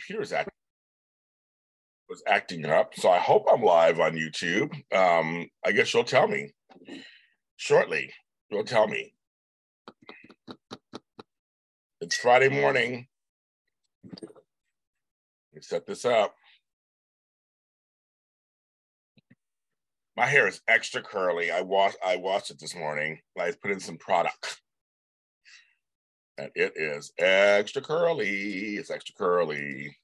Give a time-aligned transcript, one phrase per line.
[0.00, 0.48] Computer's act
[2.08, 4.72] was acting up, so I hope I'm live on YouTube.
[4.94, 6.52] Um, I guess you'll tell me
[7.56, 8.10] shortly.
[8.50, 9.14] You'll tell me.
[12.00, 13.06] It's Friday morning.
[14.12, 14.32] Let
[15.54, 16.34] me set this up.
[20.16, 21.50] My hair is extra curly.
[21.50, 23.20] I washed I washed it this morning.
[23.38, 24.60] I put in some product.
[26.40, 28.76] And it is extra curly.
[28.76, 29.94] It's extra curly.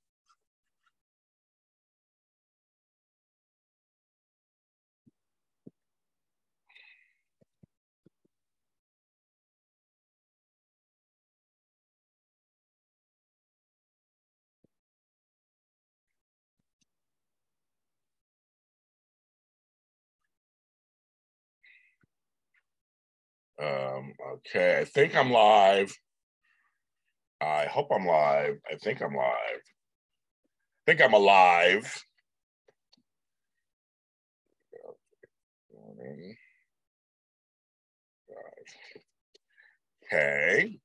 [23.58, 25.96] Um, okay, I think I'm live.
[27.40, 28.56] I hope I'm live.
[28.70, 29.62] I think I'm live.
[30.86, 32.04] I think I'm alive.
[40.12, 40.78] Okay.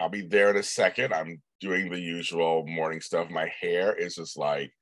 [0.00, 1.12] I'll be there in a second.
[1.12, 3.30] I'm doing the usual morning stuff.
[3.30, 4.72] My hair is just like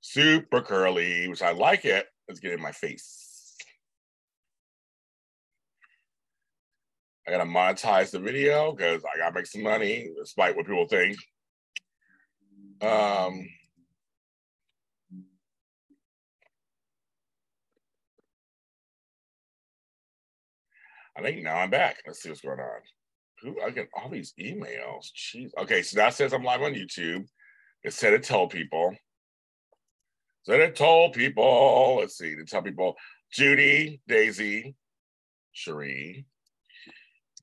[0.00, 2.06] super curly, which I like it.
[2.28, 3.25] Let's get in my face.
[7.26, 11.16] I gotta monetize the video because I gotta make some money, despite what people think.
[12.80, 13.48] Um,
[21.16, 21.96] I think now I'm back.
[22.06, 22.80] Let's see what's going on.
[23.42, 25.06] Who I get all these emails.
[25.16, 25.50] Jeez.
[25.58, 27.26] Okay, so that says I'm live on YouTube.
[27.82, 28.94] It said it told people.
[30.44, 31.96] Said it told people.
[32.00, 32.94] Let's see, to tell people
[33.32, 34.76] Judy, Daisy,
[35.52, 36.26] Cherie,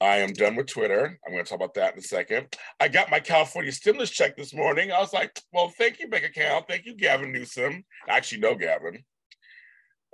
[0.04, 1.18] I am done with Twitter.
[1.26, 2.58] I'm going to talk about that in a second.
[2.78, 4.92] I got my California stimulus check this morning.
[4.92, 6.66] I was like, well, thank you, bank account.
[6.68, 7.86] Thank you, Gavin Newsom.
[8.10, 9.02] I actually know Gavin.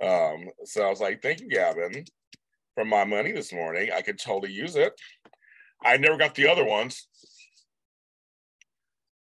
[0.00, 2.04] Um, so I was like, thank you, Gavin,
[2.76, 3.90] for my money this morning.
[3.92, 4.92] I could totally use it.
[5.84, 7.08] I never got the other ones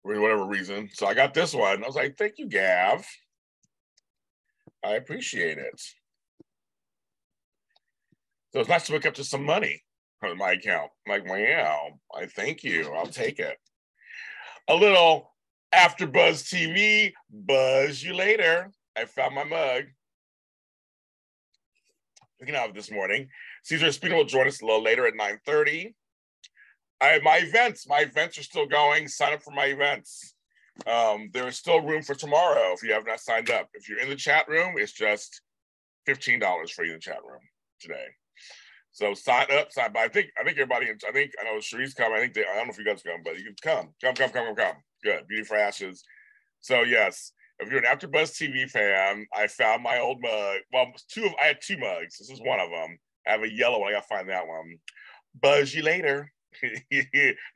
[0.01, 0.87] for whatever reason.
[0.93, 1.83] So I got this one.
[1.83, 3.05] I was like, thank you, Gav.
[4.81, 5.81] I appreciate it.
[8.53, 9.81] So it's nice to wake up to some money
[10.25, 10.91] on my account.
[11.07, 12.91] I'm like, wow, I thank you.
[12.93, 13.57] I'll take it.
[14.67, 15.33] A little
[15.71, 18.71] after Buzz TV, buzz you later.
[18.97, 19.85] I found my mug.
[22.39, 23.29] Looking out this morning.
[23.63, 25.93] Caesar Espino will join us a little later at 9:30.
[27.01, 29.07] I my events, my events are still going.
[29.07, 30.35] Sign up for my events.
[30.87, 33.69] Um, there is still room for tomorrow if you have not signed up.
[33.73, 35.41] If you're in the chat room, it's just
[36.07, 37.41] $15 for you in the chat room
[37.79, 38.07] today.
[38.93, 39.91] So sign up, sign.
[39.91, 40.87] But I think I think everybody.
[40.87, 42.15] I think I know Cherie's coming.
[42.15, 44.13] I think they, I don't know if you guys come, but you can come, come,
[44.13, 44.75] come, come, come, come.
[45.03, 46.03] Good, Beauty for Ashes.
[46.61, 50.59] So yes, if you're an AfterBuzz TV fan, I found my old mug.
[50.71, 52.19] Well, two of I had two mugs.
[52.19, 52.97] This is one of them.
[53.27, 53.89] I have a yellow one.
[53.89, 54.75] I gotta find that one.
[55.41, 56.31] Buzz you later.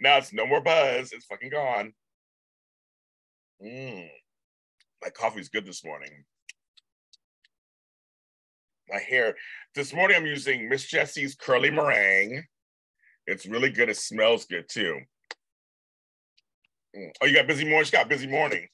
[0.01, 1.11] now it's no more buzz.
[1.11, 1.93] It's fucking gone.
[3.63, 4.07] Mm.
[5.03, 6.25] My coffee's good this morning
[8.89, 9.35] my hair.
[9.75, 12.43] This morning I'm using Miss Jessie's Curly Meringue.
[13.25, 13.89] It's really good.
[13.89, 14.99] It smells good too.
[16.95, 17.09] Mm.
[17.21, 17.91] Oh, you got busy mornings?
[17.91, 18.67] got busy morning.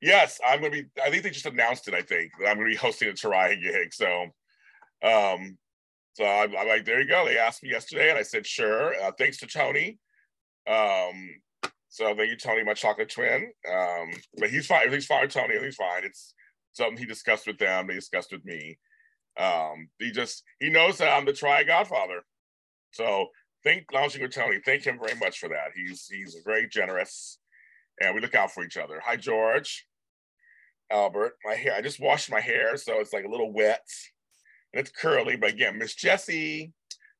[0.00, 0.84] Yes, I'm gonna be.
[1.02, 1.94] I think they just announced it.
[1.94, 3.94] I think that I'm gonna be hosting a Tarahi gig.
[3.94, 4.06] So,
[5.02, 5.56] um,
[6.14, 7.24] so I'm, I'm, like, there you go.
[7.26, 8.94] They asked me yesterday, and I said sure.
[9.00, 9.98] Uh, thanks to Tony.
[10.66, 11.30] Um,
[11.88, 13.52] so thank you, Tony, my chocolate twin.
[13.70, 14.82] Um, but he's fine.
[14.84, 15.54] Everything's fine, Tony.
[15.54, 16.04] Everything's fine.
[16.04, 16.34] It's
[16.72, 17.86] something he discussed with them.
[17.86, 18.78] They discussed with me.
[19.38, 22.22] Um, he just he knows that I'm the try godfather.
[22.92, 23.26] So
[23.64, 24.60] thank Lounging with Tony.
[24.64, 25.72] Thank him very much for that.
[25.74, 27.38] He's he's very generous
[28.00, 29.00] and we look out for each other.
[29.04, 29.86] Hi, George.
[30.90, 31.74] Albert, my hair.
[31.74, 33.86] I just washed my hair, so it's like a little wet,
[34.72, 35.36] and it's curly.
[35.36, 36.72] But again, Miss Jessie,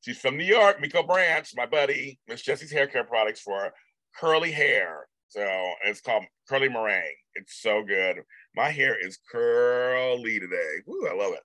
[0.03, 0.81] she's from New York.
[0.81, 2.19] Miko Branch, my buddy.
[2.29, 3.73] Miss Jessie's hair care products for
[4.17, 5.07] curly hair.
[5.29, 5.45] So
[5.85, 7.17] it's called Curly Meringue.
[7.35, 8.19] It's so good.
[8.55, 10.83] My hair is curly today.
[10.87, 11.43] Woo, I love it.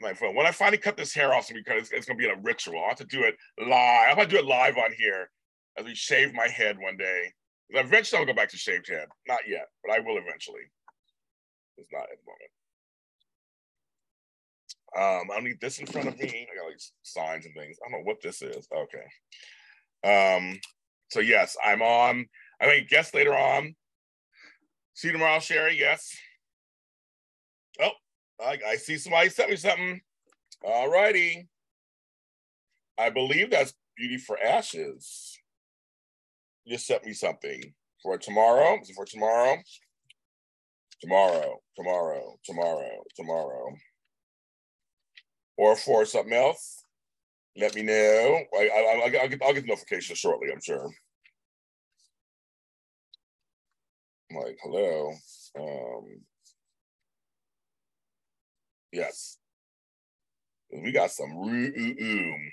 [0.00, 2.36] My friend, when I finally cut this hair off, because it's, it's gonna be a
[2.42, 2.82] ritual.
[2.82, 4.10] I have to do it live.
[4.10, 5.30] I'm gonna do it live on here
[5.78, 7.32] as we shave my head one day.
[7.70, 9.06] Eventually, I'll go back to shaved head.
[9.28, 10.62] Not yet, but I will eventually.
[11.76, 12.50] It's not at the moment.
[14.96, 16.48] Um, I need this in front of me.
[16.50, 17.76] I got like signs and things.
[17.78, 18.66] I don't know what this is.
[18.74, 19.04] Okay.
[20.02, 20.58] Um,
[21.10, 22.26] so yes, I'm on.
[22.60, 23.74] I think guest later on.
[24.94, 25.78] See you tomorrow, Sherry.
[25.78, 26.10] Yes.
[27.80, 27.92] Oh,
[28.44, 30.00] I, I see somebody sent me something.
[30.64, 31.48] All righty.
[32.98, 35.38] I believe that's Beauty for Ashes.
[36.64, 38.78] You sent me something for tomorrow.
[38.80, 39.56] Is it for tomorrow?
[41.00, 43.74] Tomorrow, tomorrow, tomorrow, tomorrow.
[45.56, 46.84] Or for something else,
[47.56, 48.40] let me know.
[48.54, 50.90] I, I, I'll, get, I'll get the notification shortly, I'm sure.
[54.30, 55.12] I'm like, hello.
[55.58, 56.04] Um,
[58.92, 59.38] yes.
[60.72, 62.52] We got some room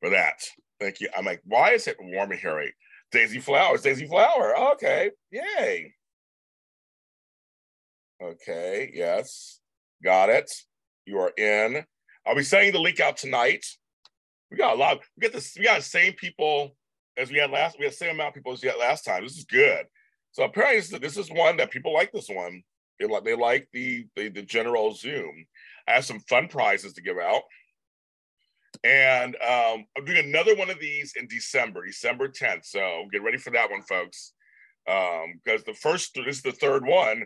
[0.00, 0.40] for that.
[0.80, 1.08] Thank you.
[1.16, 2.70] I'm like, why is it warm in here?
[3.12, 4.58] Daisy Flowers, Daisy Flower.
[4.72, 5.92] Okay, yay.
[8.22, 9.60] Okay, yes,
[10.02, 10.50] got it.
[11.06, 11.84] You are in.
[12.26, 13.64] I'll be sending the link out tonight.
[14.50, 15.00] We got a lot.
[15.16, 15.54] We get this.
[15.56, 16.74] We got the same people
[17.16, 17.78] as we had last.
[17.78, 19.22] We had the same amount of people as we had last time.
[19.22, 19.86] This is good.
[20.32, 22.10] So apparently, this is, this is one that people like.
[22.12, 22.62] This one.
[23.04, 23.24] They like.
[23.24, 25.46] They like the, the the general Zoom.
[25.86, 27.42] I have some fun prizes to give out.
[28.82, 32.64] And um, I'm doing another one of these in December, December 10th.
[32.64, 34.32] So get ready for that one, folks.
[34.84, 37.24] Because um, the first, this is the third one.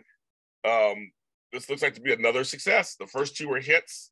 [0.65, 1.11] Um,
[1.51, 2.95] this looks like to be another success.
[2.95, 4.11] The first two were hits,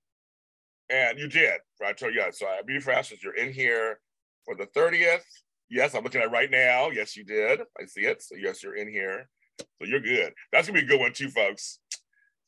[0.89, 1.59] and you did.
[1.79, 1.97] Right?
[1.99, 2.31] So yeah.
[2.31, 3.99] So uh, Beauty for you're in here
[4.45, 5.21] for the 30th.
[5.69, 6.89] Yes, I'm looking at right now.
[6.89, 7.59] Yes, you did.
[7.79, 8.23] I see it.
[8.23, 9.29] So yes, you're in here.
[9.59, 10.33] So you're good.
[10.51, 11.80] That's gonna be a good one too, folks.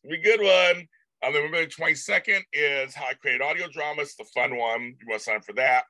[0.08, 0.88] Be a good one.
[1.22, 4.96] Um, then November 22nd is How I Create Audio Dramas, the fun one.
[5.00, 5.84] You want to sign up for that.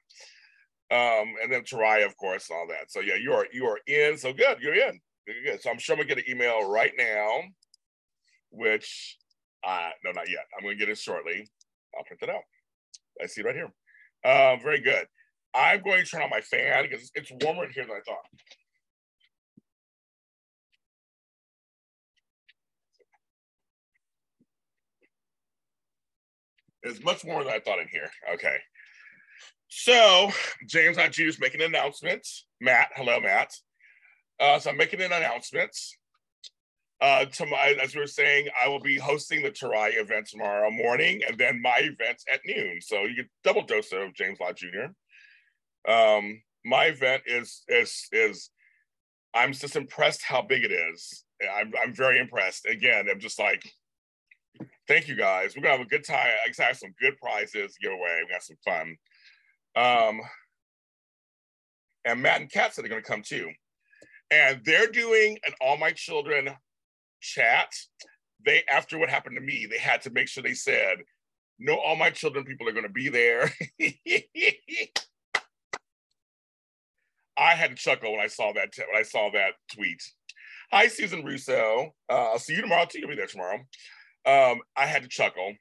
[0.92, 2.92] Um, and then Taraya, of course, all that.
[2.92, 4.18] So yeah, you are you are in.
[4.18, 5.00] So good, you're in.
[5.28, 5.62] You're good.
[5.62, 7.42] So I'm sure I'm gonna get an email right now,
[8.52, 9.18] which
[9.64, 10.46] uh no, not yet.
[10.58, 11.48] I'm gonna get it shortly.
[11.96, 12.44] I'll print it out.
[13.22, 13.72] I see it right here.
[14.24, 15.06] Uh, very good.
[15.54, 18.26] I'm going to turn on my fan because it's warmer in here than I thought.
[26.84, 28.10] It's much more than I thought in here.
[28.34, 28.58] Okay.
[29.68, 30.32] So
[30.68, 32.26] James I choose making an announcement.
[32.60, 33.54] Matt, hello, Matt.
[34.40, 35.76] Uh, so I'm making an announcement.
[37.02, 40.70] Uh, to my, as we were saying, I will be hosting the Tarai event tomorrow
[40.70, 42.80] morning, and then my event at noon.
[42.82, 44.92] So you get double dose of James Lott Jr.
[45.90, 48.50] Um, my event is is is
[49.34, 51.24] I'm just impressed how big it is.
[51.42, 52.66] I'm I'm very impressed.
[52.66, 53.64] Again, I'm just like
[54.90, 55.56] thank you guys.
[55.56, 56.18] We're gonna have a good time.
[56.28, 58.20] I have some good prizes to give away.
[58.26, 58.98] We got some fun.
[59.76, 60.20] Um,
[62.04, 63.50] and Matt and Kat said they're gonna come too.
[64.32, 66.50] And they're doing an All My Children
[67.22, 67.72] chat.
[68.46, 70.98] They after what happened to me, they had to make sure they said,
[71.60, 73.54] no, all my children people are gonna be there.
[77.38, 80.02] I had to chuckle when I saw that when I saw that tweet.
[80.72, 81.94] Hi, Susan Russo.
[82.10, 83.00] Uh, I'll see you tomorrow too.
[83.00, 83.60] You'll be there tomorrow.
[84.26, 85.54] Um, I had to chuckle.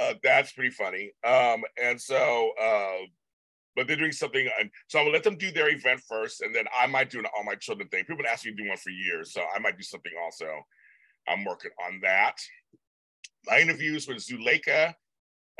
[0.00, 1.12] Uh, that's pretty funny.
[1.24, 3.06] Um, and so, uh,
[3.76, 6.54] but they're doing something, and so I'm gonna let them do their event first, and
[6.54, 8.04] then I might do an all my children thing.
[8.04, 10.48] People have asked me to do one for years, so I might do something also.
[11.28, 12.36] I'm working on that.
[13.46, 14.94] My interviews with Zuleika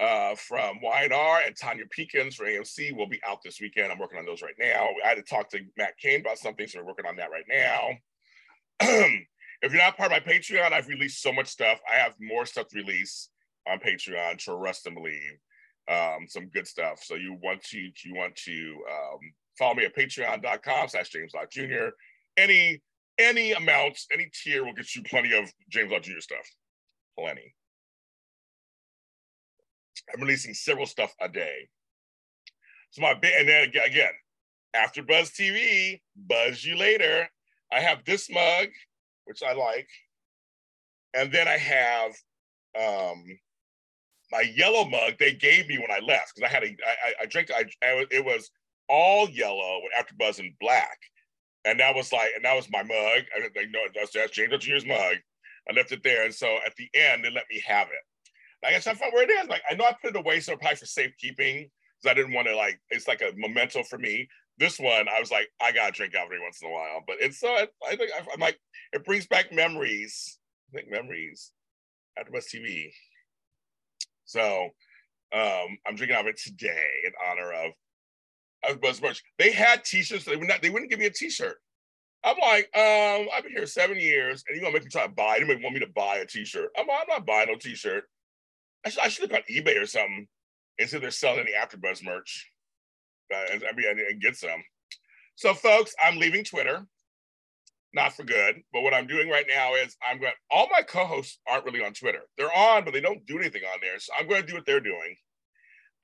[0.00, 3.92] uh, from Y&R and Tonya Pinkins for AMC will be out this weekend.
[3.92, 4.88] I'm working on those right now.
[5.04, 7.44] I had to talk to Matt Kane about something, so we're working on that right
[7.48, 7.90] now.
[9.62, 11.80] If you're not part of my Patreon, I've released so much stuff.
[11.90, 13.28] I have more stuff to release
[13.68, 14.38] on Patreon.
[14.38, 15.38] Trust and believe,
[15.88, 17.02] um, some good stuff.
[17.02, 19.18] So you want to you want to um,
[19.58, 21.90] follow me at Patreon.com/slash James Lott Jr.
[22.36, 22.80] Any
[23.18, 26.20] any amounts, any tier will get you plenty of James Lott Jr.
[26.20, 26.48] stuff.
[27.18, 27.54] Plenty.
[30.14, 31.68] I'm releasing several stuff a day.
[32.92, 34.10] So my bit, and then again,
[34.74, 37.28] after Buzz TV, buzz you later.
[37.72, 38.68] I have this mug
[39.30, 39.88] which I like.
[41.14, 42.10] And then I have
[42.76, 43.24] um,
[44.32, 47.26] my yellow mug they gave me when I left because I had a I, I
[47.26, 48.50] drank I, I, it was
[48.88, 50.98] all yellow with AfterBuzz and black,
[51.64, 53.22] and that was like, and that was my mug.
[53.36, 55.16] I like, no, that's, that's James Jr.'s mug.
[55.68, 58.64] I left it there, and so at the end, they let me have it.
[58.64, 59.48] Like I found where it is.
[59.48, 61.70] Like I know I put it away, so probably for safekeeping,
[62.02, 62.80] because I didn't want to like.
[62.90, 64.28] It's like a memento for me.
[64.60, 67.02] This one, I was like, I gotta drink out every once in a while.
[67.06, 68.60] But it's uh, I think I'm like,
[68.92, 70.38] it brings back memories.
[70.72, 71.50] I think memories.
[72.18, 72.90] AfterBuzz TV.
[74.26, 74.68] So
[75.32, 77.72] um, I'm drinking out of it today in honor of
[78.66, 79.22] AfterBuzz merch.
[79.38, 80.26] They had T-shirts.
[80.26, 80.60] They would not.
[80.60, 81.56] They wouldn't give me a T-shirt.
[82.22, 85.12] I'm like, um, I've been here seven years, and you're gonna make me try to
[85.12, 85.38] buy.
[85.38, 86.68] You want me to buy a T-shirt.
[86.78, 88.04] I'm, I'm not buying no T-shirt.
[88.84, 90.28] I should, I should on eBay or something
[90.76, 92.49] if they're selling any AfterBuzz merch.
[93.32, 94.62] Uh, and, I mean, and get some.
[95.36, 96.86] So, folks, I'm leaving Twitter.
[97.92, 100.32] Not for good, but what I'm doing right now is I'm going.
[100.48, 102.20] All my co-hosts aren't really on Twitter.
[102.38, 103.98] They're on, but they don't do anything on there.
[103.98, 105.16] So I'm going to do what they're doing.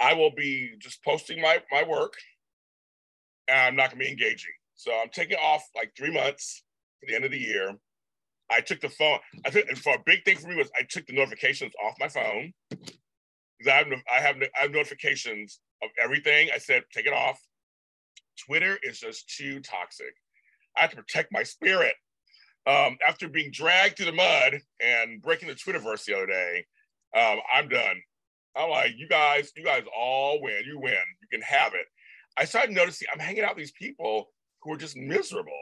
[0.00, 2.14] I will be just posting my my work,
[3.47, 4.50] and I'm not going to be engaging.
[4.75, 6.64] So I'm taking off like three months
[7.00, 7.76] for the end of the year.
[8.50, 9.18] I took the phone.
[9.45, 11.95] I took and for a big thing for me was I took the notifications off
[11.99, 16.50] my phone because I have I have I have notifications of everything.
[16.55, 17.40] I said take it off.
[18.47, 20.14] Twitter is just too toxic.
[20.76, 21.95] I have to protect my spirit.
[22.66, 26.66] Um, after being dragged through the mud and breaking the Twitterverse the other day,
[27.16, 27.97] um, I'm done.
[28.57, 30.62] I'm like, you guys, you guys all win.
[30.66, 30.95] You win.
[31.23, 31.87] You can have it.
[32.37, 34.28] I started noticing I'm hanging out with these people
[34.62, 35.52] who are just miserable.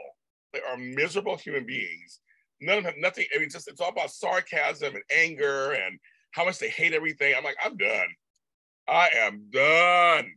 [0.53, 2.19] They are miserable human beings.
[2.61, 3.25] None of them have nothing.
[3.35, 5.99] I mean, just it's all about sarcasm and anger and
[6.31, 7.33] how much they hate everything.
[7.37, 8.07] I'm like, I'm done.
[8.87, 10.31] I am done.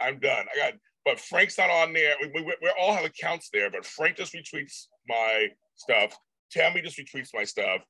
[0.00, 0.46] I'm done.
[0.52, 2.14] I got, but Frank's not on there.
[2.20, 6.16] We, we, we all have accounts there, but Frank just retweets my stuff.
[6.50, 7.82] Tammy just retweets my stuff.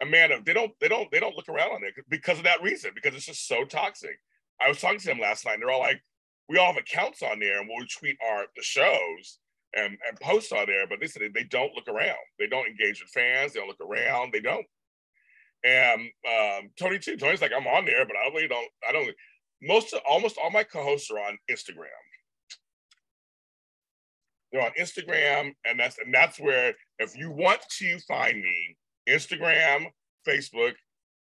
[0.00, 2.90] Amanda, they don't, they don't, they don't look around on there because of that reason,
[2.94, 4.18] because it's just so toxic.
[4.60, 6.02] I was talking to them last night, and they're all like,
[6.48, 9.38] we all have accounts on there, and we'll tweet our the shows
[9.74, 12.18] and, and posts on there, but they said they don't look around.
[12.38, 13.52] They don't engage with fans.
[13.52, 14.32] They don't look around.
[14.32, 14.66] They don't.
[15.64, 17.16] And um, Tony too.
[17.16, 18.68] Tony's like, I'm on there, but I really don't.
[18.86, 19.08] I don't.
[19.62, 21.86] Most, of, almost all my co-hosts are on Instagram.
[24.52, 28.76] They're on Instagram, and that's and that's where if you want to find me,
[29.08, 29.86] Instagram,
[30.28, 30.74] Facebook,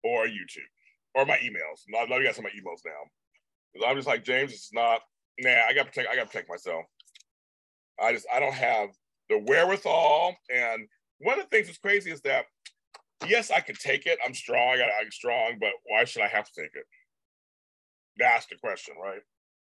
[0.03, 0.69] or YouTube,
[1.15, 1.81] or my emails.
[1.97, 2.93] I love you guys on my emails now.
[3.73, 4.53] Because I'm just like James.
[4.53, 5.01] It's not.
[5.39, 6.09] Nah, I got protect.
[6.11, 6.85] I got to protect myself.
[8.01, 8.91] I just I don't have
[9.31, 10.37] the wherewithal.
[10.55, 10.87] And
[11.19, 12.45] one of the things that's crazy is that
[13.27, 14.19] yes, I can take it.
[14.25, 14.79] I'm strong.
[14.79, 16.85] I, I'm strong, but why should I have to take it?
[18.19, 19.21] That's the question, right?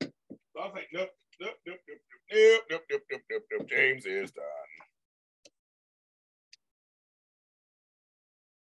[0.01, 1.99] So I think nope, nope, nope, nope,
[2.31, 3.69] nope, nope, nope, nope, nope, nope.
[3.69, 4.45] James is done.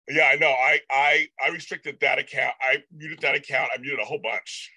[0.09, 0.49] Yeah, I know.
[0.49, 2.53] I I I restricted that account.
[2.61, 3.71] I muted that account.
[3.73, 4.71] I muted a whole bunch.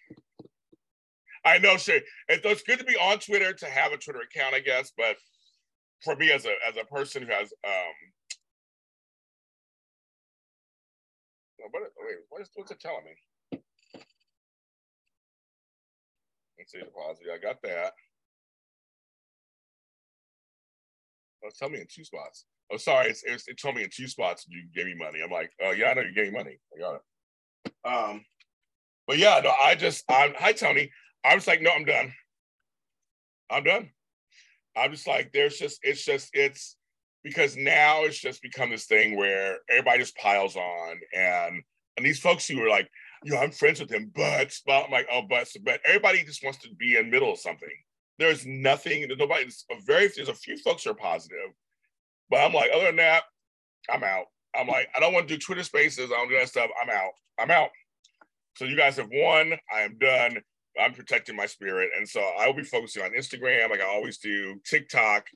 [1.45, 2.02] I know, Shay.
[2.28, 4.92] It's good to be on Twitter to have a Twitter account, I guess.
[4.97, 5.16] But
[6.02, 7.95] for me, as a as a person who has um,
[11.71, 13.12] what, wait, what is what's it telling me?
[16.66, 17.26] See deposit.
[17.32, 17.92] I got that.
[21.44, 22.44] Oh, tell me in two spots.
[22.70, 25.20] Oh, sorry, it's, it's, it told me in two spots you gave me money.
[25.24, 26.58] I'm like, oh yeah, I know you gave me money.
[26.76, 27.72] I got it.
[27.84, 28.24] Um,
[29.06, 30.90] but yeah, no, I just, I'm, hi Tony.
[31.24, 32.12] I was like, no, I'm done.
[33.50, 33.90] I'm done.
[34.76, 36.76] I'm just like, there's just, it's just, it's
[37.22, 41.62] because now it's just become this thing where everybody just piles on and
[41.96, 42.88] and these folks who are like,
[43.25, 46.58] you know, I'm friends with him, but, I'm like, oh, but, but everybody just wants
[46.60, 47.68] to be in middle of something.
[48.18, 51.52] There's nothing, there's nobody, there's a very, there's a few folks who are positive,
[52.30, 53.25] but I'm like, other than that,
[53.90, 54.26] I'm out.
[54.54, 56.10] I'm like, I don't want to do Twitter spaces.
[56.10, 56.70] I don't do that stuff.
[56.82, 57.12] I'm out.
[57.38, 57.70] I'm out.
[58.56, 59.54] So you guys have won.
[59.72, 60.38] I am done.
[60.80, 61.90] I'm protecting my spirit.
[61.96, 65.26] And so I will be focusing on Instagram, like I always do, TikTok,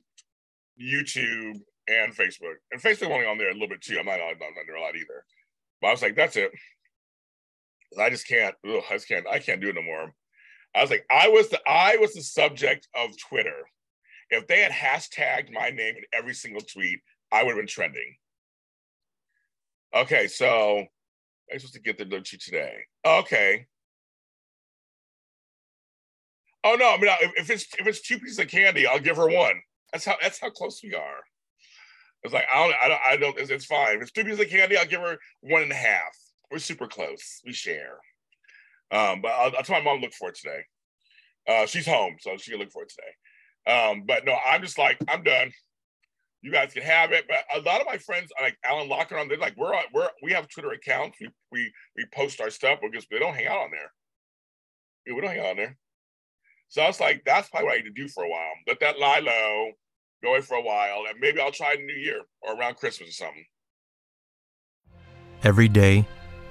[0.81, 2.55] YouTube, and Facebook.
[2.71, 3.97] And Facebook only on there a little bit too.
[3.99, 5.25] I'm not, I'm not under a lot either.
[5.81, 6.51] But I was like, that's it.
[7.99, 8.55] I just can't.
[8.67, 9.27] Ugh, I just can't.
[9.27, 10.13] I can't do it no more.
[10.75, 13.57] I was like, I was the I was the subject of Twitter.
[14.29, 16.99] If they had hashtagged my name in every single tweet,
[17.31, 18.15] I would have been trending.
[19.95, 20.85] Okay, so
[21.51, 22.77] I'm supposed to get the Luchi today.
[23.05, 23.67] Okay.
[26.63, 26.93] Oh no!
[26.93, 29.61] I mean, if it's if it's two pieces of candy, I'll give her one.
[29.91, 31.19] That's how that's how close we are.
[32.23, 33.37] It's like I don't, I don't, I don't.
[33.37, 33.97] It's, it's fine.
[33.97, 36.17] If it's two pieces of candy, I'll give her one and a half.
[36.53, 37.41] We're super close.
[37.43, 37.97] We share.
[38.91, 40.61] Um, but I'll, I'll tell my mom look for it today.
[41.49, 43.75] Uh, she's home, so she can look for it today.
[43.75, 45.51] Um, but no, I'm just like I'm done.
[46.43, 47.25] You guys can have it.
[47.27, 50.09] But a lot of my friends, like Alan Locher, on they're like we're on, we're
[50.21, 51.17] we have Twitter accounts.
[51.19, 53.91] We we we post our stuff because they don't hang out on there.
[55.07, 55.77] Yeah, we don't hang out on there.
[56.69, 58.53] So I was like, that's probably what I need to do for a while.
[58.67, 59.71] Let that lie low
[60.23, 62.75] go away for a while, and maybe I'll try it in New Year or around
[62.75, 63.45] Christmas or something.
[65.43, 66.07] Every day,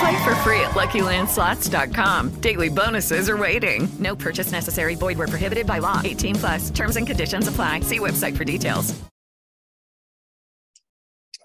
[0.00, 2.40] Play for free at LuckyLandSlots.com.
[2.40, 3.86] Daily bonuses are waiting.
[3.98, 4.94] No purchase necessary.
[4.94, 6.00] Void were prohibited by law.
[6.02, 6.70] 18 plus.
[6.70, 7.80] Terms and conditions apply.
[7.80, 8.98] See website for details.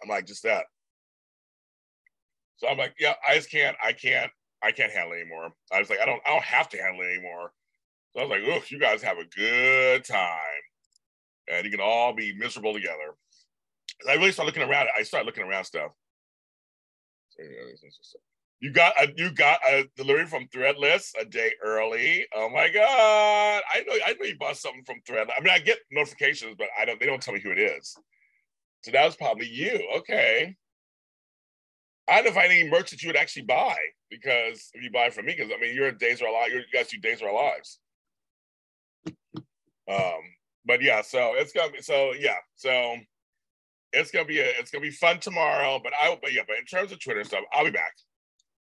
[0.02, 0.66] I'm like, just that.
[2.58, 4.32] So I'm like, yeah, I just can't, I can't,
[4.64, 5.50] I can't handle it anymore.
[5.74, 7.52] I was like, I don't, I don't have to handle it anymore.
[8.14, 10.40] So I was like, oh, you guys have a good time,
[11.52, 13.16] and you can all be miserable together.
[14.02, 14.88] And I really started looking around.
[14.98, 15.92] I started looking around stuff.
[17.38, 17.50] You
[18.72, 22.26] got a you got a delivery from Threadless a day early.
[22.34, 23.62] Oh my god!
[23.74, 25.34] I know I know you bought something from Threadless.
[25.38, 27.00] I mean, I get notifications, but I don't.
[27.00, 27.96] They don't tell me who it is.
[28.84, 29.80] So that was probably you.
[29.98, 30.56] Okay.
[32.08, 33.76] I don't find any merch that you would actually buy
[34.12, 36.50] because if you buy from me, because I mean, your days are alive.
[36.52, 37.80] You guys do days are lives.
[39.92, 40.22] Um,
[40.66, 42.96] but yeah, so it's gonna be so yeah, so
[43.92, 45.80] it's gonna be a, it's gonna be fun tomorrow.
[45.84, 47.94] But I but yeah, but in terms of Twitter stuff, I'll be back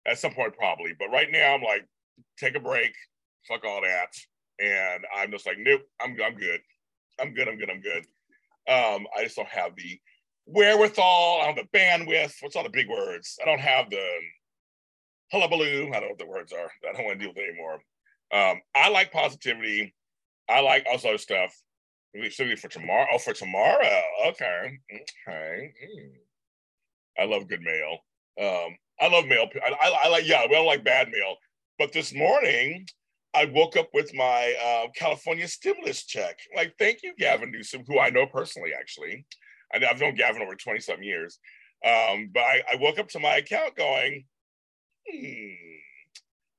[0.07, 0.93] at some point probably.
[0.99, 1.87] But right now, I'm like,
[2.39, 2.95] take a break,
[3.49, 4.13] fuck all that,
[4.61, 6.61] and I'm just like, nope, I'm I'm good,
[7.21, 8.05] I'm good, I'm good, I'm good.
[8.67, 9.99] Um, I just don't have the
[10.47, 12.35] wherewithal, I don't have the bandwidth.
[12.41, 13.39] What's all the big words?
[13.43, 14.07] I don't have the
[15.33, 15.89] hullabaloo.
[15.89, 16.71] I don't know what the words are.
[16.89, 17.83] I don't want to deal with it anymore.
[18.33, 19.95] Um, I like positivity.
[20.49, 21.55] I like all sorts of stuff.
[22.17, 23.07] Specifically for tomorrow.
[23.13, 24.03] Oh, for tomorrow.
[24.29, 24.79] Okay.
[24.93, 25.73] Okay.
[25.85, 26.11] Mm.
[27.19, 27.99] I love good mail.
[28.41, 29.49] Um, I love mail.
[29.65, 31.37] I, I, I, like, yeah, we don't like bad mail.
[31.79, 32.87] But this morning,
[33.35, 36.39] I woke up with my uh, California stimulus check.
[36.55, 39.27] Like, thank you, Gavin Newsom, who I know personally, actually.
[39.73, 41.39] I, I've known Gavin over 20 some years.
[41.85, 44.25] Um, but I, I, woke up to my account going,
[45.07, 45.53] hmm.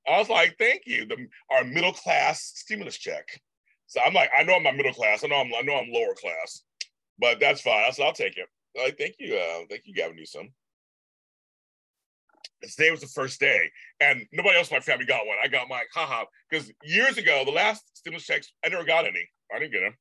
[0.06, 1.16] I was like, thank you, the,
[1.50, 3.26] our middle class stimulus check.
[3.88, 5.24] So I'm like, I know I'm not middle class.
[5.24, 6.62] I know I'm I know I'm lower class,
[7.18, 7.84] but that's fine.
[7.86, 8.46] I said I'll take it.
[8.76, 10.50] Like, thank you, uh, thank you, Gavin Newsom.
[12.62, 15.36] Today was the first day, and nobody else in my family got one.
[15.42, 16.24] I got mine, haha.
[16.50, 19.28] Because years ago, the last stimulus checks, I never got any.
[19.54, 19.94] I didn't get them.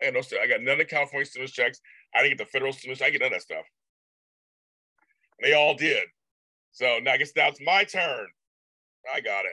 [0.00, 0.38] I got no.
[0.40, 1.80] I got none of the California stimulus checks.
[2.14, 3.02] I didn't get the federal stimulus.
[3.02, 3.64] I get none of that stuff.
[5.38, 6.04] And they all did.
[6.72, 8.26] So now I guess now it's my turn.
[9.12, 9.52] I got it.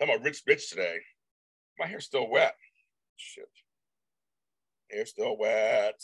[0.00, 0.98] I'm a rich bitch today.
[1.78, 2.54] My hair's still wet.
[3.16, 3.48] Shit.
[4.90, 6.00] Hair's still wet.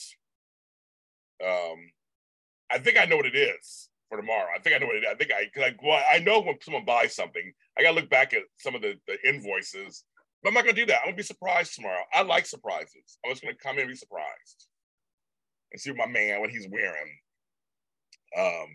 [1.45, 1.91] Um,
[2.73, 4.49] I think I know what it is for tomorrow.
[4.55, 5.09] I think I know what it is.
[5.11, 8.11] I think I, cause I, well, I know when someone buys something, I gotta look
[8.11, 10.05] back at some of the, the invoices,
[10.43, 11.01] but I'm not gonna do that.
[11.01, 12.03] I'm gonna be surprised tomorrow.
[12.13, 13.19] I like surprises.
[13.25, 14.67] I'm just gonna come in and be surprised
[15.73, 17.19] and see what my man, what he's wearing.
[18.39, 18.67] Um,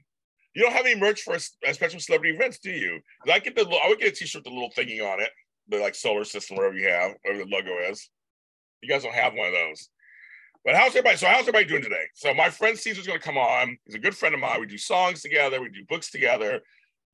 [0.53, 2.99] you don't have any merch for a, special celebrity events, do you?
[3.31, 5.29] I get the I would get a T-shirt with the little thingy on it,
[5.67, 8.10] the like solar system, wherever you have, whatever the logo is.
[8.81, 9.89] You guys don't have one of those.
[10.67, 11.15] But how's everybody?
[11.15, 12.03] So how's everybody doing today?
[12.13, 13.77] So my friend Caesar's going to come on.
[13.86, 14.60] He's a good friend of mine.
[14.60, 15.62] We do songs together.
[15.62, 16.60] We do books together.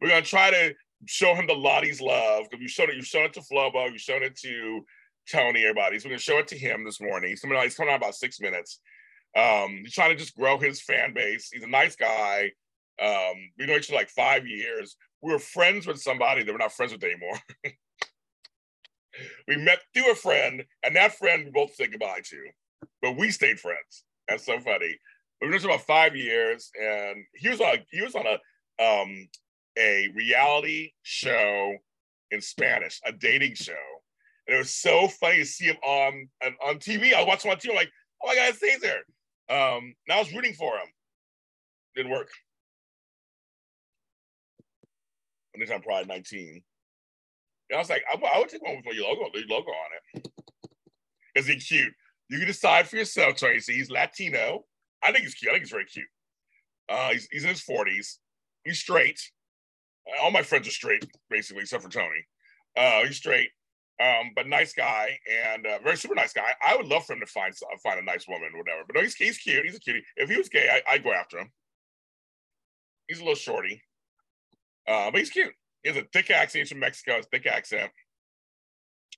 [0.02, 0.74] We're going to try to
[1.06, 2.96] show him the Lottie's love because you showed it.
[2.96, 3.92] You showed it to Flobo.
[3.92, 4.84] You showed it to
[5.32, 5.66] Tony.
[5.66, 6.00] Everybody.
[6.00, 7.30] So we're going to show it to him this morning.
[7.30, 7.62] He's coming.
[7.62, 8.80] He's coming on about six minutes.
[9.38, 11.52] Um, he's trying to just grow his fan base.
[11.54, 12.54] He's a nice guy.
[13.00, 14.96] Um, we know each other like five years.
[15.22, 17.38] We were friends with somebody that we're not friends with anymore.
[19.48, 22.46] we met through a friend, and that friend we both said goodbye to,
[23.04, 24.06] but we stayed friends.
[24.28, 24.98] That's so funny.
[25.40, 29.28] But we known about five years, and he was on he was on a um,
[29.78, 31.76] a reality show
[32.32, 33.74] in Spanish, a dating show,
[34.48, 36.30] and it was so funny to see him on
[36.66, 37.14] on TV.
[37.14, 37.92] I watched him on TV, I'm like,
[38.24, 39.02] oh my god, it's Caesar.
[39.50, 40.88] Um, and I was rooting for him.
[41.96, 42.30] Didn't work.
[45.56, 46.64] Anytime Pride 19.
[47.70, 49.92] And I was like, I, I would take one with your logo, your logo on
[50.16, 50.28] it.
[51.36, 51.94] Is he cute?
[52.34, 53.76] You can decide for yourself, Tracy.
[53.76, 54.66] He's Latino.
[55.04, 55.52] I think he's cute.
[55.52, 56.08] I think he's very cute.
[56.90, 58.18] Uh, he's, he's in his 40s.
[58.66, 59.20] He's straight.
[60.20, 62.26] All my friends are straight, basically, except for Tony.
[62.76, 63.50] Uh, he's straight,
[64.02, 65.20] um, but nice guy
[65.54, 66.56] and uh, very super nice guy.
[66.66, 68.82] I would love for him to find find a nice woman, or whatever.
[68.88, 69.64] But no, he's he's cute.
[69.64, 70.04] He's a cutie.
[70.18, 71.52] If he was gay, I, I'd go after him.
[73.08, 73.80] He's a little shorty,
[74.88, 75.54] uh, but he's cute.
[75.84, 76.62] He has a thick accent.
[76.62, 77.18] He's from Mexico.
[77.18, 77.92] His thick accent,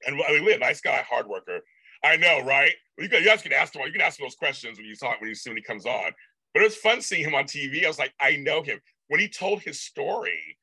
[0.05, 1.61] and I mean, a nice guy, hard worker.
[2.05, 2.71] I know, right?
[2.97, 3.81] You, guys can ask him.
[3.85, 5.85] You can ask him those questions when you talk when you see when he comes
[5.85, 6.11] on.
[6.53, 7.83] But it was fun seeing him on TV.
[7.83, 8.79] I was like, I know him.
[9.07, 10.57] When he told his story,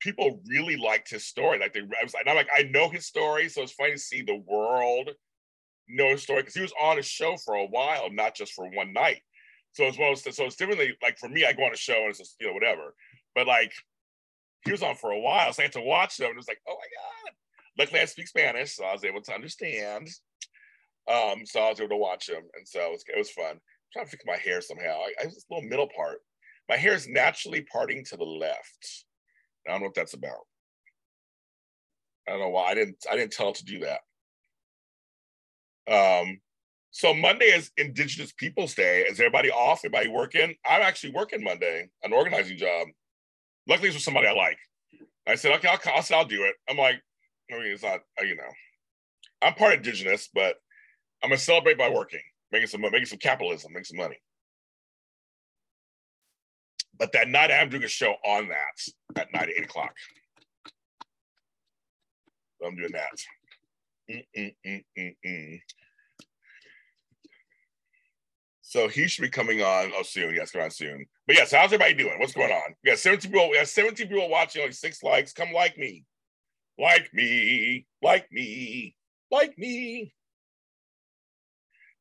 [0.00, 1.58] people really liked his story.
[1.58, 4.22] Like they, I was, I'm like, I know his story, so it's funny to see
[4.22, 5.10] the world
[5.88, 8.68] know his story because he was on a show for a while, not just for
[8.70, 9.20] one night.
[9.72, 11.96] So as well as so it's differently like for me, I go on a show
[11.96, 12.94] and it's just you know whatever.
[13.34, 13.72] But like
[14.64, 16.26] he was on for a while, so I had to watch them.
[16.26, 17.34] And it was like, oh my god!
[17.78, 20.08] Luckily, I speak Spanish, so I was able to understand.
[21.10, 23.52] Um, so I was able to watch them, and so it was, it was fun.
[23.52, 23.60] I'm
[23.92, 25.00] trying to fix my hair somehow.
[25.00, 26.18] I, I this little middle part.
[26.68, 29.04] My hair is naturally parting to the left.
[29.66, 30.46] I don't know what that's about.
[32.28, 34.00] I don't know why I didn't I didn't tell it to do that.
[35.92, 36.40] Um,
[36.92, 39.02] so Monday is Indigenous Peoples Day.
[39.02, 39.80] Is everybody off?
[39.80, 40.54] Everybody working?
[40.64, 42.88] I'm actually working Monday, an organizing job.
[43.66, 44.58] Luckily, it's with somebody I like.
[45.26, 46.54] I said, okay, I'll, I'll, I'll do it.
[46.68, 47.00] I'm like,
[47.50, 48.42] I mean, it's not, you know,
[49.40, 50.56] I'm part Indigenous, but
[51.22, 54.20] I'm gonna celebrate by working, making some making some capitalism, making some money.
[56.98, 59.94] But that night I'm doing a show on that at night at eight o'clock.
[62.60, 64.20] So I'm doing that.
[64.36, 65.60] Mm-mm-mm-mm-mm.
[68.60, 70.34] So he should be coming on oh soon.
[70.34, 71.04] Yes, come on soon.
[71.26, 72.18] But yes, how's everybody doing?
[72.18, 72.74] What's going on?
[72.82, 73.50] We got 17 people.
[73.50, 75.32] We got 17 people watching, only six likes.
[75.32, 76.04] Come like me.
[76.78, 78.96] Like me, like me,
[79.30, 80.14] like me.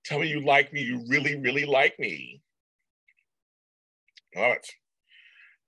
[0.05, 0.81] Tell me you like me.
[0.81, 2.41] You really, really like me.
[4.35, 4.67] Love it.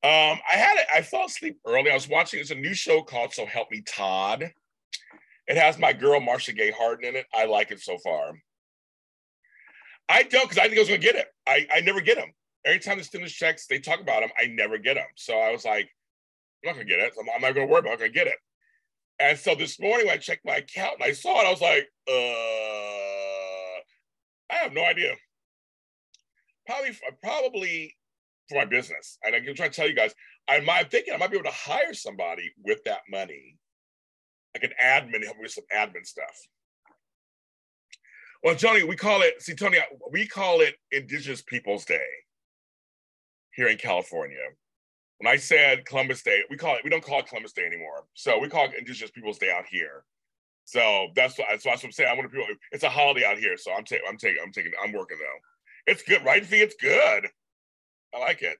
[0.04, 0.86] Um, I had it.
[0.94, 1.90] I fell asleep early.
[1.90, 2.40] I was watching.
[2.40, 4.52] It's a new show called "So Help Me Todd."
[5.48, 7.26] It has my girl Marcia Gay Harden in it.
[7.34, 8.34] I like it so far.
[10.10, 11.28] I don't because I think I was going to get it.
[11.48, 12.34] I, I never get them.
[12.66, 14.30] Every time the stimulus checks, they talk about them.
[14.42, 15.08] I never get them.
[15.16, 15.90] So I was like,
[16.64, 17.14] I'm not to get it.
[17.20, 17.94] I'm, I'm not to worry about.
[17.94, 18.04] it.
[18.04, 18.38] I'm to get it.
[19.20, 21.62] And so this morning when I checked my account and I saw it, I was
[21.62, 23.03] like, uh
[24.64, 25.14] I have no idea.
[26.66, 27.96] Probably, probably
[28.48, 29.18] for my business.
[29.24, 30.14] And I'm trying to tell you guys,
[30.48, 33.58] I'm, I'm thinking I might be able to hire somebody with that money,
[34.56, 36.48] like an admin, help me with some admin stuff.
[38.42, 39.80] Well, Tony, we call it, see, Tony,
[40.12, 42.08] we call it Indigenous Peoples Day
[43.54, 44.38] here in California.
[45.18, 48.06] When I said Columbus Day, we call it, we don't call it Columbus Day anymore.
[48.14, 50.06] So we call it Indigenous Peoples Day out here.
[50.66, 52.10] So that's that's what I'm saying.
[52.10, 52.48] I want people.
[52.72, 54.06] It's a holiday out here, so I'm taking.
[54.08, 54.42] I'm taking.
[54.44, 54.72] I'm taking.
[54.84, 55.92] I'm working though.
[55.92, 56.46] It's good, right?
[56.46, 56.62] Fee?
[56.62, 57.28] It's good.
[58.16, 58.58] I like it.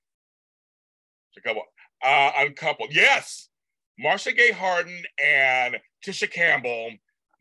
[1.30, 1.64] It's a couple.
[2.04, 2.90] Uh, uncoupled.
[2.94, 3.50] Yes,
[3.98, 6.92] Marcia Gay Harden and Tisha Campbell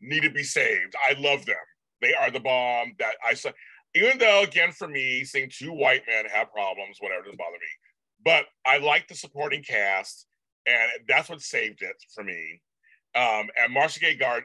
[0.01, 0.95] need to be saved.
[1.07, 1.55] I love them.
[2.01, 2.93] They are the bomb.
[2.99, 3.51] That I saw.
[3.95, 7.67] Even though, again, for me, seeing two white men have problems, whatever doesn't bother me.
[8.25, 10.25] But I like the supporting cast,
[10.65, 12.61] and that's what saved it for me.
[13.15, 14.43] Um, and Marcia Gay Gard,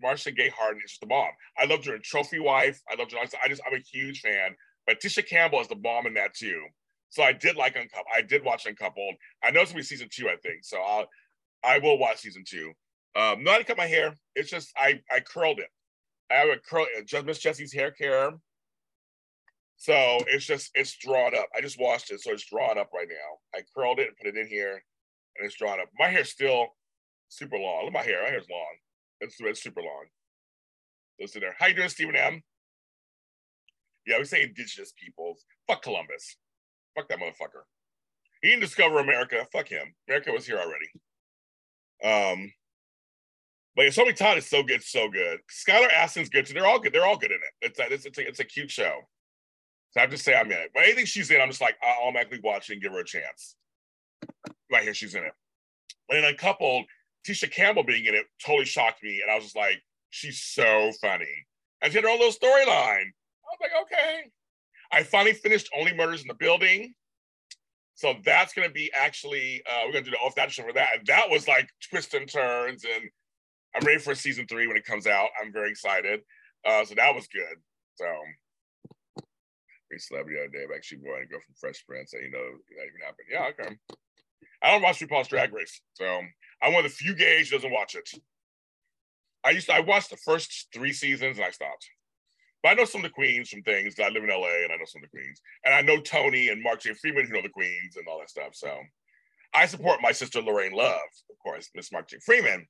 [0.00, 1.28] Marcia Gay Harden is just the bomb.
[1.58, 2.80] I loved her in Trophy Wife.
[2.90, 3.18] I loved her.
[3.18, 4.56] I just, I'm a huge fan.
[4.86, 6.62] But Tisha Campbell is the bomb in that too.
[7.10, 8.06] So I did like Uncoupled.
[8.14, 9.14] I did watch Uncoupled.
[9.42, 10.60] I know it's gonna be season two, I think.
[10.62, 11.06] So I'll,
[11.62, 12.72] I will watch season two.
[13.14, 14.14] Um, not to cut my hair.
[14.34, 15.68] It's just I, I curled it.
[16.30, 16.86] I have a curl.
[17.06, 18.32] Just Miss Jessie's hair care.
[19.76, 21.48] So it's just it's drawn up.
[21.56, 23.58] I just washed it, so it's drawn up right now.
[23.58, 24.72] I curled it and put it in here,
[25.36, 25.88] and it's drawn up.
[25.98, 26.66] My hair's still
[27.28, 27.84] super long.
[27.84, 28.22] Look at my hair.
[28.22, 28.76] My hair's long.
[29.20, 30.06] It's, it's super long.
[31.20, 31.54] Listen there.
[31.58, 32.42] How you doing, Stephen M?
[34.06, 35.44] Yeah, we say indigenous peoples.
[35.66, 36.36] Fuck Columbus.
[36.94, 37.64] Fuck that motherfucker.
[38.42, 39.46] He didn't discover America.
[39.52, 39.94] Fuck him.
[40.08, 40.88] America was here already.
[42.02, 42.52] Um,
[43.74, 45.40] but yeah, Somi Todd is so good, so good.
[45.50, 46.54] Skylar Astin's good too.
[46.54, 46.92] They're all good.
[46.92, 47.66] They're all good in it.
[47.66, 49.00] It's a, it's, it's, a, it's a cute show.
[49.90, 50.70] So I have to say I'm in it.
[50.74, 53.04] But anything she's in, I'm just like, I'll automatically watch it and give her a
[53.04, 53.56] chance.
[54.70, 55.32] Right here, she's in it.
[56.10, 56.86] And Uncoupled,
[57.28, 59.20] Tisha Campbell being in it totally shocked me.
[59.22, 61.26] And I was just like, she's so funny.
[61.82, 63.04] And she had her own little storyline.
[63.06, 64.30] I was like, okay.
[64.90, 66.94] I finally finished Only Murders in the Building.
[67.94, 70.62] So that's going to be actually, uh, we're going to do the off that show
[70.62, 70.88] for that.
[70.96, 72.84] And that was like twists and turns.
[72.84, 73.10] And
[73.74, 75.28] I'm ready for season three when it comes out.
[75.40, 76.20] I'm very excited.
[76.64, 77.56] Uh, so that was good.
[77.96, 78.06] So,
[79.98, 80.64] celebrity the other day.
[80.64, 82.12] I'm actually going to go from Fresh Prince.
[82.14, 83.28] And, you know, that even happened.
[83.30, 83.76] Yeah, okay.
[84.62, 85.80] I don't watch RuPaul's Drag Race.
[85.94, 86.20] So
[86.62, 88.08] I'm one of the few gays who doesn't watch it.
[89.44, 91.88] I used to, I watched the first three seasons and I stopped.
[92.62, 93.94] But I know some of the queens from things.
[94.00, 95.40] I live in LA and I know some of the queens.
[95.64, 96.92] And I know Tony and Mark J.
[96.94, 98.54] Freeman who know the queens and all that stuff.
[98.54, 98.76] So
[99.54, 100.98] I support my sister Lorraine Love,
[101.30, 102.18] of course, Miss Mark J.
[102.24, 102.66] Freeman.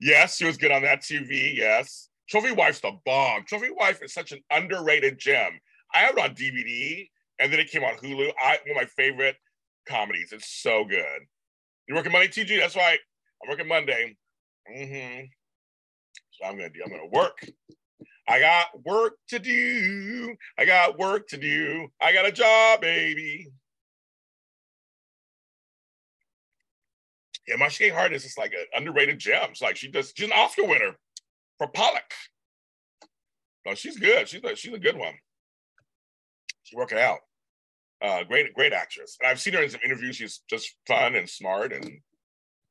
[0.00, 1.56] Yes, she was good on that TV.
[1.56, 2.08] Yes.
[2.28, 3.44] Trophy Wife's the bomb.
[3.46, 5.60] Trophy Wife is such an underrated gem.
[5.94, 8.32] I have it on DVD and then it came on Hulu.
[8.42, 9.36] I one of my favorite
[9.86, 10.32] comedies.
[10.32, 11.22] It's so good.
[11.88, 12.58] You're working Monday, TG?
[12.58, 12.98] That's right.
[13.42, 14.16] I'm working Monday.
[14.70, 15.24] Mm-hmm.
[16.32, 16.80] So I'm gonna do.
[16.84, 17.46] I'm gonna work.
[18.26, 20.34] I got work to do.
[20.58, 21.88] I got work to do.
[22.00, 23.48] I got a job, baby.
[27.46, 29.50] Yeah, Marcia Gay Harden is just like an underrated gem.
[29.50, 30.12] It's like she does.
[30.16, 30.96] She's an Oscar winner
[31.58, 32.14] for Pollock.
[33.66, 34.28] No, she's good.
[34.28, 35.12] She's a, she's a good one.
[36.62, 37.18] She's working out.
[38.04, 39.16] Uh, great, great actress.
[39.20, 40.16] And I've seen her in some interviews.
[40.16, 41.90] She's just fun and smart, and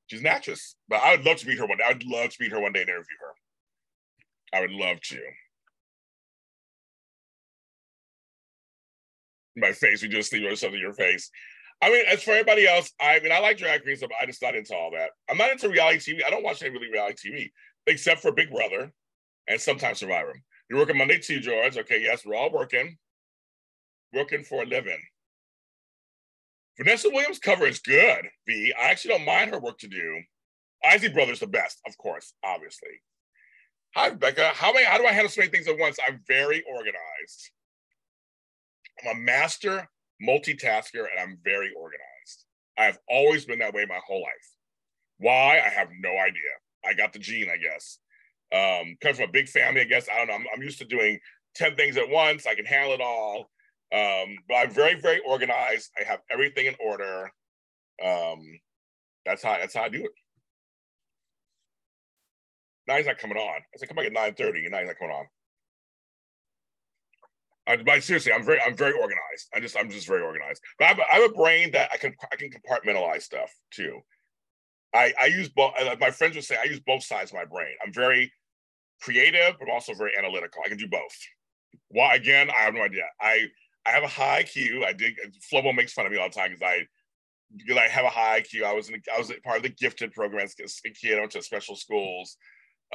[0.06, 0.76] she's an actress.
[0.88, 1.86] But I would love to meet her one day.
[1.88, 4.58] I'd love to meet her one day and interview her.
[4.58, 5.20] I would love to.
[9.56, 11.32] My face, we just see something in your face.
[11.82, 14.42] I mean, as for everybody else, I mean, I like drag queens, but I just
[14.42, 15.12] not into all that.
[15.30, 16.22] I'm not into reality TV.
[16.26, 17.52] I don't watch any really reality TV,
[17.88, 18.94] except for Big Brother
[19.48, 20.40] and sometimes Survivor.
[20.70, 21.76] You're working Monday, too, George.
[21.76, 22.98] Okay, yes, we're all working.
[24.14, 25.00] Working for a living.
[26.78, 28.74] Vanessa Williams' cover is good, V.
[28.80, 30.22] I actually don't mind her work to do.
[30.84, 32.90] Isley Brothers the best, of course, obviously.
[33.96, 34.52] Hi, Becca.
[34.56, 35.98] How, many, how do I handle so many things at once?
[36.06, 37.52] I'm very organized.
[39.02, 39.88] I'm a master
[40.22, 42.46] multitasker and I'm very organized.
[42.78, 44.50] I have always been that way my whole life.
[45.20, 45.62] Why?
[45.64, 46.42] I have no idea.
[46.84, 48.00] I got the gene, I guess.
[48.52, 50.08] Um, comes from a big family, I guess.
[50.12, 50.34] I don't know.
[50.36, 51.20] I'm, I'm used to doing
[51.56, 52.48] 10 things at once.
[52.48, 53.52] I can handle it all.
[53.92, 55.92] Um, but I'm very, very organized.
[56.00, 57.32] I have everything in order.
[58.04, 58.40] Um,
[59.26, 60.12] that's how that's how I do it.
[62.88, 63.56] Now he's not coming on.
[63.56, 65.26] I said, come back at 9:30, and now he's not coming on.
[67.66, 69.48] I, but seriously, I'm very, I'm very organized.
[69.56, 70.62] I just, I'm just very organized.
[70.78, 73.52] But I have, a, I have a brain that I can, I can compartmentalize stuff
[73.72, 74.00] too.
[74.94, 75.74] I, I use both.
[76.00, 77.74] My friends would say, I use both sides of my brain.
[77.84, 78.32] I'm very
[79.02, 80.62] creative, but I'm also very analytical.
[80.66, 81.18] I can do both.
[81.88, 82.16] Why?
[82.16, 83.04] Again, I have no idea.
[83.20, 83.48] I,
[83.86, 84.86] I have a high IQ.
[84.86, 85.16] I did.
[85.52, 86.88] Flobo makes fun of me all the time because I,
[87.56, 88.64] because I have a high IQ.
[88.64, 91.76] I was in, I was part of the gifted a kid, I went to special
[91.76, 92.38] schools,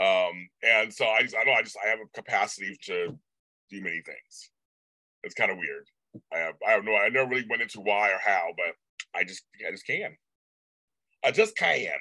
[0.00, 3.18] um, and so I just, I know, I just, I have a capacity to
[3.70, 4.50] do many things.
[5.24, 5.86] It's kind of weird.
[6.32, 8.74] I have I have no I never really went into why or how, but
[9.14, 10.16] I just I just can.
[11.24, 11.92] I just can.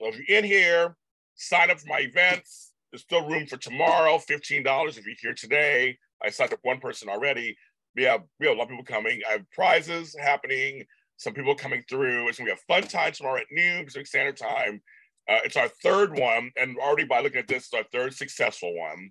[0.00, 0.96] So if you're in here,
[1.36, 2.73] sign up for my events.
[2.94, 5.98] There's still room for tomorrow, $15 if you're here today.
[6.24, 7.56] I signed up one person already.
[7.96, 9.20] We have we have a lot of people coming.
[9.28, 10.84] I have prizes happening,
[11.16, 12.28] some people coming through.
[12.28, 14.80] It's gonna be a fun time tomorrow at noon, Pacific Standard Time.
[15.28, 18.72] Uh, it's our third one, and already by looking at this, it's our third successful
[18.78, 19.10] one.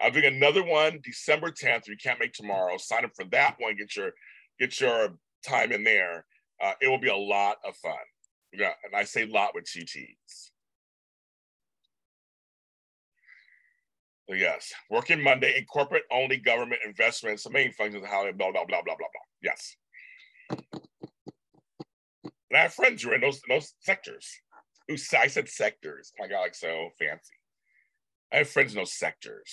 [0.00, 1.78] I'm doing another one December 10th.
[1.78, 2.76] If You can't make tomorrow.
[2.76, 3.74] Sign up for that one.
[3.74, 4.12] Get your
[4.60, 5.08] get your
[5.44, 6.24] time in there.
[6.62, 7.94] Uh, it will be a lot of fun.
[8.52, 10.52] Yeah, and I say lot with two T's.
[14.28, 18.64] Yes, working Monday in corporate only government investments, the main functions of how blah blah
[18.64, 19.06] blah blah blah blah.
[19.42, 19.76] Yes.
[22.50, 24.28] And I have friends who are in those those sectors.
[24.90, 26.12] Ooh, I said sectors.
[26.18, 27.34] My God, like so fancy.
[28.32, 29.50] I have friends in those sectors.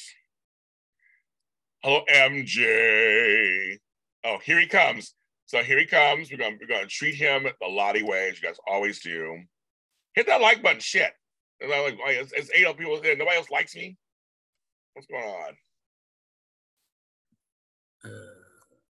[1.84, 3.77] Hello, MJ.
[4.23, 5.13] Oh, here he comes.
[5.45, 6.31] So here he comes.
[6.31, 9.38] We're gonna we're gonna treat him the Lottie way, as you guys always do.
[10.13, 11.12] Hit that like button, shit.
[11.60, 13.15] And I Like, it's, it's eight people there.
[13.15, 13.97] Nobody else likes me.
[14.93, 15.54] What's going on?
[18.04, 18.10] Uh,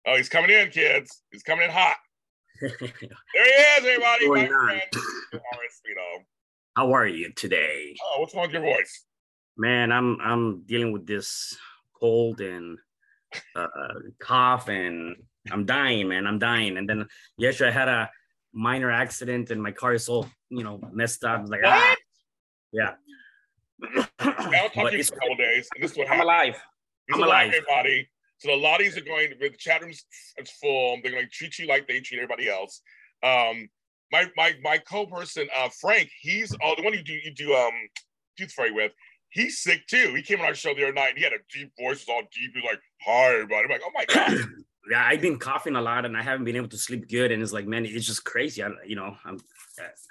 [0.06, 1.22] oh, he's coming in, kids.
[1.30, 1.96] He's coming in hot.
[2.60, 4.28] there he is, everybody.
[4.28, 4.82] My friend,
[6.76, 7.94] How are you today?
[8.02, 9.04] Oh, what's wrong with your voice?
[9.56, 11.56] Man, I'm I'm dealing with this
[12.00, 12.78] cold and
[13.54, 13.66] uh,
[14.18, 15.16] cough and
[15.50, 16.26] I'm dying, man.
[16.26, 16.76] I'm dying.
[16.76, 18.10] And then yesterday I had a
[18.52, 21.48] minor accident and my car is all, you know, messed up.
[21.48, 21.94] like, ah.
[22.72, 22.94] yeah.
[24.18, 25.68] I'll talk to you for a couple days.
[25.74, 26.54] And this is what I'm alive.
[27.06, 28.08] He's I'm alive, everybody.
[28.38, 30.04] So the Lotties are going to the chat room's
[30.36, 30.98] it's full.
[31.02, 32.82] They're going to treat you like they treat everybody else.
[33.22, 33.68] Um,
[34.12, 37.72] my my my co-person, uh, Frank, he's oh the one you do you do um
[38.36, 38.92] tooth fairy with
[39.34, 40.14] he's sick too.
[40.14, 42.08] He came on our show the other night and he had a deep voice, it
[42.08, 42.52] was all deep.
[42.54, 43.64] He's like, hi, everybody.
[43.64, 44.38] I'm like, oh my God.
[44.90, 47.32] yeah, I've been coughing a lot and I haven't been able to sleep good.
[47.32, 48.62] And it's like, man, it's just crazy.
[48.62, 49.40] I, you know, I'm,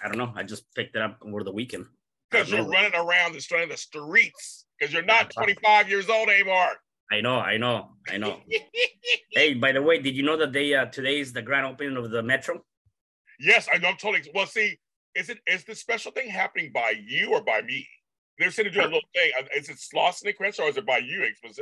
[0.03, 0.33] I don't know.
[0.35, 1.85] I just picked it up over the weekend.
[2.33, 6.73] Because you're running around destroying the streets because you're not 25 years old anymore.
[7.11, 8.39] I know, I know, I know.
[9.31, 11.95] hey, by the way, did you know that they uh, today is the grand opening
[11.97, 12.61] of the metro?
[13.39, 13.89] Yes, I know.
[13.89, 14.23] I'm totally.
[14.33, 14.77] Well, see,
[15.15, 17.87] is it is the special thing happening by you or by me?
[18.39, 19.31] They're saying to do a little thing.
[19.39, 21.23] Uh, Is it Slauson and Crenshaw or is it by you?
[21.43, 21.59] Was-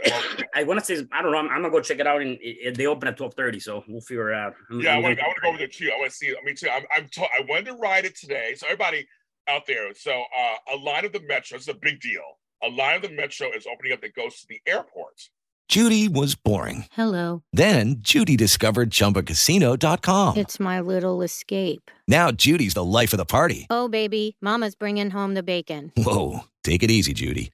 [0.55, 1.37] I want to say I don't know.
[1.37, 2.37] I'm, I'm gonna go check it out, and
[2.75, 4.53] they open at twelve thirty, so we'll figure it out.
[4.71, 5.23] I'm- Yeah, I I'm want to.
[5.23, 5.91] I want to go over there too.
[5.93, 6.29] I want to see.
[6.29, 6.69] I mean, too.
[6.69, 6.83] I'm.
[6.95, 8.53] I'm to, I wanted to ride it today.
[8.55, 9.05] So everybody
[9.47, 9.93] out there.
[9.93, 11.57] So uh, a line of the metro.
[11.57, 12.21] It's a big deal.
[12.63, 15.29] A line of the metro is opening up that goes to the airport.
[15.67, 16.85] Judy was boring.
[16.91, 17.43] Hello.
[17.53, 20.35] Then Judy discovered ChumbaCasino.com.
[20.35, 21.89] It's my little escape.
[22.09, 23.67] Now Judy's the life of the party.
[23.69, 25.93] Oh, baby, Mama's bringing home the bacon.
[25.95, 27.53] Whoa, take it easy, Judy.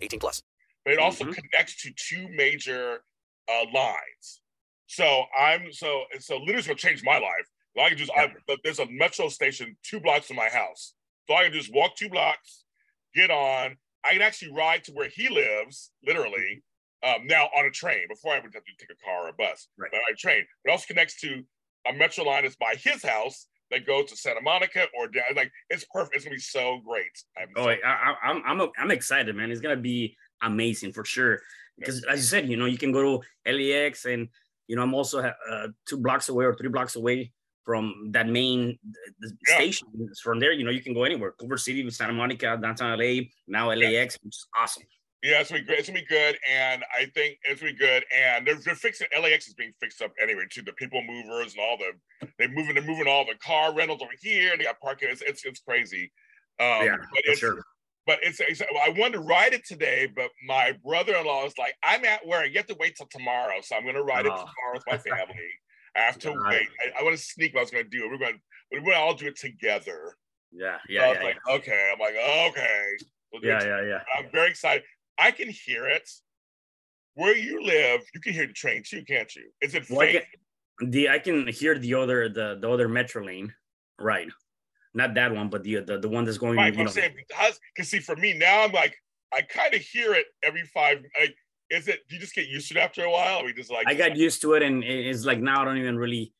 [0.01, 0.43] 18 plus.
[0.85, 3.03] but it also connects to two major
[3.49, 4.41] uh, lines.
[4.87, 7.47] So I'm so and so literally gonna change my life.
[7.81, 8.33] I can just I,
[8.63, 10.93] there's a metro station two blocks from my house,
[11.27, 12.65] so I can just walk two blocks,
[13.15, 13.77] get on.
[14.03, 16.63] I can actually ride to where he lives, literally.
[17.03, 18.07] Um, now on a train.
[18.09, 19.89] Before I would have to take a car or a bus, Right.
[19.91, 20.45] but I train.
[20.65, 21.43] It also connects to
[21.87, 25.23] a metro line that's by his house that goes to Santa Monica or down.
[25.35, 26.15] Like it's perfect.
[26.15, 27.11] It's gonna be so great.
[27.37, 29.51] I'm Oh, I, I, I'm I'm I'm excited, man.
[29.51, 31.39] It's gonna be amazing for sure.
[31.77, 34.27] Because as you said, you know, you can go to LAX, and
[34.67, 37.31] you know, I'm also uh, two blocks away or three blocks away
[37.65, 38.77] from that main
[39.19, 39.55] the Yeah.
[39.55, 39.87] station.
[40.21, 41.31] From there, you know, you can go anywhere.
[41.31, 44.83] Culver City, with Santa Monica, downtown LA, now LAX, which is awesome.
[45.23, 45.79] Yeah, it's gonna be great.
[45.79, 48.03] It's gonna be good, and I think it's gonna be good.
[48.15, 50.63] And they're, they're fixing LAX is being fixed up anyway too.
[50.63, 54.11] The people movers and all the they're moving they're moving all the car rentals over
[54.19, 54.51] here.
[54.51, 55.09] And they got parking.
[55.11, 56.11] It's it's, it's crazy.
[56.59, 57.63] Um, yeah, but for it's sure.
[58.07, 62.03] but it's, it's I wanted to ride it today, but my brother-in-law is like, I'm
[62.05, 62.47] at work.
[62.49, 64.37] You have to wait till tomorrow, so I'm gonna ride it Oh.
[64.37, 65.35] tomorrow with my family.
[65.95, 66.67] I have to wait.
[66.95, 68.09] I, I want to sneak what I was gonna do.
[68.09, 68.37] We're gonna
[68.71, 70.15] we're gonna all do it together.
[70.51, 71.91] Yeah, So I yeah, was yeah, like, okay.
[71.93, 72.85] I'm like, okay.
[73.31, 73.99] We'll yeah, yeah, yeah.
[74.17, 74.83] I'm very excited.
[75.21, 76.09] I can hear it.
[77.13, 79.51] Where you live, you can hear the train too, can't you?
[79.61, 80.25] Is it Well, I faint?
[80.79, 83.53] can, the I can hear the other the the other metro lane,
[83.99, 84.29] right?
[84.93, 86.57] Not that one, but the the, the one that's going.
[86.57, 88.95] Right, you know, saying because see, for me now, I'm like,
[89.33, 90.99] I kind of hear it every five.
[91.19, 91.35] Like,
[91.69, 91.99] is it?
[92.07, 93.41] Do you just get used to it after a while?
[93.41, 95.77] Or we just like I got used to it, and it's like now I don't
[95.77, 96.33] even really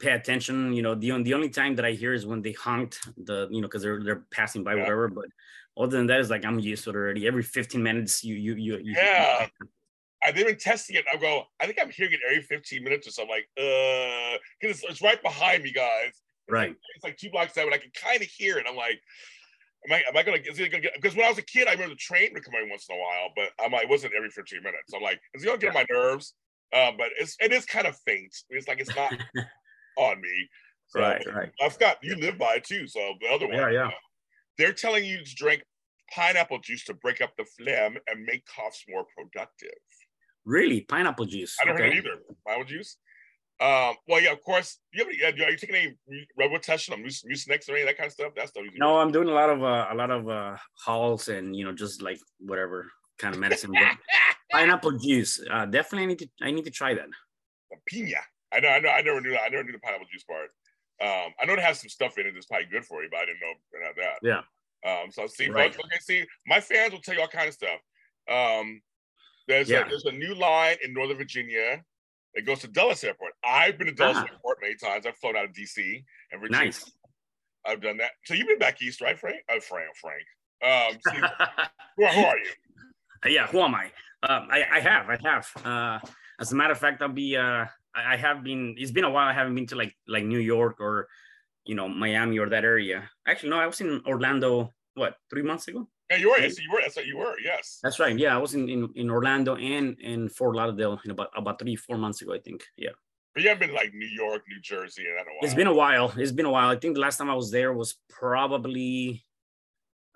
[0.00, 0.72] pay attention.
[0.72, 3.60] You know, the the only time that I hear is when they honked the you
[3.60, 4.80] know because they're they're passing by Yeah.
[4.82, 5.08] whatever.
[5.08, 5.26] But
[5.76, 7.26] other than that, it's like I'm used to it already.
[7.26, 9.46] Every 15 minutes, you you you, you Yeah.
[10.22, 11.04] I've been testing it.
[11.12, 13.34] I go, I think I'm hearing it every 15 minutes or something.
[13.34, 16.08] Like, uh, because it's, it's right behind me, guys.
[16.08, 16.68] It's right.
[16.68, 18.66] Like, it's like two blocks down, but I can kind of hear it.
[18.68, 19.00] I'm like,
[19.88, 21.68] am I, am I gonna, is it gonna get, because when I was a kid,
[21.68, 23.88] I remember the train would come in once in a while, but I'm like, it
[23.88, 24.92] wasn't every 15 minutes.
[24.94, 26.34] I'm like, is it gonna get on my nerves?
[26.72, 28.34] Uh, but it's, it is kind of faint.
[28.50, 29.12] It's like, it's not
[29.96, 30.48] on me.
[30.88, 31.50] So Right, right.
[31.62, 32.86] I've got, you live by it too.
[32.86, 33.90] So the other one, Yeah, yeah.
[34.60, 35.62] They're telling you to drink
[36.14, 39.70] pineapple juice to break up the phlegm and make coughs more productive.
[40.44, 41.56] Really, pineapple juice.
[41.62, 41.88] I don't okay.
[41.88, 42.18] it either.
[42.46, 42.98] Pineapple juice.
[43.58, 44.78] Um, well, yeah, of course.
[44.92, 45.96] You have any, are you taking any
[46.38, 48.32] Robitussin or Mucinex or any of that kind of stuff?
[48.36, 48.64] That's stuff.
[48.76, 51.72] No, I'm doing a lot of uh, a lot of uh, Halls and you know
[51.72, 52.86] just like whatever
[53.18, 53.72] kind of medicine.
[54.52, 57.06] Pineapple juice, uh, definitely I need to I need to try that.
[57.86, 58.16] Pina.
[58.52, 59.42] I know, I know, I never knew that.
[59.46, 60.50] I never knew the pineapple juice part.
[61.02, 63.20] Um, I know it has some stuff in it that's probably good for you, but
[63.20, 64.18] I didn't know it had that.
[64.22, 64.42] Yeah.
[65.02, 65.74] Um, so see, Right.
[65.74, 67.80] folks, okay, see, my fans will tell you all kind of stuff.
[68.28, 68.80] Um,
[69.48, 69.86] there's Yeah.
[69.86, 71.82] a, there's a new line in Northern Virginia.
[72.34, 73.32] It goes to Dulles Airport.
[73.44, 74.26] I've been to Dulles Ah.
[74.30, 75.06] Airport many times.
[75.06, 76.66] I've flown out of DC and Virginia.
[76.66, 76.92] Nice.
[77.66, 78.12] I've done that.
[78.24, 79.42] So you've been back east, right, Frank?
[79.50, 80.22] Oh, Frank, Frank.
[80.62, 81.16] Um, see,
[81.96, 82.50] who, are, who are you?
[83.26, 83.86] yeah, who am I?
[84.22, 85.50] Um, I, I have, I have.
[85.64, 85.98] Uh,
[86.40, 87.36] as a matter of fact, I'll be.
[87.36, 87.64] Uh,
[87.94, 88.76] I, have been.
[88.78, 89.26] It's been a while.
[89.26, 91.08] I haven't been to like like New York or,
[91.64, 93.08] you know, Miami or that area.
[93.26, 94.72] Actually, no, I was in Orlando.
[94.94, 95.88] What three months ago?
[96.10, 96.34] Yeah, you were.
[96.34, 96.42] Right.
[96.42, 96.80] Yes, you were.
[96.82, 97.36] That's what you were.
[97.42, 97.78] Yes.
[97.82, 98.18] That's right.
[98.18, 101.76] Yeah, I was in in, in Orlando and in Fort Lauderdale in about about three
[101.76, 102.34] four months ago.
[102.34, 102.64] I think.
[102.76, 102.90] Yeah.
[103.34, 105.40] But you haven't been like New York, New Jersey, and I don't know.
[105.42, 106.12] It's been a while.
[106.16, 106.68] It's been a while.
[106.68, 109.24] I think the last time I was there was probably,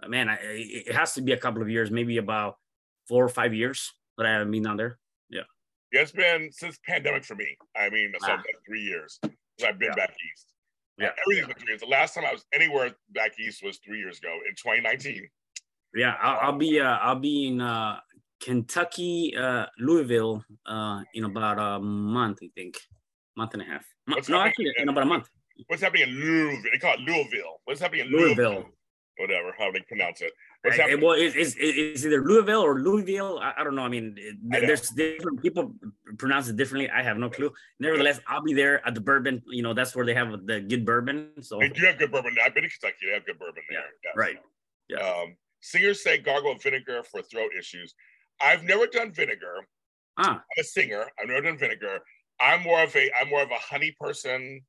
[0.09, 2.57] man, I, it it has to be a couple of years, maybe about
[3.07, 4.99] four or five years that I haven't been down there.
[5.95, 6.01] Yeah.
[6.03, 7.57] It's been since pandemic for me.
[7.76, 9.34] I mean, so like three years since
[9.66, 10.07] I've been Yeah.
[10.07, 10.47] back east.
[10.99, 11.11] Yeah.
[11.24, 11.80] Everything's been three years.
[11.80, 15.26] The last time I was anywhere back east was three years ago in 2019.
[15.97, 18.01] Yeah, I'll, I'll be uh, I'll be in uh,
[18.40, 22.74] Kentucky, uh, Louisville, uh, in about a month, I think,
[23.36, 23.84] month and a half.
[24.07, 25.28] What's no, actually, in- in about a month.
[25.68, 26.62] What's happening in Louisville?
[26.72, 27.61] They call it Louisville.
[27.64, 28.51] What's happening in Louisville.
[28.51, 28.70] Louisville?
[29.18, 30.32] Whatever, how they pronounce it.
[30.72, 31.00] Happening?
[31.02, 33.38] well, it's, it's, it's either Louisville or Louisville.
[33.38, 33.82] I, I don't know.
[33.82, 35.74] I mean, it- I there's different people
[36.18, 36.88] pronounce it differently.
[36.90, 37.52] I have no clue.
[37.80, 39.42] Nevertheless, I'll be there at the bourbon.
[39.46, 41.30] You know, that's where they have the good bourbon.
[41.42, 42.36] So They do have good bourbon.
[42.44, 43.06] I've been to Kentucky.
[43.06, 43.80] They have good bourbon there.
[44.04, 44.14] Yes.
[44.16, 44.36] right.
[44.88, 44.98] Yeah.
[44.98, 47.94] Um, singers say gargle vinegar for throat issues.
[48.40, 49.66] I've never done vinegar.
[50.16, 51.06] Ah, I'm a singer.
[51.20, 52.00] I've never done vinegar.
[52.40, 54.60] I'm more of a I'm more of a honey person.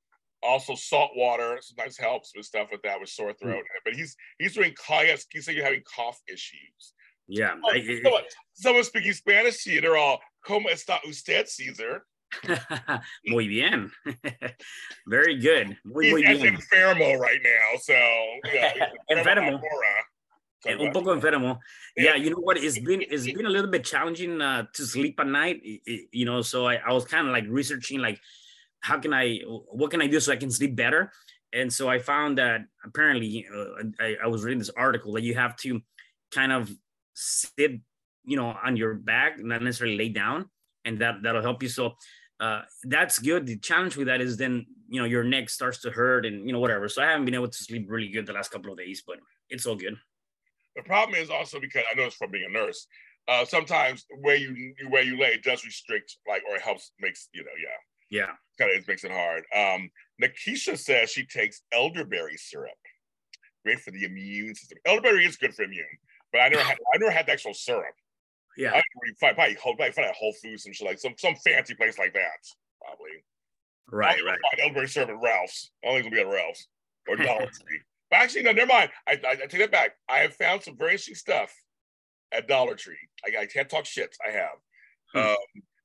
[0.46, 3.48] Also, salt water sometimes helps with stuff with that with sore Hmm.
[3.48, 3.64] throat.
[3.84, 6.94] But he's he's doing yes, he said you're having cough issues.
[7.28, 7.56] yeah.
[7.64, 8.24] Oh, I- someone,
[8.54, 12.06] someone speaking Spanish to you, they're all "Cómo está usted, Caesar?"
[13.28, 13.92] muy bien.
[15.08, 15.78] Very good.
[15.86, 16.56] Muy, He's muy bien.
[16.56, 17.94] enfermo right now, so
[18.54, 18.74] yeah,
[19.12, 19.60] Enfermo.
[20.62, 21.60] So Eh, Un poco enfermo.
[21.96, 22.58] Yeah, you know what?
[22.58, 25.62] It's been it's been a little bit challenging uh, to sleep at night.
[26.12, 28.20] You know, so I, I was kind of like researching like
[28.86, 31.12] how can I what can I do so I can sleep better?
[31.54, 35.34] And so I found that apparently uh, I, I was reading this article that you
[35.34, 35.82] have to
[36.32, 36.70] kind of
[37.16, 37.80] sit,
[38.26, 40.46] you know, on your back, not necessarily lay down,
[40.84, 41.70] and that that'll help you.
[41.70, 41.94] So
[42.40, 43.48] uh, that's good.
[43.48, 46.54] The challenge with that is then you know your neck starts to hurt and you
[46.54, 46.88] know whatever.
[46.88, 49.18] So I haven't been able to sleep really good the last couple of days, but
[49.50, 49.96] it's all good.
[50.76, 52.86] The problem is also because I know it's from being a nurse.
[53.28, 57.30] Uh, sometimes where you where you lay it does restrict, like, or it helps makes
[57.34, 57.80] you know, yeah,
[58.16, 58.32] Yeah.
[58.58, 59.44] kind of it makes it hard.
[59.56, 59.90] Um,
[60.22, 62.72] Nakisha says she takes elderberry syrup,
[63.64, 64.78] great for the immune system.
[64.86, 65.86] Elderberry is good for immune,
[66.32, 67.96] but I never had I never had the actual syrup.
[68.58, 68.70] Yeah.
[68.70, 68.82] I
[69.36, 72.14] probably Whole probably find at Whole Foods and shit like some some fancy place like
[72.14, 72.40] that,
[72.82, 73.24] probably.
[73.92, 74.40] Right, I'll right.
[74.52, 75.72] Find elderberry syrup at Ralph's.
[75.84, 76.68] I don't think it'll be at Ralph's
[77.08, 77.82] or Dollar Tree.
[78.10, 78.90] But actually, no, never mind.
[79.08, 79.92] I, I, I take that back.
[80.10, 81.54] I have found some very interesting stuff
[82.32, 82.98] at Dollar Tree.
[83.26, 84.16] I, I can't talk shit.
[84.26, 84.58] I have.
[85.14, 85.20] Hmm.
[85.32, 85.36] Um,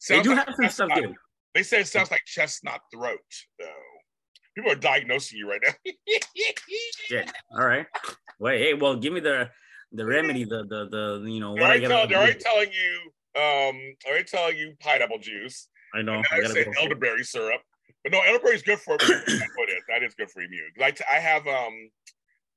[0.09, 1.15] They do like have some stuff chestnut- good.
[1.55, 3.19] They say it sounds like chestnut throat,
[3.59, 3.67] though.
[4.55, 5.75] People are diagnosing you right now.
[7.11, 7.25] Yeah.
[7.59, 7.87] All right.
[8.39, 8.61] Wait.
[8.61, 8.75] Hey.
[8.75, 9.51] Well, give me the
[9.93, 10.45] the remedy.
[10.45, 13.41] The the the you know They're already, tell, they're already telling you.
[13.41, 13.77] Um,
[14.07, 15.69] already telling you pineapple juice.
[15.95, 16.23] I know.
[16.31, 16.73] I I say go.
[16.81, 17.61] elderberry syrup,
[18.05, 19.23] but no, elderberry is good for immune.
[19.27, 19.85] That's what it is.
[19.89, 20.71] That is good for immune.
[20.77, 21.91] t- I have um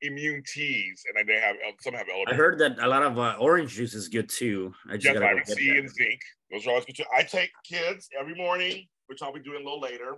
[0.03, 3.71] immune teas, and they have some have I heard that a lot of uh, orange
[3.73, 4.73] juice is good too.
[4.89, 5.77] I just Yes, gotta go vitamin C that.
[5.79, 6.19] and zinc.
[6.51, 6.95] Those are always good.
[6.97, 7.03] too.
[7.15, 10.17] I take kids every morning, which I'll be doing a little later.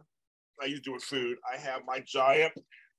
[0.62, 1.38] I used to do with food.
[1.52, 2.54] I have my giant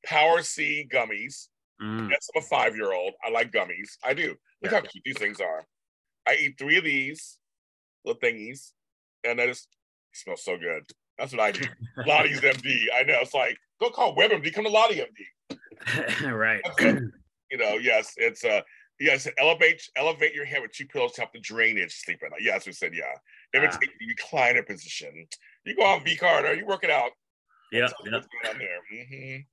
[0.05, 1.49] Power C gummies.
[1.82, 2.09] Mm.
[2.11, 3.12] Yes, I'm a five year old.
[3.26, 3.97] I like gummies.
[4.05, 4.34] I do.
[4.62, 5.64] Look how cute these things are.
[6.26, 7.39] I eat three of these
[8.05, 8.72] little thingies,
[9.24, 9.68] and that just
[10.12, 10.82] smells so good.
[11.18, 11.64] That's what I do.
[12.07, 12.84] Lottie's MD.
[12.99, 13.18] I know.
[13.20, 15.07] It's like, don't call WebMD, come to Lottie MD.
[16.24, 16.61] right.
[17.51, 18.61] You know, yes, it's uh
[18.99, 22.41] yes, elevate elevate your head with two pillows to help the drainage sleep at night.
[22.43, 23.05] Yes, we said yeah.
[23.55, 23.79] Never Ah.
[23.79, 25.27] take the recliner position.
[25.64, 27.11] You go on V Carter, you work it out.
[27.72, 27.83] Yeah.
[27.83, 28.79] That's what's going on there.
[28.93, 29.47] Mhm.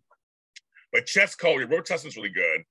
[0.91, 2.63] But chest cold, your Robitussin's really good.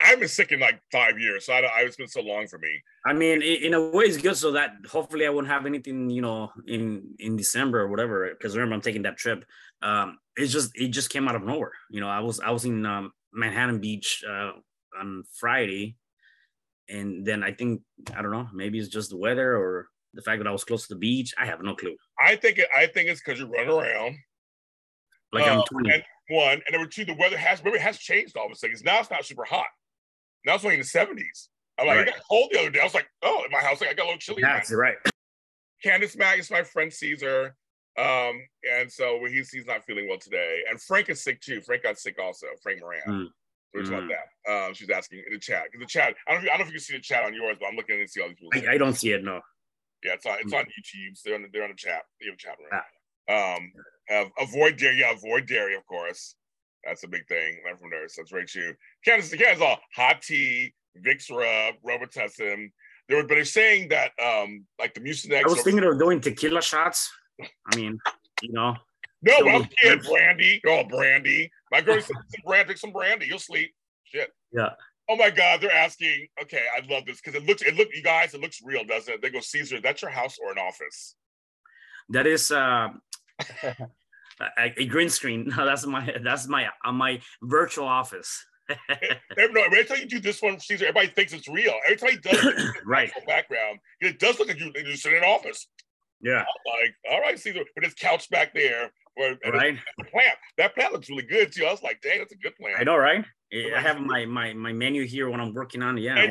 [0.00, 2.48] I've been sick in like five years, so I don't, I, it's been so long
[2.48, 2.82] for me.
[3.06, 6.20] I mean, in a way, it's good so that hopefully I won't have anything, you
[6.20, 8.28] know, in in December or whatever.
[8.28, 9.44] Because remember, I'm taking that trip.
[9.82, 11.72] Um, it's just it just came out of nowhere.
[11.90, 14.52] You know, I was I was in um, Manhattan Beach uh,
[14.98, 15.96] on Friday,
[16.88, 17.82] and then I think
[18.16, 20.86] I don't know, maybe it's just the weather or the fact that I was close
[20.86, 21.34] to the beach.
[21.38, 21.96] I have no clue.
[22.20, 24.16] I think it, I think it's because you're running around.
[25.32, 25.90] Like I'm Uh, 20.
[25.92, 28.54] And one, and number two, the weather has remember it has changed all of a
[28.54, 28.76] sudden.
[28.84, 29.66] Now it's not super hot.
[30.46, 31.48] Now it's only in the 70s.
[31.78, 32.08] I'm like, Right.
[32.08, 32.80] it got cold the other day.
[32.80, 34.42] I was like, oh, in my house, like, I got a little chilly.
[34.42, 34.96] That's right.
[35.82, 37.56] Candace Mag is my friend Caesar.
[37.96, 38.40] Um,
[38.78, 40.62] and so he's he's not feeling well today.
[40.68, 41.60] And Frank is sick too.
[41.60, 43.00] Frank got sick also, Frank Moran.
[43.06, 43.28] Mm.
[43.74, 43.98] Talking Mm.
[43.98, 44.10] about
[44.46, 44.52] that.
[44.52, 45.64] Um, she's asking in the chat.
[45.70, 47.02] Because the chat, I don't know if, I don't know if you can see the
[47.02, 48.68] chat on yours, but I'm looking to see all these people.
[48.70, 49.22] I, I don't see it.
[49.24, 49.40] No.
[50.04, 50.58] Yeah, it's on it's Mm.
[50.58, 51.16] on YouTube.
[51.16, 52.02] So they're on the, they're on the chat.
[52.20, 52.80] They have a chat room.
[53.28, 53.56] Ah.
[53.56, 53.72] Um,
[54.10, 54.98] uh, avoid dairy.
[55.00, 56.34] Yeah, avoid dairy, of course.
[56.84, 57.58] That's a big thing.
[57.64, 58.14] Learn from nurse.
[58.16, 58.74] That's right, too.
[59.04, 60.74] Candace, Candace, all hot tea,
[61.04, 62.70] Vicks rub, Robitussin.
[63.08, 65.44] They were, but they're saying that um, like the Mucinex.
[65.44, 67.10] I was thinking of doing tequila shots.
[67.40, 67.98] I mean,
[68.42, 68.74] you know.
[69.22, 70.60] No, Some when I was of kid, brandy.
[70.66, 71.50] Oh, brandy.
[71.72, 73.26] My girl said, some brandy, drink some brandy.
[73.26, 73.72] You'll sleep.
[74.04, 74.30] Shit.
[74.52, 74.70] Yeah.
[75.08, 76.28] Oh my God, they're asking.
[76.42, 79.12] Okay, I love this because it looks, it look, you guys, it looks real, doesn't
[79.12, 79.22] it?
[79.22, 81.14] They go, Caesar, that's your house or an office?
[82.10, 82.88] That is uh,
[83.62, 85.52] a, a green screen.
[85.56, 88.44] No, that's my that's my uh, my virtual office.
[89.36, 91.74] Every, no, every time you do this one, Caesar, everybody thinks it's real.
[91.86, 93.10] Every time he does it, Right.
[93.26, 95.66] background, it does look like you, you sit in an office.
[96.24, 96.40] Yeah.
[96.40, 99.78] I'm like, all right, Caesar, but his couch back there, Or- Right.
[99.98, 100.36] The plant.
[100.58, 101.66] That plant looks really good too.
[101.66, 102.80] I was like, dang, that's a good plant.
[102.80, 103.24] I know, right?
[103.52, 105.96] I have my my my menu here when I'm working on.
[105.96, 106.24] Yeah,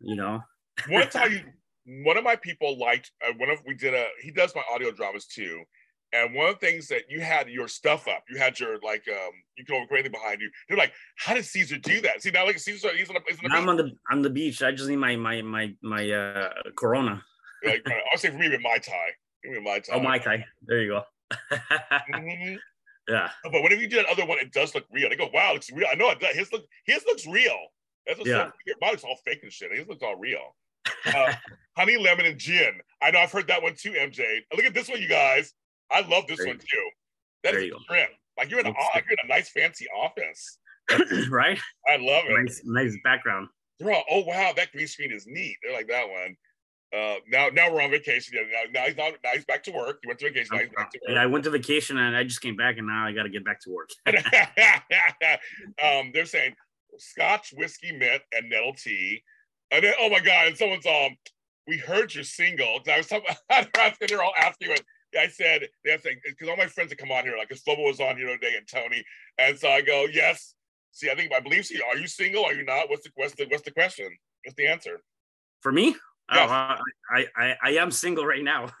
[0.00, 0.40] you know.
[0.88, 1.40] one time you
[2.04, 4.92] one of my people liked uh, one of we did a he does my audio
[4.92, 5.62] dramas too
[6.12, 9.02] and one of the things that you had your stuff up you had your like
[9.08, 12.30] um you can overcome anything behind you they're like how did caesar do that see
[12.30, 14.62] now like caesar he's on, a, he's on a I'm on the on the beach.
[14.62, 17.22] I just need my my my my uh Corona.
[17.64, 19.10] Like, i'll say for me with my tie
[19.42, 20.44] give me my tie Oh, my tie.
[20.62, 21.02] There you go.
[22.12, 22.58] Mhm.
[23.08, 23.30] Yeah.
[23.44, 24.38] but whenever you do that other one?
[24.40, 25.08] It does look real.
[25.08, 25.86] They go wow it looks real.
[25.88, 26.34] I know it does.
[26.34, 27.56] His look his looks real.
[28.04, 28.46] That's what's Yeah.
[28.46, 28.76] so weird.
[28.80, 29.70] Mine looks all fake and shit.
[29.72, 30.56] His looks all real.
[31.06, 31.32] Uh,
[31.76, 32.80] honey lemon and gin.
[33.00, 34.18] I know i've heard that one too mj
[34.56, 35.52] look at this one you guys.
[35.90, 36.88] I love this There one too.
[37.44, 39.28] That is there is you a trip like you're in a like you're in a
[39.28, 40.58] nice fancy office.
[41.30, 41.58] Right?
[41.88, 42.42] i love it.
[42.42, 43.48] Nice nice background.
[43.78, 44.52] they're all oh wow.
[44.56, 45.56] That green screen is neat.
[45.62, 46.36] They're like that one
[46.94, 49.98] uh now now we're on vacation yeah, now, he's not now he's back to work
[50.02, 52.22] he went to vacation now he's back to Yeah, I went to vacation and I
[52.22, 53.90] just came back and now I got to get back to work.
[55.82, 56.54] um, they're saying
[56.98, 59.22] Scotch, whiskey, mint, and nettle tea.
[59.70, 60.48] And then, oh my god!
[60.48, 61.16] And someone's um,
[61.66, 62.80] we heard you're single.
[62.88, 63.34] I was talking,
[64.08, 64.82] they're all asking what
[65.18, 65.62] I said.
[65.84, 68.16] They're saying because all my friends that come on here, like because Flobo was on
[68.16, 69.04] here today and Tony,
[69.38, 70.54] and so I go, yes.
[70.92, 71.82] See, I think I believe she.
[71.82, 72.44] Are you single?
[72.44, 72.88] Are you not?
[72.88, 74.08] What's the what's the what's the question?
[74.44, 75.02] What's the answer?
[75.60, 75.96] For me,
[76.32, 76.48] Yes.
[76.50, 76.80] oh, I,
[77.14, 78.70] I I I am single right now.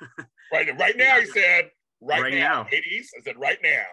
[0.52, 1.70] Right, right now, he said.
[2.00, 2.68] Right, Right now, now.
[2.70, 3.10] ladies.
[3.18, 3.84] I said right now.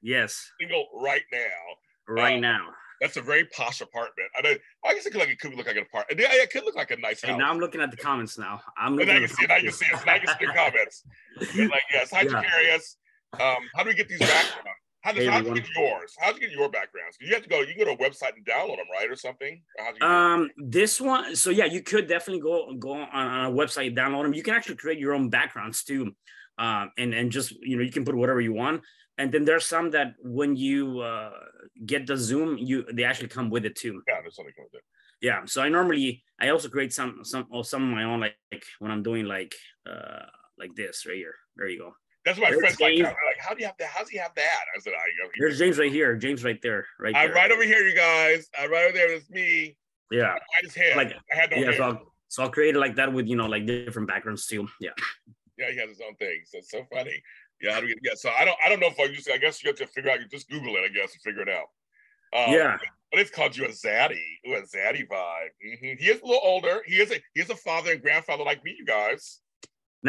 [0.00, 2.14] yes, Single right now.
[2.14, 2.68] right Uh, now.
[3.02, 4.28] That's a very posh apartment.
[4.36, 4.54] I know.
[4.86, 6.18] I guess it could like it could look like an apartment.
[6.18, 7.28] Yeah, it could look like a nice house.
[7.28, 8.60] And now I'm looking at the comments now.
[8.78, 9.48] I'm And looking now you see it.
[9.48, 10.06] Now you see it.
[10.06, 11.04] Now you see the comments.
[11.70, 12.30] Like, yes, hi, Yeah.
[12.42, 12.96] Jacarius.
[13.38, 14.77] Um, how do we get these backgrounds?
[15.02, 16.14] How does Hey, how do you get yours?
[16.18, 17.16] How do you get your backgrounds?
[17.20, 17.60] You have to go.
[17.60, 19.62] You can go to a website and download them, right, or something.
[19.78, 20.06] Or how'd you do?
[20.06, 24.24] Um, this one, so yeah, you could definitely go go on, on a website, download
[24.24, 24.34] them.
[24.34, 26.12] You can actually create your own backgrounds too,
[26.58, 28.82] um, and and just you know you can put whatever you want.
[29.18, 31.30] And then there's some that when you uh,
[31.84, 34.02] get the Zoom, you they actually come with it too.
[34.08, 34.84] yeah, there's something with it.
[35.20, 35.42] Yeah.
[35.46, 38.64] So I normally I also create some some or some of my own like, like
[38.78, 39.54] when I'm doing like
[39.88, 40.26] uh
[40.58, 41.34] like this right here.
[41.56, 41.92] There you go.
[42.28, 42.92] That's what my There's friends like.
[42.92, 43.04] James.
[43.04, 43.88] Like, how do you have that?
[43.88, 44.64] How does he have that?
[44.76, 45.30] I said, I go.
[45.38, 46.14] There's James right here.
[46.14, 46.84] James right there.
[47.00, 47.34] Right I'm there.
[47.34, 48.50] right over here, you guys.
[48.58, 49.10] I'm right over there.
[49.14, 49.78] It's me.
[50.10, 50.34] Yeah.
[50.34, 50.94] I just head.
[50.94, 51.64] Like I had no yeah.
[51.64, 51.76] hair.
[51.76, 54.68] So I'll, so I'll create it like that with you know like different backgrounds too.
[54.78, 54.90] Yeah.
[55.56, 56.42] Yeah, he has his own thing.
[56.44, 57.22] So it's so funny.
[57.62, 58.12] Yeah, we, yeah.
[58.14, 60.10] So I don't I don't know if I just I guess you have to figure
[60.10, 61.66] out you just Google it, I guess, and figure it out.
[62.36, 62.76] Um, Yeah.
[63.10, 64.20] But it's called you a zaddy.
[64.46, 65.48] Ooh, a zaddy vibe.
[65.62, 66.82] hmm He is a little older.
[66.86, 69.40] He is a he is a father and grandfather like me, you guys.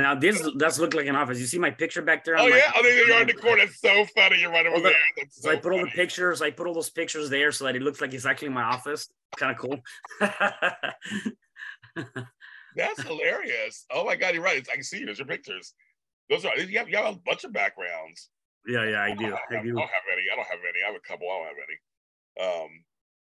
[0.04, 1.40] Now this does look like an office.
[1.40, 2.38] You see my picture back there?
[2.38, 3.66] Oh on my- yeah, oh there you are in the corner.
[3.66, 4.40] That's so funny.
[4.40, 4.94] You're right over there.
[5.18, 6.42] That's So so I put all the pictures.
[6.42, 9.10] I put all those pictures there so that it looks like it's actually my office.
[9.38, 9.80] Kind of cool.
[12.76, 13.86] That's hilarious.
[13.92, 14.58] Oh my god, you're right.
[14.58, 15.06] It's, I can see you.
[15.06, 15.74] There's your pictures.
[16.30, 18.30] Those are you have, you have a bunch of backgrounds.
[18.68, 19.26] yeah, yeah, I I do.
[19.26, 19.72] I have, I do.
[19.74, 20.24] don't have any.
[20.32, 20.84] I don't have any.
[20.84, 21.28] I have a couple.
[21.30, 21.78] I don't have any.
[22.64, 22.70] Um,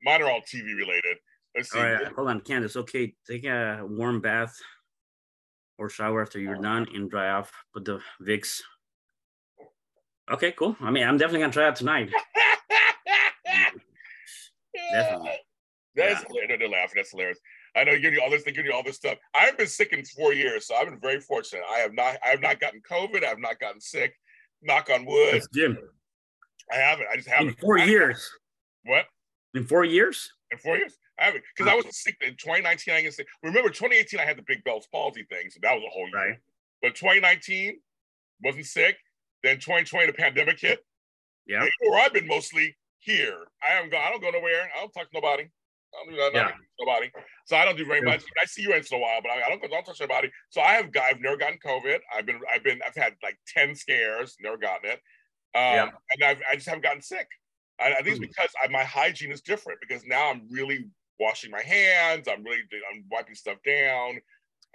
[0.04, 1.18] mine are all TV related.
[1.56, 1.80] Let's see.
[1.80, 2.76] All right, hold on, Candace.
[2.76, 4.56] Okay, take a warm bath
[5.82, 7.52] or shower after you're done and dry off.
[7.74, 8.62] Put the Vicks.
[10.32, 10.78] Okay, cool.
[10.80, 12.12] I mean, I'm definitely gonna try it tonight.
[14.94, 15.32] Definitely.
[15.96, 16.58] That's hilarious.
[16.60, 16.94] They're laughing.
[16.96, 17.40] That's hilarious.
[17.76, 19.18] I know you're giving you all this, they're giving you all this stuff.
[19.34, 21.64] I've been sick in four years, so I've been very fortunate.
[21.70, 23.24] I have not, I have not gotten COVID.
[23.24, 24.14] I have not gotten sick.
[24.62, 25.34] Knock on wood.
[25.34, 25.78] That's Jim.
[26.72, 27.08] I haven't.
[27.12, 27.60] I just In haven't.
[27.60, 28.30] four I- years.
[28.84, 29.06] What?
[29.56, 30.32] In four years?
[30.52, 30.98] In four years?
[31.20, 32.94] I haven't because I was sick in 2019.
[32.94, 35.84] I can say, remember 2018, I had the big Bell's palsy thing, so that was
[35.86, 36.30] a whole year.
[36.32, 36.38] Right.
[36.82, 37.80] But 2019
[38.44, 38.98] wasn't sick.
[39.44, 40.80] Then 2020, the pandemic hit.
[41.48, 41.66] Yeah.
[41.82, 43.38] Where I've been mostly here.
[43.68, 44.02] I haven't gone.
[44.06, 44.70] I don't go nowhere.
[44.76, 45.44] I don't talk to nobody.
[45.44, 46.36] I don't do nothing.
[46.36, 46.42] Yeah.
[46.42, 47.12] I don't talk to nobody.
[47.46, 48.24] So I don't do very much.
[48.42, 49.68] I see you once in a while, but I, I don't go.
[49.68, 50.30] Don't touch nobody.
[50.50, 50.92] So I have.
[50.92, 52.00] got- I've never gotten COVID.
[52.16, 52.40] I've been.
[52.54, 52.80] I've been.
[52.86, 54.36] I've had like ten scares.
[54.42, 55.00] Never gotten it.
[55.56, 55.90] Um, Yeah.
[56.12, 56.42] And I've.
[56.50, 57.28] I just haven't gotten sick.
[57.82, 58.24] I, I think it's Hmm.
[58.26, 62.28] because I, my hygiene is different because now I'm really washing my hands.
[62.28, 62.62] I'm really.
[62.94, 64.20] I'm wiping stuff down.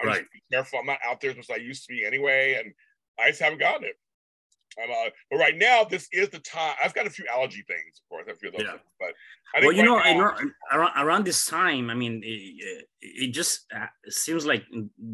[0.00, 0.20] I'm Right.
[0.20, 0.78] just being careful.
[0.80, 2.72] I'm not out there as much as I used to be anyway, and
[3.18, 3.96] I just haven't gotten it.
[4.82, 6.74] I'm, but right now, this is the time.
[6.82, 8.26] I've got a few allergy things, of course.
[8.28, 8.72] I feel those, Yeah.
[8.72, 9.08] things, but
[9.54, 10.36] I think well, you know, right now-
[10.72, 14.64] around, around this time, I mean, it, it just uh, seems like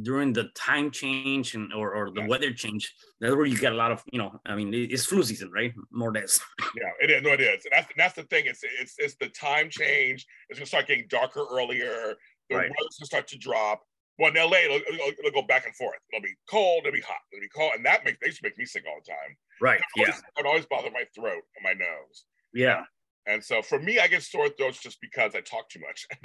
[0.02, 3.76] during the time change and or, or the weather change, that's where you get a
[3.76, 5.72] lot of, you know, I mean, it's flu season, right?
[5.90, 6.40] More or less.
[6.74, 7.22] Yeah, it is.
[7.22, 7.64] No, it is.
[7.66, 8.46] And that's that's the thing.
[8.46, 10.24] It's it's it's the time change.
[10.48, 12.16] It's gonna start getting darker earlier.
[12.48, 12.62] The Right.
[12.70, 13.82] weather's gonna start to drop.
[14.18, 15.98] Well, in LA, it'll, it'll, it'll go back and forth.
[16.12, 16.86] It'll be cold.
[16.86, 17.20] It'll be hot.
[17.32, 19.36] It'll be cold, and that makes they used to make me sick all the time.
[19.62, 19.80] Right.
[19.96, 20.18] It Yeah.
[20.38, 22.24] it always bother my throat and my nose.
[22.52, 22.84] Yeah.
[23.26, 26.06] And so for me, I get sore throats just because I talk too much.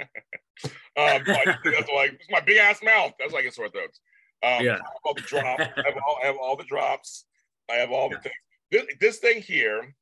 [0.96, 3.12] um, that's why it's my big ass mouth.
[3.20, 4.00] That's why I get sore throats.
[4.42, 4.72] Um, Yeah.
[4.72, 5.62] I have all the drops.
[5.76, 7.26] I have all, I have all the drops.
[7.70, 8.34] I have all the things.
[8.72, 9.94] This, this thing here,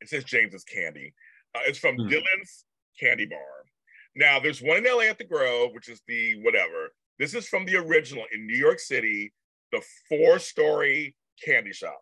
[0.00, 1.14] it says James's Candy.
[1.54, 2.08] Uh, it's from Hmm.
[2.08, 2.64] Dylan's
[3.00, 3.38] Candy Bar.
[4.14, 6.92] Now, there's one in LA at the Grove, which is the whatever.
[7.18, 9.32] This is from the original in New York City,
[9.72, 11.14] the four-story
[11.44, 12.00] candy shop.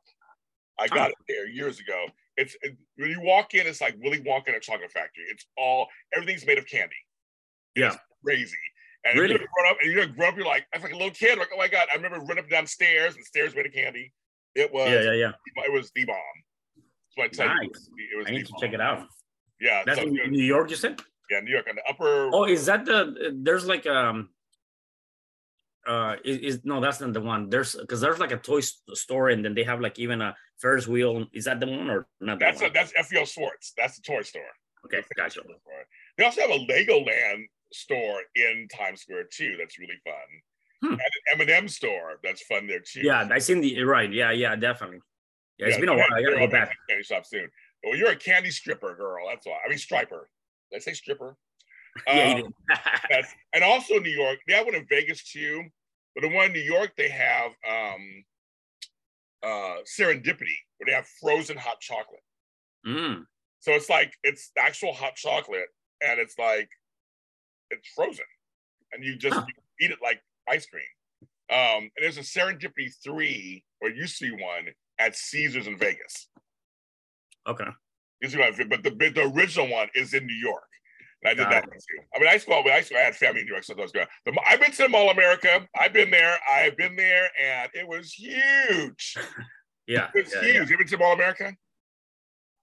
[0.78, 1.12] I got Oh.
[1.12, 2.07] it there years ago.
[2.37, 5.24] It's it, when you walk in, it's like Willy Wonka in a chocolate factory.
[5.30, 6.95] It's all everything's made of candy.
[7.74, 7.97] Yeah.
[8.24, 8.57] Crazy.
[9.05, 9.30] And Really?
[9.34, 11.39] you're grown up and you're grown up, you're like, I was like a little kid,
[11.39, 13.72] like, oh my god, I remember running up and down stairs and stairs made of
[13.72, 14.12] candy.
[14.55, 15.32] It was Yeah, yeah, yeah.
[15.64, 16.16] it was the bomb.
[17.11, 18.09] So I tell you, it was, Nice.
[18.12, 18.61] it was I need to bomb.
[18.61, 19.07] check it out.
[19.61, 20.30] Yeah, That's so in.
[20.32, 21.01] New York, you said?
[21.30, 22.28] yeah, New York on the upper.
[22.32, 23.32] Oh, is that the?
[23.34, 24.28] There's like um.
[25.87, 27.49] Uh, is, is no, that's not the one.
[27.49, 30.89] There's because there's like a toy store, and then they have like even a Ferris
[30.89, 31.26] wheel.
[31.32, 32.39] Is that the one or not?
[32.39, 32.72] That that's a, one?
[32.72, 33.72] that's FAO Schwarz.
[33.76, 34.43] That's the toy store.
[34.84, 35.41] okay, gotcha.
[36.18, 39.57] They also have a Legoland store in Times Square too.
[39.59, 40.14] That's really fun.
[40.82, 40.93] Hmm.
[40.93, 43.01] And an M&M store that's fun there too.
[43.01, 44.12] Yeah, I seen the right.
[44.12, 45.01] Yeah, yeah, definitely.
[45.59, 46.07] Yeah, it's been a while.
[46.14, 46.76] I gotta go back.
[46.89, 47.49] Candy shop soon.
[47.82, 49.26] Well, you're a candy stripper girl.
[49.28, 49.59] That's why.
[49.64, 50.28] I mean striper.
[50.70, 51.37] Did I say stripper?
[52.07, 52.53] Yeah, Um.
[53.11, 54.39] That's, and also New York.
[54.47, 55.64] They have one in Vegas too.
[56.16, 58.24] But the one in New York, they have um
[59.42, 62.22] uh serendipity where they have frozen hot chocolate.
[62.86, 63.26] Mm.
[63.60, 65.68] So it's like it's actual hot chocolate
[66.00, 66.70] and it's like
[67.70, 68.24] it's frozen.
[68.92, 69.44] And you just Huh.
[69.46, 70.82] you eat it like ice cream.
[71.50, 76.28] Um and there's a serendipity three or used to be one at Caesars in Vegas.
[77.46, 77.68] Okay.
[78.22, 80.68] Used to be one, but the the original one is in New York.
[81.27, 82.03] I did Got that too.
[82.14, 83.93] I mean, I school, I school, I had family in New York, so I was
[83.93, 84.07] going.
[84.24, 85.66] The, I've been to Mall America.
[85.79, 86.37] I've been there.
[86.51, 89.16] I've been there, and it was huge.
[89.89, 90.09] Yeah.
[90.16, 90.55] It was yeah, huge.
[90.55, 90.64] yeah.
[90.70, 91.55] You been to Mall America?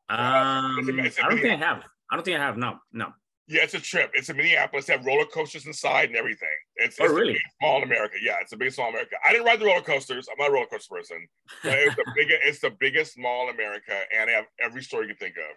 [0.09, 1.84] Um, It's a- it's a I don't think I have.
[2.11, 2.57] I don't think I have.
[2.57, 3.14] No, no.
[3.47, 4.11] Yeah, it's a trip.
[4.14, 4.86] It's in Minneapolis.
[4.86, 6.47] They have roller coasters inside and everything.
[6.76, 7.39] It's, Oh, it's really?
[7.61, 8.16] mall in America.
[8.22, 9.16] Yeah, it's the biggest mall in America.
[9.26, 10.28] I didn't ride the roller coasters.
[10.30, 11.26] I'm not a roller coaster person.
[11.64, 12.39] But it's the biggest.
[12.43, 15.55] It's the biggest mall in America, and they have every store you can think of.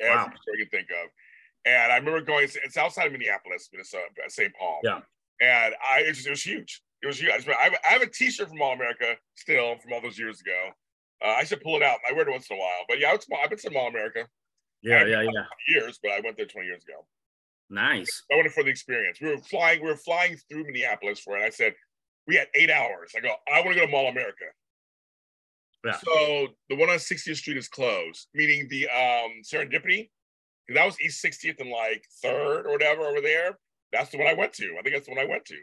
[0.00, 0.24] Every Wow.
[0.40, 1.10] store you can think of.
[1.66, 2.44] And I remember going.
[2.44, 4.52] It's, outside of Minneapolis, Minnesota, St.
[4.58, 4.80] Paul.
[4.84, 5.00] Yeah.
[5.40, 6.82] And I, it, just, it was huge.
[7.02, 7.30] It was huge.
[7.30, 10.40] I, I, have, I have a T-shirt from Mall America still from all those years
[10.40, 10.70] ago.
[11.24, 11.98] Uh, I should pull it out.
[12.08, 12.84] I wear it once in a while.
[12.88, 14.26] But yeah, it's, I've been to Mall America
[14.82, 15.44] Yeah, yeah, yeah.
[15.68, 17.06] years, but I went there 20 years ago.
[17.70, 18.22] Nice.
[18.32, 19.20] I went for the experience.
[19.20, 19.82] We were flying.
[19.82, 21.42] We were flying through Minneapolis for it.
[21.42, 21.74] I said
[22.26, 23.12] we had eight hours.
[23.16, 23.34] I go.
[23.52, 24.44] I want to go to Mall America.
[25.84, 25.98] Yeah.
[25.98, 30.10] So the one on 60th Street is closed, meaning the um Serendipity.
[30.68, 33.58] That was East 60th and like Third or whatever over there.
[33.92, 34.76] That's the one I went to.
[34.78, 35.56] I think that's the one I went to.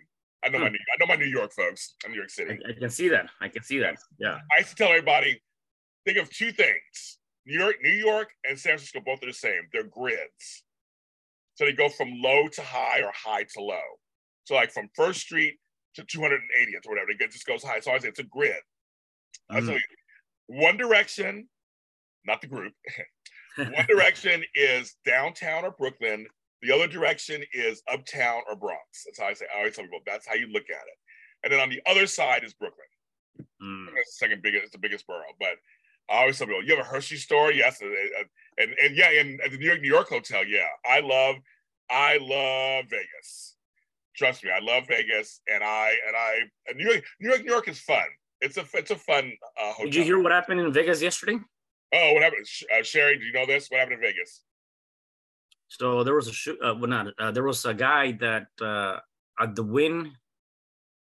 [0.44, 0.74] I know my Hmm.
[0.74, 1.96] New, I know my New York folks.
[2.06, 2.58] I'm New York City.
[2.68, 3.28] I can see that.
[3.42, 3.98] I can see that.
[4.20, 4.40] Yeah.
[4.52, 5.42] I used to tell everybody,
[6.06, 7.20] think of two things.
[7.46, 9.62] New York, New York and San Francisco both are the same.
[9.74, 10.64] They're grids.
[11.56, 13.80] So they go from low to high or high to low.
[14.46, 15.56] So like from First Street
[15.96, 17.80] to 280th or whatever, it just goes high.
[17.80, 18.56] So I say it's a grid.
[19.50, 19.80] I you,
[20.48, 21.50] one direction,
[22.26, 22.74] not the group.
[23.58, 26.26] one direction is downtown or Brooklyn.
[26.62, 29.04] The other direction is uptown or Bronx.
[29.06, 29.46] That's how I say.
[29.54, 30.98] I always tell people that's how you look at it.
[31.44, 32.86] And then on the other side is Brooklyn.
[33.62, 33.88] Mm.
[33.98, 35.24] It's the second biggest, it's the biggest borough.
[35.40, 35.56] But
[36.10, 37.52] I always tell people, you have a Hershey store?
[37.52, 37.82] Yes.
[37.82, 37.92] And,
[38.60, 40.68] and, and yeah, and at the New York, New York hotel, yeah.
[40.86, 41.38] I love,
[41.90, 43.56] I love Vegas.
[44.16, 45.42] Trust me, I love Vegas.
[45.52, 48.06] And I, and I, and New York, New York, New York is fun.
[48.40, 49.86] It's a, it's a fun uh, hotel.
[49.86, 51.40] Did you hear what happened in Vegas yesterday?
[51.94, 52.46] Oh, what happened?
[52.74, 53.70] Uh, Sherry, do you know this?
[53.70, 54.42] What happened in Vegas?
[55.68, 56.58] So there was a shoot.
[56.62, 59.00] Uh, well, not uh, there was a guy that uh,
[59.40, 60.14] at the Wynn.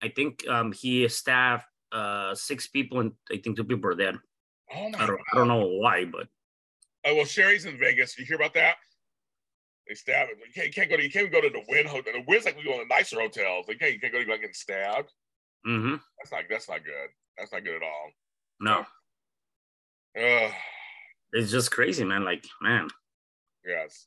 [0.02, 4.16] I think um, he staffed uh, six people, and I think two people are dead.
[4.74, 6.28] Oh my I don't, I don't know why, but
[7.04, 8.18] Oh well, Sherry's in Vegas.
[8.18, 8.76] You hear about that?
[9.88, 10.38] They stab it.
[10.44, 12.12] You can't, you can't go to you can't go to the Wynn hotel.
[12.12, 13.66] The Wynn's like we go to nicer hotels.
[13.68, 15.10] Like, hey, you can't go to like getting stabbed.
[15.64, 17.08] hmm That's not that's not good.
[17.38, 18.10] That's not good at all.
[18.60, 18.84] no,
[20.18, 20.50] Ugh,
[21.32, 22.24] it's just crazy, man.
[22.24, 22.88] Like, man,
[23.64, 24.06] yes,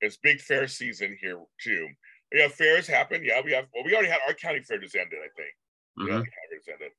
[0.00, 1.88] it's big fair season here too.
[2.32, 3.22] We have fairs happen.
[3.24, 3.66] Yeah, we have.
[3.74, 5.18] Well, we already had our county fair just ended.
[5.18, 5.54] I think.
[6.00, 6.08] Mhm.
[6.08, 6.92] Yeah, fair just ended.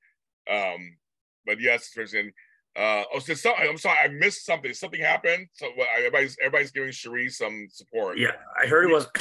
[0.48, 0.98] Um,
[1.46, 2.32] but yes, fair's in.
[2.78, 4.74] Uh, oh, so some, I'm sorry, I missed something.
[4.74, 5.48] Something happened.
[5.54, 8.18] So everybody's everybody's giving Cherie some support.
[8.18, 8.32] yeah,
[8.62, 9.08] I heard it was.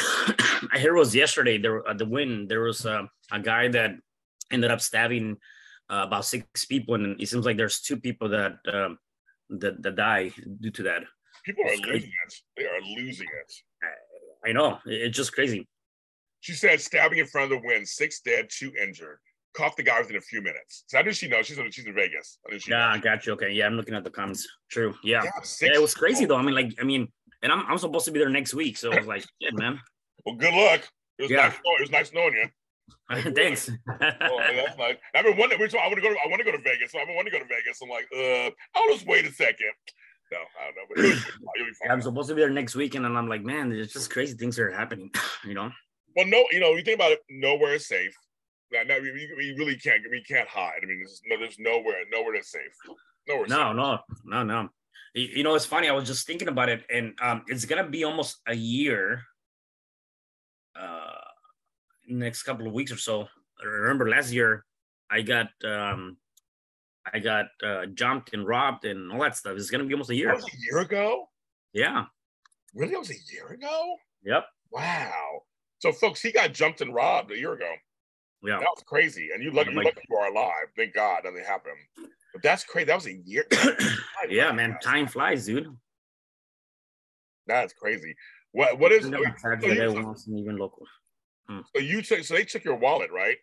[0.72, 1.58] I heard it was yesterday.
[1.58, 3.92] There at the Wynn, there was uh, a guy that
[4.50, 5.36] ended up stabbing
[5.88, 8.98] uh, about six people, and it seems like there's two people that um,
[9.50, 11.02] that that die due to that.
[11.44, 12.34] People are losing it.
[12.56, 13.52] They are losing it.
[14.46, 15.66] I know it's just crazy.
[16.40, 19.18] She said stabbing in front of the Wynn, six dead, two injured.
[19.56, 20.84] Caught the guy within a few minutes.
[20.88, 21.40] So how does she know?
[21.42, 22.38] She's in, she's in Vegas.
[22.58, 22.88] She Yeah?
[22.88, 23.32] I got you.
[23.34, 24.46] Okay, yeah, I'm looking at the comments.
[24.70, 24.94] True.
[25.04, 25.30] Yeah, Yeah,
[25.62, 26.36] yeah, it was crazy though.
[26.36, 27.08] I mean, like, I mean,
[27.42, 29.80] and I'm I'm supposed to be there next week, so I was like, shit, man.
[30.26, 30.80] Well, good luck.
[31.18, 31.36] It was Yeah.
[31.48, 31.52] nice.
[31.64, 32.48] Knowing, it was nice knowing you.
[33.34, 33.70] Thanks.
[33.70, 34.96] oh, that's nice.
[35.14, 35.60] I've been wondering.
[35.60, 36.08] I want to go.
[36.08, 36.92] To, I want to go to Vegas.
[36.92, 37.80] So I've been wanting to go to Vegas.
[37.82, 39.72] I'm like, uh, I'll just wait a second.
[40.32, 40.82] No, I don't know.
[40.88, 41.90] But it'll, it'll be fine.
[41.90, 44.58] I'm supposed to be there next weekend, and I'm like, man, it's just crazy things
[44.58, 45.10] are happening.
[45.44, 45.70] You know.
[46.16, 47.20] Well, no, you know, you think about it.
[47.28, 48.16] Nowhere is safe.
[48.72, 50.00] Now, now we, we really can't.
[50.10, 50.80] We can't hide.
[50.82, 52.62] I mean, there's no, there's nowhere, nowhere that's safe.
[53.28, 53.46] Nowhere.
[53.46, 53.76] No, safe.
[53.76, 54.68] no, no, no.
[55.12, 55.88] You you know, it's funny.
[55.88, 59.22] I was just thinking about it, and um, it's gonna be almost a year.
[60.74, 61.23] Uh,
[62.08, 63.26] next couple of weeks or so.
[63.62, 64.64] I remember last year,
[65.10, 66.16] I got um,
[67.12, 69.56] I got uh, jumped and robbed and all that stuff.
[69.56, 70.28] It's gonna be almost a year.
[70.28, 71.28] That was a year ago.
[71.72, 72.04] Yeah.
[72.74, 73.96] Really, that was a year ago.
[74.24, 74.46] Yep.
[74.70, 75.42] Wow.
[75.78, 77.70] So, folks, he got jumped and robbed a year ago.
[78.42, 78.58] Yeah.
[78.58, 79.28] That was crazy.
[79.32, 80.66] And you lucky, you lucky you are alive.
[80.76, 81.76] Thank God nothing happened.
[82.32, 82.86] But that's crazy.
[82.86, 83.46] That was a year.
[84.28, 84.76] yeah, man.
[84.82, 85.66] Time flies, dude.
[87.46, 88.14] That's crazy.
[88.52, 90.86] What what is Never so had that I wasn't even local.
[91.48, 93.36] So you took so they took your wallet, right?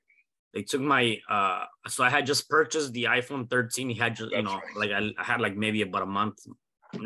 [0.54, 3.90] They took my uh so I had just purchased the iPhone 13.
[3.90, 6.40] He had just you know, like I, I had like maybe about a month,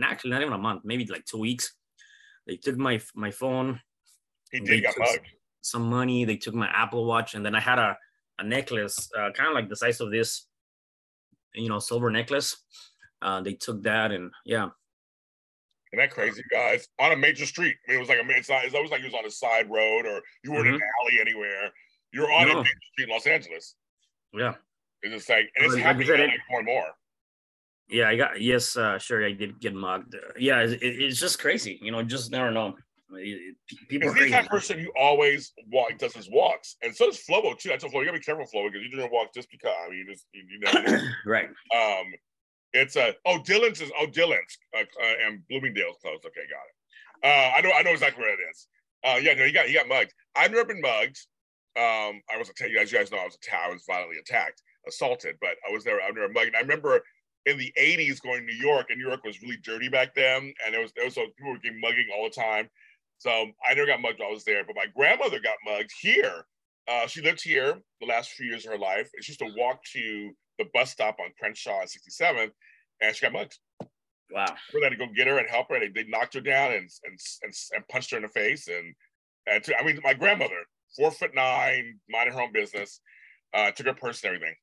[0.03, 1.73] actually not even a month, maybe like two weeks.
[2.47, 3.79] They took my my phone.
[4.51, 5.27] He they did got took mugged.
[5.61, 6.25] some money.
[6.25, 7.97] They took my Apple Watch, and then I had a
[8.39, 10.47] a necklace, uh, kind of like the size of this,
[11.53, 12.57] you know, silver necklace.
[13.21, 14.69] Uh, they took that, and yeah,
[15.97, 16.87] That crazy, guys?
[16.99, 17.75] On a major street.
[17.87, 19.31] I mean, it was like a it's, not, it's always like you was on a
[19.31, 21.71] side road or you were in an alley anywhere.
[22.13, 22.57] You're on a Mm-hmm.
[22.59, 23.75] Major street in Los Angeles.
[24.33, 24.55] yeah.
[25.01, 26.87] It's just like and it's happening like more and more.
[27.87, 30.15] Yeah, I got yes, uh, sure, I did get mugged.
[30.39, 32.01] Yeah, it, it- it's just crazy, you know.
[32.01, 32.75] Just never know.
[33.13, 33.55] It- it-
[33.87, 34.31] people are Because he's crazy.
[34.31, 37.71] that person who always walk does his walks, and so does Flobo too.
[37.71, 39.71] I told Flobo, you gotta be careful, Flobo, because you didn't walk just because.
[39.85, 40.99] I mean, you just you, you know.
[41.27, 41.45] right.
[41.75, 42.07] Um,
[42.75, 46.25] it's a oh Dylan's is oh Dylan's uh, uh, and Bloomingdale's closed.
[46.25, 46.75] Okay, got it.
[47.23, 48.67] Uh, I know I know exactly where it is.
[49.03, 50.13] Uh, yeah, no, he got he got mugged.
[50.35, 51.17] I've never been mugged.
[51.77, 52.71] Um, I was attacked.
[52.79, 53.69] As you guys know, I was attacked.
[53.69, 56.55] I was violently attacked, assaulted, but I was never I've never mugged.
[56.55, 57.01] I remember
[57.45, 60.53] in the '80s going to New York, and New York was really dirty back then,
[60.65, 62.69] and there was there was so people were getting mugging all the time.
[63.17, 66.45] So I never got mugged while I was there, but my grandmother got mugged here.
[66.87, 69.53] Uh, she lived here the last few years of her life, and she used to
[69.57, 72.51] walk to the bus stop on Crenshaw and 67th,
[73.01, 73.57] and she got mugged.
[74.31, 74.55] Wow.
[74.73, 75.75] We had to go get her and help her.
[75.75, 78.67] And they, they knocked her down and, and and and punched her in the face.
[78.67, 78.95] And
[79.47, 82.99] and to, I mean, my grandmother, four foot nine, minding her own business,
[83.53, 84.55] uh, took her purse and everything.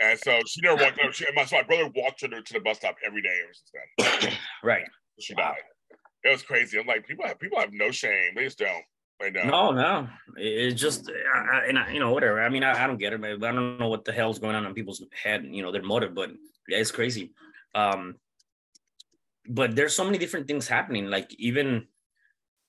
[0.00, 0.98] And so she never walked.
[1.14, 3.52] She, my, so my brother walked her to, to the bus stop every day ever
[3.52, 4.32] since then.
[4.62, 4.84] Right.
[5.18, 5.56] She died.
[6.24, 6.78] It was crazy.
[6.78, 8.34] I'm like, people have people have no shame.
[8.34, 8.84] They just don't.
[9.20, 9.48] They don't.
[9.48, 12.42] No, no, It- it's just, I, and I, you know, whatever.
[12.42, 13.20] I mean, I, I don't get it.
[13.20, 15.82] But I don't know what the hell's going on in people's head, you know, their
[15.82, 16.30] motive, but
[16.68, 17.32] yeah, it's crazy.
[17.74, 18.16] Um,
[19.48, 21.06] but there's so many different things happening.
[21.10, 21.86] Like even,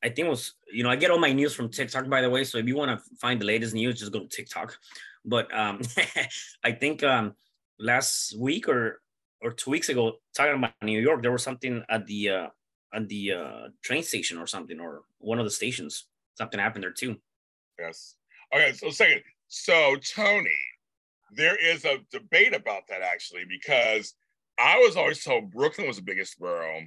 [0.04, 2.30] I think it was, you know, I get all my news from TikTok, by the
[2.30, 2.44] way.
[2.44, 4.78] So if you want to find the latest news, just go to TikTok.
[5.24, 5.82] But um,
[6.64, 7.36] I think um,
[7.80, 9.02] last week or
[9.44, 12.48] or two weeks ago, talking about New York, there was something at the uh,
[12.94, 16.06] at the uh, train station or something, or one of the stations.
[16.36, 17.18] Something happened there too.
[17.80, 18.16] Yes.
[18.54, 19.22] Okay, so second.
[19.48, 20.50] So Tony,
[21.32, 24.14] there is a debate about that actually, because
[24.60, 26.82] I was always told Brooklyn was the biggest borough.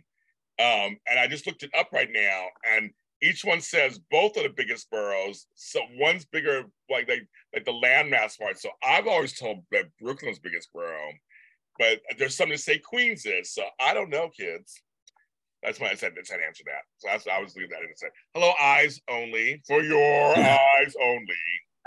[0.59, 2.45] Um, and I just looked it up right now,
[2.77, 2.91] and
[3.21, 5.47] each one says both are the biggest boroughs.
[5.55, 7.23] So one's bigger, like they
[7.53, 8.59] like the landmass part.
[8.59, 11.13] So I've always told that Brooklyn's biggest borough,
[11.79, 13.53] but there's something to say Queens is.
[13.53, 14.81] So I don't know, kids.
[15.65, 16.83] That's why I said that's said answer that.
[16.99, 20.95] So that's I was leaving that in and said, hello, eyes only for your eyes
[21.03, 21.35] only.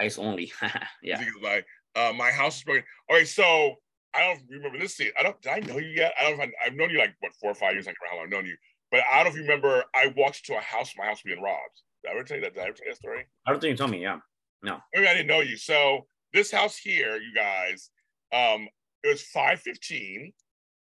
[0.01, 0.51] Eyes only.
[1.03, 1.23] yeah.
[1.41, 1.65] Like
[1.95, 2.84] uh, my house is broken.
[3.11, 3.75] Okay, so
[4.15, 5.11] I don't remember this scene.
[5.19, 6.13] I don't did I know you yet?
[6.19, 7.86] I don't know if I, I've known you like what four or five years.
[7.88, 8.57] I can't remember how long I've known you.
[8.89, 11.41] But I don't know if you remember I walked to a house, my house being
[11.41, 11.82] robbed.
[12.03, 12.55] Did I ever tell you that?
[12.55, 13.25] Did I ever tell you that story?
[13.45, 14.01] I don't think you told me.
[14.01, 14.19] Yeah.
[14.63, 14.80] No.
[14.93, 15.57] Maybe I didn't know you.
[15.57, 17.91] So this house here, you guys,
[18.34, 18.67] um,
[19.03, 20.34] it was 515,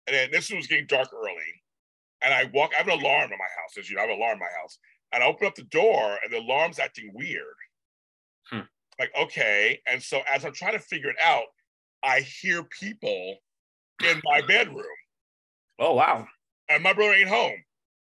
[0.08, 1.62] and then this was getting dark early.
[2.26, 4.16] And I walk, I have an alarm in my house, as you know, I have
[4.16, 4.80] an alarm in my house.
[5.14, 7.46] And I open up the door and the alarm's acting weird.
[8.50, 8.62] Hmm.
[9.00, 9.80] Like, okay.
[9.88, 11.46] And so as I'm trying to figure it out,
[12.04, 13.36] I hear people
[14.04, 14.86] in my bedroom.
[15.80, 16.28] Oh wow.
[16.68, 17.64] And my brother ain't home.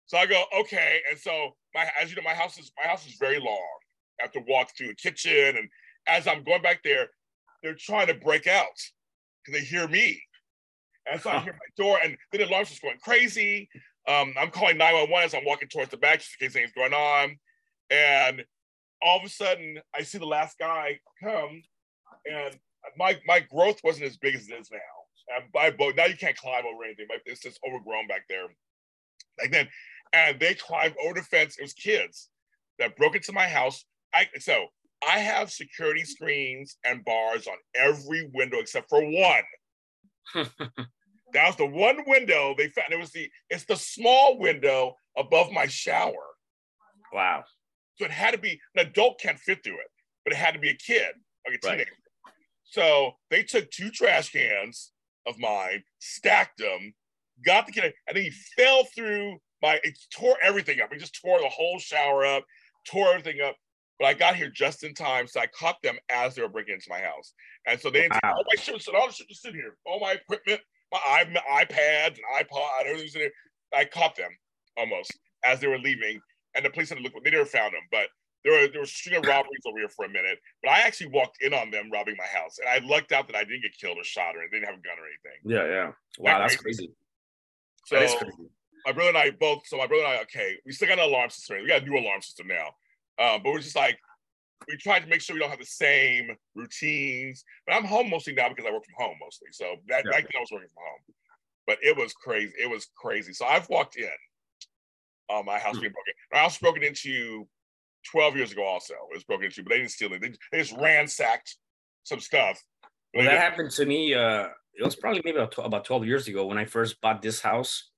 [0.07, 1.01] So I go, okay.
[1.11, 3.79] And so my as you know, my house is my house is very long.
[4.21, 5.57] I have to walk through the kitchen.
[5.57, 5.69] And
[6.07, 7.09] as I'm going back there,
[7.63, 8.67] they're trying to break out
[9.45, 10.23] because they hear me.
[11.11, 13.69] And so I hear my door, and then the alarm's just going crazy.
[14.09, 16.95] Um, I'm calling 911 as I'm walking towards the back just in case anything's going
[16.95, 17.37] on.
[17.91, 18.45] And
[19.03, 21.63] all of a sudden, I see the last guy come,
[22.25, 22.57] and
[22.97, 24.79] my my growth wasn't as big as it is now.
[25.37, 27.07] And by boat, now you can't climb over anything.
[27.11, 28.47] Like it's just overgrown back there.
[29.41, 29.69] Like then,
[30.13, 31.59] and they climbed over the fence.
[31.59, 32.29] It was kids
[32.79, 33.85] that broke into my house.
[34.15, 34.67] I so
[35.07, 40.47] I have security screens and bars on every window except for one.
[41.37, 42.93] that was the one window they found.
[42.93, 46.15] It was the it's the small window above my shower.
[47.13, 47.45] Wow.
[47.99, 49.91] So it had to be an adult can't fit through it,
[50.25, 51.13] but it had to be a kid,
[51.47, 51.79] like a Right.
[51.79, 51.93] teenager.
[52.65, 54.93] So they took two trash cans
[55.27, 56.95] of mine, stacked them,
[57.45, 59.79] got the kid, and then he fell through my.
[59.85, 60.91] It tore everything up.
[60.93, 62.45] He just tore the whole shower up,
[62.89, 63.57] tore everything up.
[63.99, 66.75] But I got here just in time, so I caught them as they were breaking
[66.75, 67.33] into my house.
[67.67, 68.35] And so they Wow.
[68.37, 68.81] all my shit.
[68.83, 70.61] So all the shit just sitting here, all my equipment,
[70.93, 73.33] my i- my iPads and iPod, everything's in there.
[73.75, 74.31] I caught them
[74.77, 75.13] almost
[75.45, 76.21] as they were leaving,
[76.55, 77.13] and the police had to look.
[77.25, 78.09] They never found them, but
[78.45, 80.39] there were there a string of robberies over here for a minute.
[80.63, 83.37] But I actually walked in on them robbing my house, and I lucked out that
[83.37, 85.41] I didn't get killed or shot or they didn't have a gun or anything.
[85.45, 85.93] Yeah, yeah.
[86.19, 86.91] Wow, that's crazy.
[87.87, 88.49] So That is crazy.
[88.85, 89.67] my brother and I both.
[89.67, 91.61] So my brother and I, okay, we still got an alarm system.
[91.63, 92.69] We got a new alarm system now,
[93.19, 93.99] um, but we're just like
[94.69, 97.45] we tried to make sure we don't have the same routines.
[97.67, 99.49] But I'm home mostly now because I work from home mostly.
[99.53, 100.11] So that Yeah.
[100.11, 101.15] back then I was working from home,
[101.67, 102.53] but it was crazy.
[102.61, 103.33] It was crazy.
[103.33, 104.09] So I've walked in
[105.29, 105.67] on my Hmm.
[105.67, 106.15] house being broken.
[106.33, 107.49] My house was broken into
[108.11, 108.65] 12 years ago.
[108.65, 110.21] Also, it was broken into, but they didn't steal it.
[110.21, 111.57] They, they just ransacked
[112.05, 112.63] some stuff.
[113.15, 114.15] Well, that happened to me.
[114.15, 117.91] Uh, it was probably maybe about 12 years ago when I first bought this house.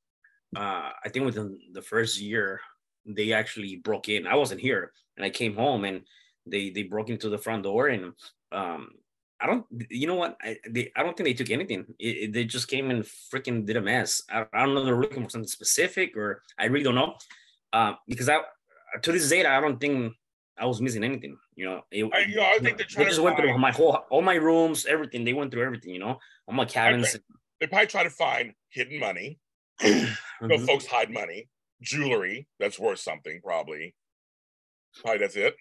[0.57, 2.61] Uh, I think within the first year,
[3.05, 4.27] they actually broke in.
[4.27, 6.03] I wasn't here, and I came home, and
[6.51, 8.13] they they broke into the front door, and
[8.53, 8.89] um,
[9.41, 10.37] I don't, you know what?
[10.43, 11.87] I they, I don't think they took anything.
[11.99, 14.23] It, it- they just came and freaking did a mess.
[14.31, 17.15] I, I don't know they're looking for something specific, or I really don't know.
[17.73, 18.39] Uh, because I
[19.03, 20.15] to this date, I don't think
[20.59, 21.37] I was missing anything.
[21.55, 24.23] You know, it, I, you know, I think they just went through my whole all
[24.23, 25.25] my rooms, everything.
[25.25, 27.17] They went through everything, you know, all my cabins.
[27.61, 29.39] They probably try to find hidden money.
[30.41, 30.67] You know, Mhm.
[30.67, 31.49] folks hide money,
[31.83, 33.93] jewelry that's worth something, probably.
[35.01, 35.57] Probably that's it.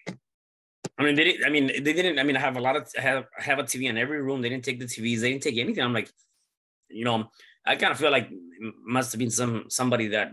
[0.98, 1.46] I mean, they didn't.
[1.46, 2.18] I mean, they didn't.
[2.18, 4.42] I mean, I have a lot of have have a TV in every room.
[4.42, 5.20] They didn't take the TVs.
[5.20, 5.84] They didn't take anything.
[5.84, 6.10] I'm like,
[6.88, 7.30] you know,
[7.64, 10.32] I kind of feel like it must have been some somebody that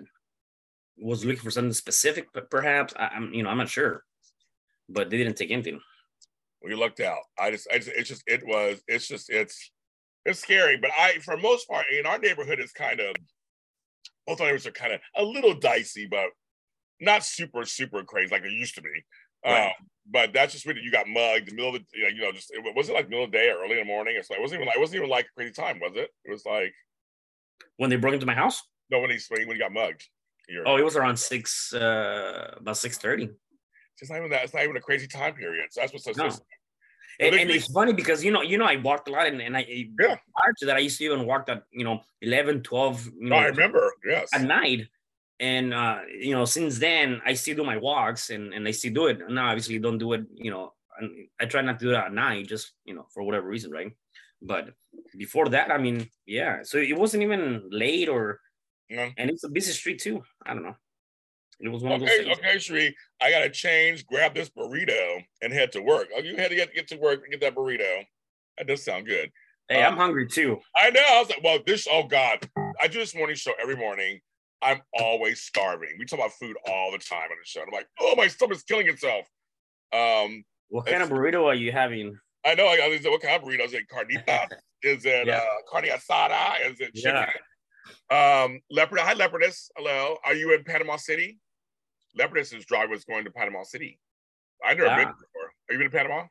[0.97, 4.03] was looking for something specific, but perhaps I, I'm, you know, I'm not sure.
[4.87, 5.79] But they didn't take anything.
[6.63, 7.19] We lucked out.
[7.39, 9.71] I just, I just, it's just, it was, it's just, it's,
[10.25, 10.77] it's scary.
[10.77, 13.15] But I, for most part, in our neighborhood, is kind of,
[14.25, 16.27] both our neighborhoods are kind of a little dicey, but
[16.99, 18.89] not super, super crazy like it used to be.
[19.45, 19.67] Right.
[19.67, 19.73] Um,
[20.09, 22.21] but that's just really, you got mugged in the middle of the, you know, you
[22.21, 24.15] know, just, it wasn't like middle of the day or early in the morning.
[24.17, 26.09] It's like, it wasn't even like, it wasn't even like a crazy time, was it?
[26.23, 26.73] It was like,
[27.77, 30.03] When they broke into my house, no, when he, when he got mugged.
[30.65, 33.29] Oh, it was around six, uh, about six thirty.
[33.99, 34.43] It's not even that.
[34.43, 35.67] It's not even a crazy time period.
[35.71, 36.11] So that's what's so.
[36.15, 36.29] No.
[36.29, 36.39] so-
[37.19, 39.57] And, and it's funny because you know, you know, I walked a lot, and, and
[39.57, 39.61] I
[39.99, 40.17] Yeah.
[40.35, 43.37] prior to that, I used to even walk at you know 11, 12, you know,
[43.37, 43.91] I remember.
[44.07, 44.29] Yes.
[44.33, 44.87] at night.
[45.39, 48.93] And uh, you know, since then, I still do my walks, and and I still
[48.93, 49.19] do it.
[49.29, 50.23] Now, obviously, don't do it.
[50.33, 50.73] You know,
[51.41, 53.91] I try not to do it at night, just you know, for whatever reason, right?
[54.41, 54.69] But
[55.17, 56.59] before that, I mean, yeah.
[56.63, 58.39] So it wasn't even late, or
[58.89, 59.09] No.
[59.17, 60.23] and it's a busy street too.
[60.45, 60.75] I don't know.
[61.59, 62.37] It was one of those Okay, things.
[62.37, 62.93] okay, Sheree.
[63.21, 66.07] I gotta change, grab this burrito, and head to work.
[66.15, 68.05] Oh, you had to get, get to work and get that burrito.
[68.57, 69.31] That does sound good.
[69.67, 70.59] Hey, Uh, I'm hungry too.
[70.77, 71.01] I know.
[71.05, 71.87] I was like, well, this.
[71.91, 72.47] Oh God,
[72.81, 74.21] I do this morning show every morning.
[74.61, 75.89] I'm always starving.
[75.99, 77.61] We talk about food all the time on the show.
[77.61, 79.25] I'm like, oh, my stomach's killing itself.
[79.93, 82.17] Um, What kind of burrito are you having?
[82.45, 82.65] I know.
[82.65, 83.83] I, I said, what kind of burrito is it?
[83.87, 84.47] Carnita?
[84.83, 85.37] Is it Yeah.
[85.37, 86.69] uh, carne asada?
[86.69, 87.25] Is it chicken?
[88.11, 88.43] Yeah.
[88.43, 88.99] Um, Leopard.
[88.99, 89.69] Hi, Leopardess.
[89.75, 90.17] Hello.
[90.23, 91.39] Are you in Panama City?
[92.19, 93.99] Leopardess's driver was going to Panama City.
[94.63, 95.51] I've never been before.
[95.69, 96.27] Have you been to Panama?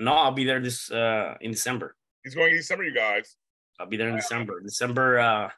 [0.00, 1.94] No, I'll be there this uh in December.
[2.24, 3.36] He's going in December, you guys.
[3.78, 4.60] I'll be there in December.
[4.60, 5.50] December uh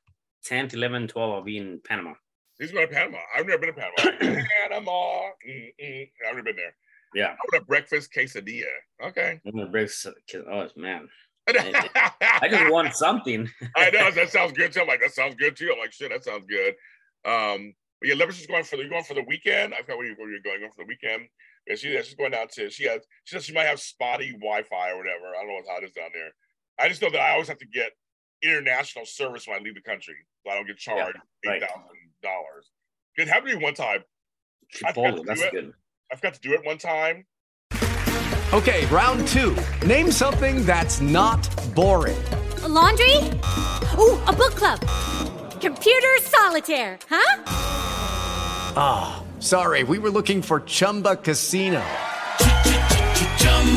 [0.48, 2.14] 10th, 11th, 12th, I'll be in Panama.
[2.58, 3.18] He's going to Panama.
[3.36, 4.44] I've never been to Panama.
[4.68, 5.22] Panama.
[5.48, 6.10] Mm-mm.
[6.28, 6.74] I've never been there.
[7.14, 7.28] Yeah.
[7.28, 8.64] I want a breakfast quesadilla.
[9.02, 9.40] Okay.
[9.44, 10.06] I'm gonna breakfast.
[10.50, 11.08] Oh man.
[11.48, 13.48] I just want something.
[13.76, 14.80] I know that sounds good too.
[14.80, 15.70] I'm like, that sounds good too.
[15.72, 16.74] I'm like, shit, that sounds good.
[17.24, 19.74] Um, but yeah, Leopard's just going for the going for the weekend.
[19.74, 21.28] I forgot where you where you're going, going for the weekend.
[21.66, 24.90] Yeah, she, she's going down to she has she says she might have spotty Wi-Fi
[24.90, 25.34] or whatever.
[25.36, 26.30] I don't know how it is down there.
[26.78, 27.92] I just know that I always have to get
[28.42, 30.14] international service when I leave the country,
[30.44, 31.56] so I don't get charged right.
[31.56, 31.82] eight thousand
[32.22, 32.70] dollars.
[33.16, 34.04] It happened to me one time.
[34.84, 35.52] I forgot to Chipotle, do that's it.
[35.52, 35.72] good.
[36.10, 37.26] I forgot to do it one time.
[38.52, 39.56] Okay, round two.
[39.86, 41.40] Name something that's not
[41.74, 42.22] boring.
[42.62, 43.16] A laundry?
[43.98, 44.80] Ooh, a book club.
[45.60, 47.42] Computer solitaire, huh?
[48.76, 51.82] Ah, sorry, we were looking for Chumba Casino.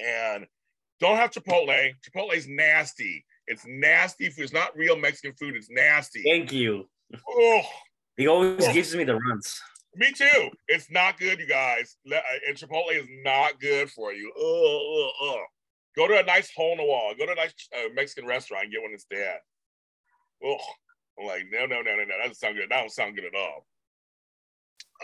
[0.00, 0.46] And
[1.00, 1.92] don't have Chipotle.
[2.08, 3.24] Chipotle is nasty.
[3.46, 4.44] It's nasty food.
[4.44, 5.56] It's not real Mexican food.
[5.56, 6.22] It's nasty.
[6.22, 6.88] Thank you.
[7.28, 7.62] Oh,
[8.16, 8.72] He always Oh.
[8.72, 9.60] gives me the runs.
[9.94, 10.50] me too.
[10.68, 11.96] It's not good, you guys.
[12.12, 14.30] Uh, And Chipotle is not good for you.
[14.36, 15.46] Ugh, ugh, ugh.
[15.96, 17.14] Go to a nice hole in the wall.
[17.18, 19.38] Go to a nice uh, Mexican restaurant and get one instead.
[20.46, 20.60] Ugh.
[21.18, 22.06] I'm like, no, no, no, no, no.
[22.06, 22.68] That doesn't sound good.
[22.70, 23.66] That don't sound good at all.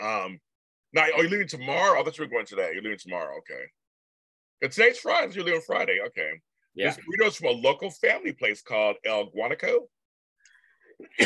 [0.01, 0.39] Um,
[0.93, 1.99] now, are you leaving tomorrow?
[1.99, 2.71] I thought you were going today.
[2.73, 3.37] You're leaving tomorrow.
[3.39, 3.63] Okay.
[4.61, 5.33] Today's Friday.
[5.33, 5.99] You're leaving Friday.
[6.07, 6.41] Okay.
[6.73, 6.87] Yeah.
[6.89, 9.87] This burrito's from a local family place called El Guanaco.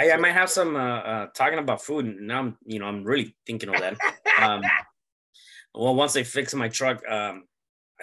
[0.00, 2.06] I, I might have some uh, uh talking about food.
[2.06, 3.96] and Now I'm, you know, I'm really thinking of that.
[4.38, 4.60] Um,
[5.74, 7.44] well, once I fix my truck, um,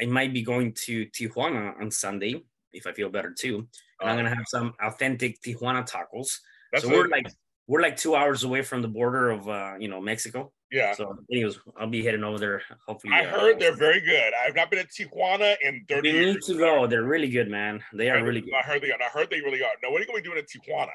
[0.02, 3.68] I might be going to Tijuana on Sunday if I feel better too.
[4.02, 4.18] And I'm Oh.
[4.24, 6.40] gonna have some authentic Tijuana tacos.
[6.80, 7.28] So we're like
[7.68, 10.52] we're like two hours away from the border of uh, you know Mexico.
[10.74, 10.94] Yeah.
[10.94, 12.64] So anyways, I'll be heading over there.
[12.88, 14.34] Hopefully, I uh, heard they're very good.
[14.44, 16.88] I've not been to Tijuana in 30 You need to go.
[16.88, 17.84] They're really good, man.
[17.94, 18.56] They are really good.
[18.56, 18.98] I heard they are.
[19.00, 19.72] I heard they really are.
[19.84, 20.90] Now, what are you going to be doing in Tijuana?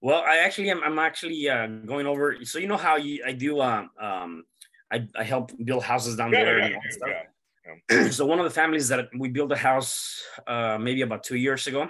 [0.00, 0.80] Well, I actually am.
[0.84, 2.36] I'm actually uh, going over.
[2.44, 3.60] So you know how you, I do.
[3.60, 4.44] Um, um,
[4.92, 6.58] I, I help build houses down Yeah, there.
[6.58, 8.12] yeah, and yeah, all yeah, stuff.
[8.12, 11.66] so one of the families that we built a house uh, maybe about two years
[11.66, 11.88] ago.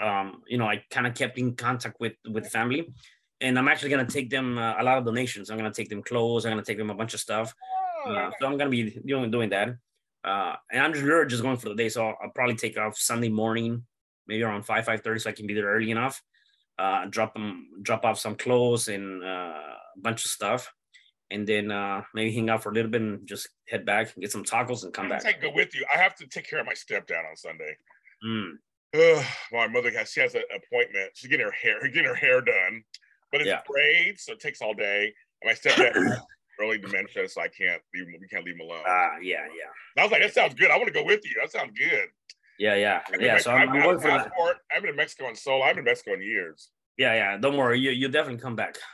[0.00, 2.92] Um, you know, I kind of kept in contact with with family,
[3.42, 5.50] and I'm actually gonna take them uh, a lot of donations.
[5.50, 6.46] I'm gonna take them clothes.
[6.46, 7.54] I'm gonna take them a bunch of stuff.
[8.06, 9.76] Uh, so I'm gonna be doing doing that.
[10.24, 12.78] Uh, and I'm just really just going for the day, so I'll, I'll probably take
[12.78, 13.84] off Sunday morning,
[14.28, 16.22] maybe around five five thirty, so I can be there early enough.
[16.78, 20.72] Uh, drop them, drop off some clothes and uh, a bunch of stuff,
[21.30, 24.22] and then uh, maybe hang out for a little bit and just head back and
[24.22, 25.26] get some tacos and come back.
[25.26, 25.84] I go with you.
[25.92, 27.76] I have to take care of my stepdad on Sunday.
[28.24, 28.52] Mm.
[28.94, 31.10] Ugh, my mother has she has an appointment.
[31.14, 32.84] She's getting her hair getting her hair done,
[33.32, 34.14] but it's Yeah.
[34.18, 35.12] so it takes all day.
[35.42, 36.20] And my stepdad has
[36.60, 38.14] early dementia, so I can't leave him.
[38.20, 38.84] We can't leave him alone.
[38.86, 40.70] Ah, yeah, yeah, And I was like, that sounds good.
[40.70, 41.32] I want to go with you.
[41.40, 42.08] That sounds good.
[42.58, 43.38] yeah, yeah, I've yeah.
[43.38, 44.60] So I'm, I'm I've going got for a that.
[44.74, 45.62] I've been in Mexico in solo.
[45.64, 46.70] I've been in Mexico in years.
[46.98, 47.38] Yeah, yeah.
[47.38, 47.80] Don't worry.
[47.80, 48.76] You you definitely come back.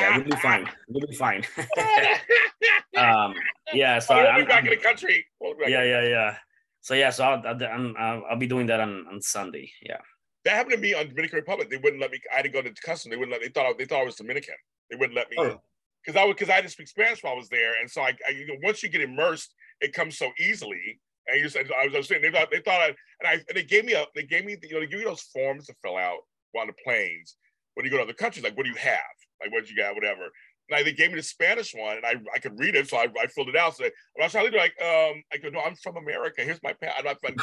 [0.00, 0.68] Yeah, we'll be fine.
[0.88, 1.44] We'll be fine.
[2.96, 3.34] um,
[3.72, 3.98] yeah.
[3.98, 5.26] So we'll be I'm, back in the country.
[5.40, 6.36] We'll yeah, yeah, yeah.
[6.80, 9.70] So yeah, so I'll, I'll, I'll I'll be doing that on, on Sunday.
[9.82, 10.00] Yeah.
[10.44, 11.68] That happened to me on Dominican Republic.
[11.70, 12.20] They wouldn't let me.
[12.32, 13.10] I had to go to customs.
[13.10, 13.42] They wouldn't let.
[13.42, 14.54] They thought I, they thought I was Dominican.
[14.90, 15.60] They wouldn't let me Oh.
[16.04, 18.16] because I was because I didn't speak Spanish while I was there, and so I,
[18.26, 21.00] I you know once you get immersed, it comes so easily.
[21.28, 23.32] And you said I was, I was saying they thought they thought I and I
[23.34, 25.66] and they gave me a they gave me you know they give you those forms
[25.66, 26.18] to fill out
[26.58, 27.36] on the planes
[27.74, 28.98] when you go to other countries like what do you have
[29.40, 30.24] like what you got whatever.
[30.68, 32.96] And I, they gave me the Spanish one, and I, I could read it, so
[32.96, 33.76] I, I filled it out.
[33.76, 36.42] So when I was trying to like, um, I go, no, I'm from America.
[36.42, 36.94] Here's my pa-.
[36.96, 37.34] I'm not from,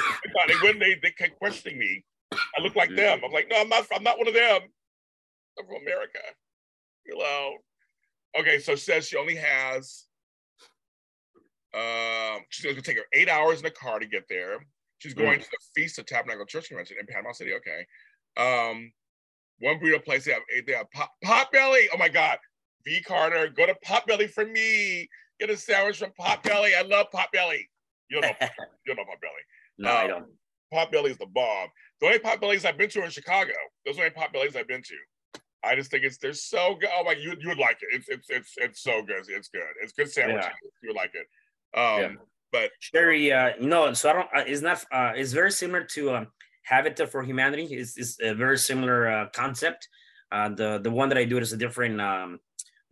[0.48, 0.80] they wouldn't.
[0.80, 2.06] They, they kept questioning me.
[2.34, 3.22] I look like them.
[3.24, 3.88] I'm like, no, I'm not.
[3.94, 4.62] I'm not one of them.
[5.60, 6.20] I'm from America.
[7.06, 7.54] Hello.
[8.40, 10.06] Okay, so says she only has.
[11.74, 14.66] Um, she's gonna take her eight hours in a car to get there.
[15.00, 15.44] She's going Mm.
[15.44, 17.54] to the Feast of Tabernacle Church Convention in Panama City.
[17.54, 17.86] Okay.
[18.36, 18.92] Um,
[19.60, 20.88] one burrito place they have they have
[21.24, 21.88] pot, belly.
[21.94, 22.40] Oh my God,
[22.84, 25.08] V Carter, go to Potbelly for me.
[25.40, 26.76] Get a sandwich from Potbelly.
[26.76, 27.62] I love Potbelly.
[28.10, 28.48] You don't know.
[28.86, 29.44] you don't know Potbelly.
[29.78, 30.26] No, I Um, don't.
[30.74, 31.70] Potbelly is the bomb.
[32.02, 33.54] The only Potbellies I've been to are in Chicago.
[33.86, 34.96] Those are the only Potbellies I've been to.
[35.64, 36.90] I just think it's they're so good.
[36.94, 37.90] Oh my, you you would like it.
[37.92, 39.24] It's it's it's it's so good.
[39.28, 39.62] It's good.
[39.82, 40.46] It's good sandwiches.
[40.46, 40.70] Yeah.
[40.84, 41.28] You would like it.
[41.78, 42.10] Um, Yeah.
[42.52, 44.28] but Sherry, uh, no, so I don't.
[44.36, 44.84] Uh, it's not.
[44.92, 46.28] Uh, it's very similar to um,
[46.64, 47.66] Habitat for Humanity.
[47.66, 49.88] It's, it's a very similar uh, concept.
[50.32, 52.40] Uh, the the one that I do is a different um,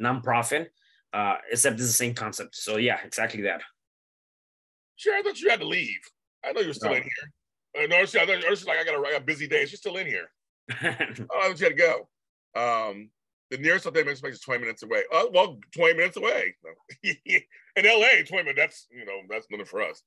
[0.02, 0.68] nonprofit,
[1.14, 2.56] uh, except it's the same concept.
[2.56, 3.62] So yeah, exactly that.
[4.96, 6.00] sure, I thought you had to leave.
[6.44, 6.96] I know you're still No.
[6.98, 7.32] in here.
[7.78, 9.66] Uh, no, she, I she's like I got a, I got a busy day.
[9.66, 10.30] She's still in here.
[10.82, 12.08] Oh, you had to go.
[12.56, 13.10] Um,
[13.52, 15.04] the nearest hotel makes is 20 minutes away.
[15.12, 16.56] Oh, well, 20 minutes away.
[17.04, 17.42] in
[17.84, 20.02] LA, 20 minutes, that's you know, that's nothing for us.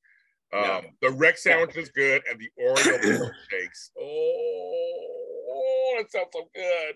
[0.53, 0.81] Um, Yeah.
[1.03, 3.91] the Rex sandwich is good and the Oreo milkshakes.
[4.01, 6.95] Oh, that sounds so good.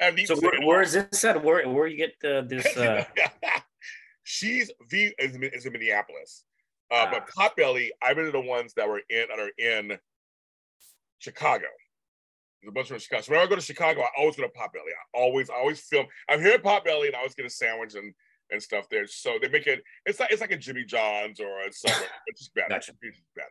[0.00, 1.42] And these so where, where is this at?
[1.42, 2.76] Where where you get the, this?
[2.76, 3.04] Uh,
[4.24, 6.44] She's V is, in- is in Minneapolis.
[6.90, 9.98] Uh, But Potbelly, I've been to the ones that were in that are in
[11.18, 11.66] Chicago.
[12.60, 13.22] There's a bunch of Chicago.
[13.22, 14.92] So whenever I go to Chicago, I always go to Potbelly.
[14.92, 16.06] I always, I always film.
[16.28, 18.14] I'm here at Potbelly, and I always get a sandwich and
[18.50, 19.06] and stuff there.
[19.06, 19.82] So they make it.
[20.06, 22.68] It's like it's like a Jimmy John's or a Subway, but just better.
[22.68, 22.92] Gotcha.
[23.02, 23.48] It's better.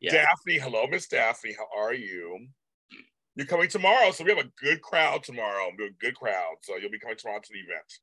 [0.00, 0.12] Yeah.
[0.12, 1.54] Daphne, hello, Miss Daphne.
[1.56, 2.46] How are you?
[3.34, 5.70] You're coming tomorrow, so we have a good crowd tomorrow.
[5.78, 7.98] We have a good crowd, so you'll be coming tomorrow to the event.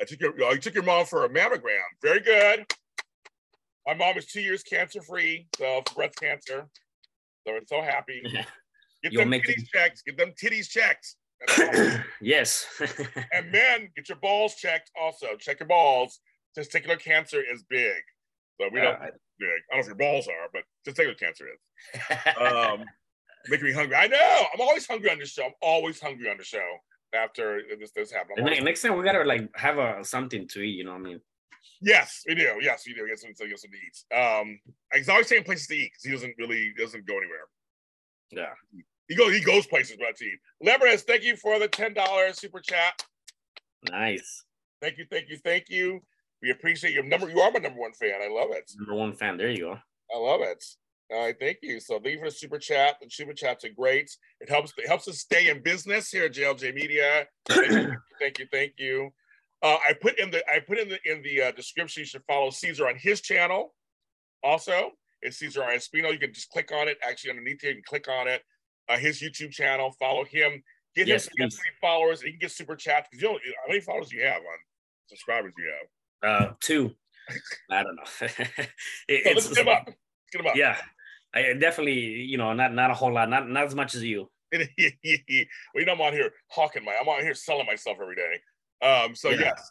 [0.00, 1.80] I took your, you took your mom for a mammogram.
[2.02, 2.66] Very good.
[3.86, 6.66] My mom is two years cancer free, so breast cancer.
[7.46, 8.22] So we're so happy.
[9.02, 10.02] Get them make titties checked.
[10.04, 11.14] Get them titties checked.
[12.20, 12.66] Yes.
[13.32, 14.90] and men, get your balls checked.
[15.00, 16.18] Also, check your balls.
[16.58, 17.92] Testicular cancer is big.
[18.58, 19.10] So we don't Yeah.
[19.38, 19.48] big.
[19.70, 22.16] I don't know if your balls are, but testicular cancer is.
[22.40, 22.84] Um,
[23.48, 23.94] making me hungry.
[23.96, 24.44] I know.
[24.52, 25.44] I'm always hungry on the show.
[25.44, 26.66] I'm always hungry on the show
[27.16, 28.38] after this this happened.
[28.40, 30.76] Always- next time we gotta like have a something to eat.
[30.76, 31.20] You know what I mean?
[31.80, 32.58] Yes, we do.
[32.60, 33.06] Yes, we do.
[33.06, 34.14] Get some, get some to eat.
[34.16, 34.60] Um,
[34.94, 37.46] he's always saying places to eat because he doesn't really doesn't go anywhere.
[38.30, 38.54] Yeah.
[39.08, 40.38] He goes he goes places but to eat.
[40.64, 43.04] Lebanese, thank you for the ten dollars super chat.
[43.90, 44.44] Nice.
[44.80, 46.00] Thank you, thank you, thank you.
[46.42, 47.28] We appreciate your number.
[47.30, 48.20] You are my number one fan.
[48.22, 48.70] I love it.
[48.76, 49.36] Number one fan.
[49.36, 49.78] There you go.
[50.14, 50.64] I love it.
[51.12, 51.78] All right, thank you.
[51.80, 52.96] So leave the super chat.
[53.00, 54.10] The super chats are great.
[54.40, 57.26] It helps it helps us stay in business here at JLJ Media.
[57.48, 59.10] Thank you, thank you, thank you.
[59.62, 62.00] Uh, I put in the I put in the in the uh, description.
[62.00, 63.74] You should follow Caesar on his channel.
[64.42, 64.90] Also,
[65.22, 66.12] it's Caesar Espino.
[66.12, 66.98] You can just click on it.
[67.08, 68.42] Actually, underneath here, you can click on it.
[68.88, 69.92] Uh, his YouTube channel.
[69.98, 70.62] Follow him.
[70.94, 72.20] Get Yes, him some followers.
[72.20, 74.38] And you can get super chats because you know how many followers do you have
[74.38, 74.58] on
[75.08, 75.52] subscribers?
[75.56, 75.72] Do you
[76.22, 76.48] have?
[76.48, 76.92] Uh, two.
[77.70, 78.02] I don't know.
[79.08, 79.82] It- So let's get him up.
[79.86, 79.96] Let's
[80.32, 80.56] get him up.
[80.56, 80.76] Yeah.
[81.36, 84.30] I definitely, you know, not not a whole lot, not not as much as you.
[84.52, 88.86] well, you know, I'm on here hawking my, I'm out here selling myself every day.
[88.86, 89.52] Um, so Yeah.
[89.56, 89.70] yes,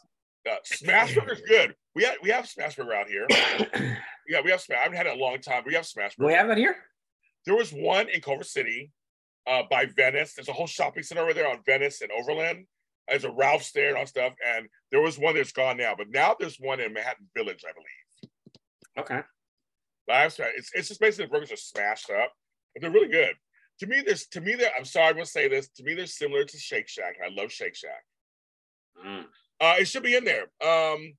[0.50, 1.76] uh, Smashburger's good.
[1.96, 3.28] We have we have Smashburger out here.
[4.28, 4.80] yeah, we have Smash.
[4.80, 5.64] I haven't had it a long time.
[5.64, 6.26] But we have Smashburger.
[6.26, 6.76] We have it here.
[7.46, 8.92] There was one in Culver City,
[9.48, 10.34] uh, by Venice.
[10.34, 12.66] There's a whole shopping center over there on Venice and Overland.
[13.08, 14.34] There's a Ralph's there and all stuff.
[14.46, 17.72] And there was one that's gone now, but now there's one in Manhattan Village, I
[17.74, 18.32] believe.
[18.98, 19.22] Okay.
[20.08, 22.32] But I've It's it's just basically the burgers are smashed up,
[22.74, 23.36] but they're really good.
[23.80, 25.70] To me, there's to me, they're, I'm sorry, I'm gonna say this.
[25.70, 28.04] To me, they're similar to Shake Shack, and I love Shake Shack.
[29.06, 29.26] Mm.
[29.60, 30.44] Uh, it should be in there.
[30.66, 31.14] Um,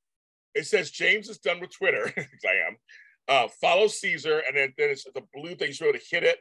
[0.54, 2.76] it says James is done with Twitter, because I am.
[3.28, 5.68] Uh, follow Caesar, and then, then it's the blue thing.
[5.68, 6.38] You should be able to hit it,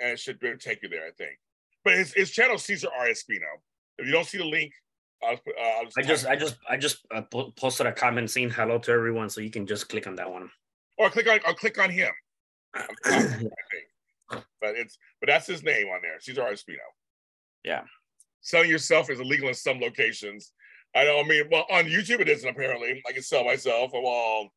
[0.00, 1.38] and it should be able to take you there, I think.
[1.84, 3.06] But his, his channel, Caesar R.
[3.06, 3.44] Espino.
[3.98, 4.72] If you don't see the link,
[5.22, 8.50] I'll, uh, I'll I just I just I just uh, po- posted a comment saying
[8.50, 10.50] hello to everyone, so you can just click on that one.
[10.98, 12.10] Or click on or click on him.
[12.74, 13.50] I think.
[14.60, 16.18] But it's but that's his name on there.
[16.20, 16.52] Caesar R.
[16.52, 16.76] Espino.
[17.64, 17.82] Yeah.
[18.40, 20.52] Selling yourself is illegal in some locations.
[20.94, 23.02] I don't I mean, well, on YouTube it isn't apparently.
[23.06, 23.90] I can sell myself.
[23.92, 24.48] Well,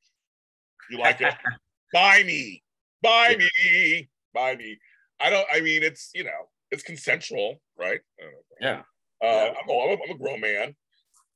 [0.89, 1.33] you like it?
[1.93, 2.63] Buy me.
[3.01, 4.09] Buy me.
[4.33, 4.77] Buy me.
[5.19, 7.99] I don't I mean it's you know, it's consensual, right?
[8.19, 8.39] I don't know.
[8.61, 8.81] Yeah.
[9.19, 10.75] Uh, I'm, a, I'm, a, I'm a grown man.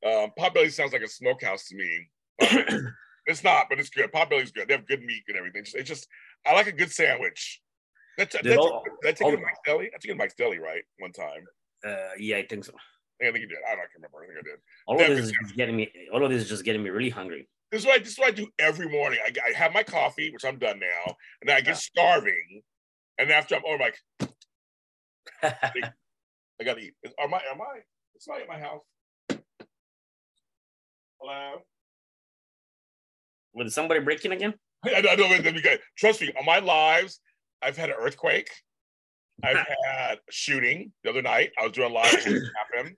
[0.06, 2.10] Um, Potbelly sounds like a smokehouse to me.
[3.32, 4.12] Potbelly- it's not, but it's good.
[4.12, 4.68] Potbelly's good.
[4.68, 5.62] They have good meat and everything.
[5.62, 6.08] It's, it's just,
[6.46, 7.62] I like a good sandwich.
[8.18, 9.86] That's, that's, all- did I take all- it to Mike's Deli?
[9.88, 10.84] I took it to Mike's Deli, right?
[11.00, 11.46] One time.
[11.86, 12.74] Uh, yeah, I think so.
[13.22, 13.58] I think you did.
[13.68, 14.24] I don't remember.
[14.24, 14.60] I think I did.
[14.88, 15.92] All of this is just getting me.
[16.12, 17.48] All of this is just getting me really hungry.
[17.72, 19.20] This is what I, this is what I do every morning.
[19.24, 22.62] I, I have my coffee, which I'm done now, and then I get starving,
[23.20, 23.98] and after I'm, oh, I'm like,
[25.44, 26.94] I gotta eat.
[27.04, 27.42] Is- Am I?
[27.52, 27.80] Am I?
[28.16, 28.82] It's not at my house.
[31.20, 31.62] Hello.
[33.54, 34.54] With somebody breaking again?
[34.86, 37.20] I, I know that because trust me, on my lives,
[37.62, 38.50] I've had an earthquake.
[39.44, 41.52] I've had a shooting the other night.
[41.60, 42.12] I was doing live.
[42.12, 42.96] happened.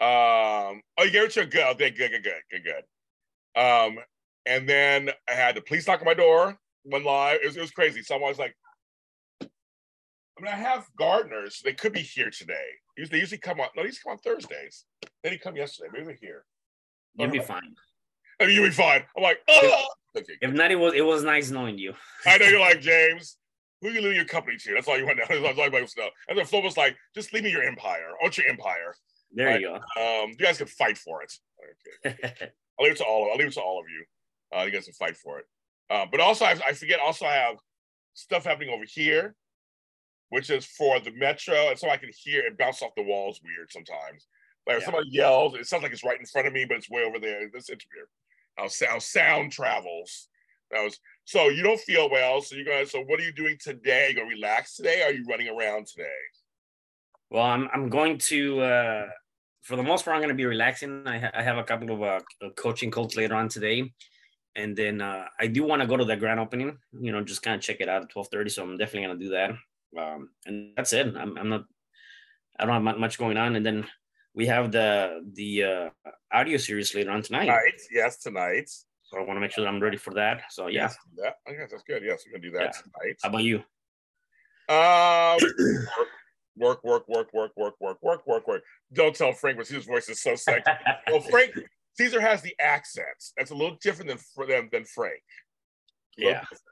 [0.00, 1.64] Um, oh, you gave it to a good.
[1.74, 3.60] Okay, good, good, good, good, good.
[3.60, 3.98] Um,
[4.46, 6.56] and then I had the police knock on my door.
[6.84, 7.40] One live.
[7.42, 8.02] It was, it was crazy.
[8.02, 8.54] Someone was like,
[9.42, 9.46] I
[10.40, 11.60] mean, I have gardeners.
[11.64, 12.54] They could be here today.
[13.10, 13.68] They usually come on.
[13.76, 14.84] No, they come on Thursdays.
[15.22, 15.90] They didn't come yesterday.
[15.92, 16.44] Maybe they're here.
[17.16, 17.74] You'll be fine.
[18.40, 19.02] Mean, you'll be fine.
[19.16, 19.86] I'm like, oh.
[20.16, 20.32] Okay.
[20.40, 21.92] If not, it was it was nice knowing you.
[22.26, 23.36] I know you're like James.
[23.80, 24.74] Who are you leaving your company to?
[24.74, 25.42] That's all you want to know.
[25.54, 26.08] That's all to know.
[26.28, 28.06] And then Flo was like, just leave me your empire.
[28.20, 28.94] I want your empire.
[29.32, 31.32] There you Like, Um, you guys can fight for it.
[32.04, 32.16] Okay.
[32.80, 34.04] I'll leave it to all of I'll leave it to all of you.
[34.56, 35.44] Uh, you guys can fight for it.
[35.90, 36.98] Uh, but also, I, I forget.
[37.00, 37.56] Also, I have
[38.14, 39.34] stuff happening over here,
[40.30, 43.40] which is for the metro, and so I can hear it bounce off the walls.
[43.44, 44.26] Weird sometimes.
[44.66, 44.86] Like if Yeah.
[44.86, 47.18] somebody yells, it sounds like it's right in front of me, but it's way over
[47.18, 47.42] there.
[47.54, 48.08] It's, it's weird.
[48.58, 50.28] How sound sound travels.
[50.70, 52.42] That was so you don't feel well.
[52.42, 52.86] So you're gonna.
[52.86, 54.08] So what are you doing today?
[54.10, 55.02] You gonna relax today?
[55.02, 56.08] Are you running around today?
[57.30, 59.06] Well, I'm I'm going to uh
[59.62, 61.06] for the most part I'm going to be relaxing.
[61.06, 62.20] I, ha- I have a couple of uh,
[62.56, 63.92] coaching calls later on today,
[64.56, 66.78] and then uh, I do want to go to the grand opening.
[66.98, 68.48] You know, just kind of check it out at twelve thirty.
[68.48, 69.50] So I'm definitely gonna do that.
[70.00, 71.14] Um, and that's it.
[71.14, 71.64] I'm, I'm not.
[72.58, 73.86] I don't have much going on, and then
[74.38, 75.90] we have the the uh,
[76.32, 77.46] audio series later on tonight.
[77.46, 78.70] Tonight, yes, tonight.
[79.02, 80.42] So I want to make sure that I'm ready for that.
[80.50, 82.04] So yeah, Yes, that, I guess that's good.
[82.04, 82.82] Yes, we're gonna do that Yeah.
[82.82, 83.16] tonight.
[83.20, 83.64] how about you?
[84.68, 85.38] Uh,
[86.56, 88.62] work, work, work, work, work, work, work, work, work.
[88.92, 90.70] Don't tell Frank, but his voice is so sexy.
[91.08, 91.58] well, Frank
[91.94, 93.32] Caesar has the accents.
[93.36, 95.20] That's a little different than for them than Frank.
[96.16, 96.40] Yeah.
[96.40, 96.62] different.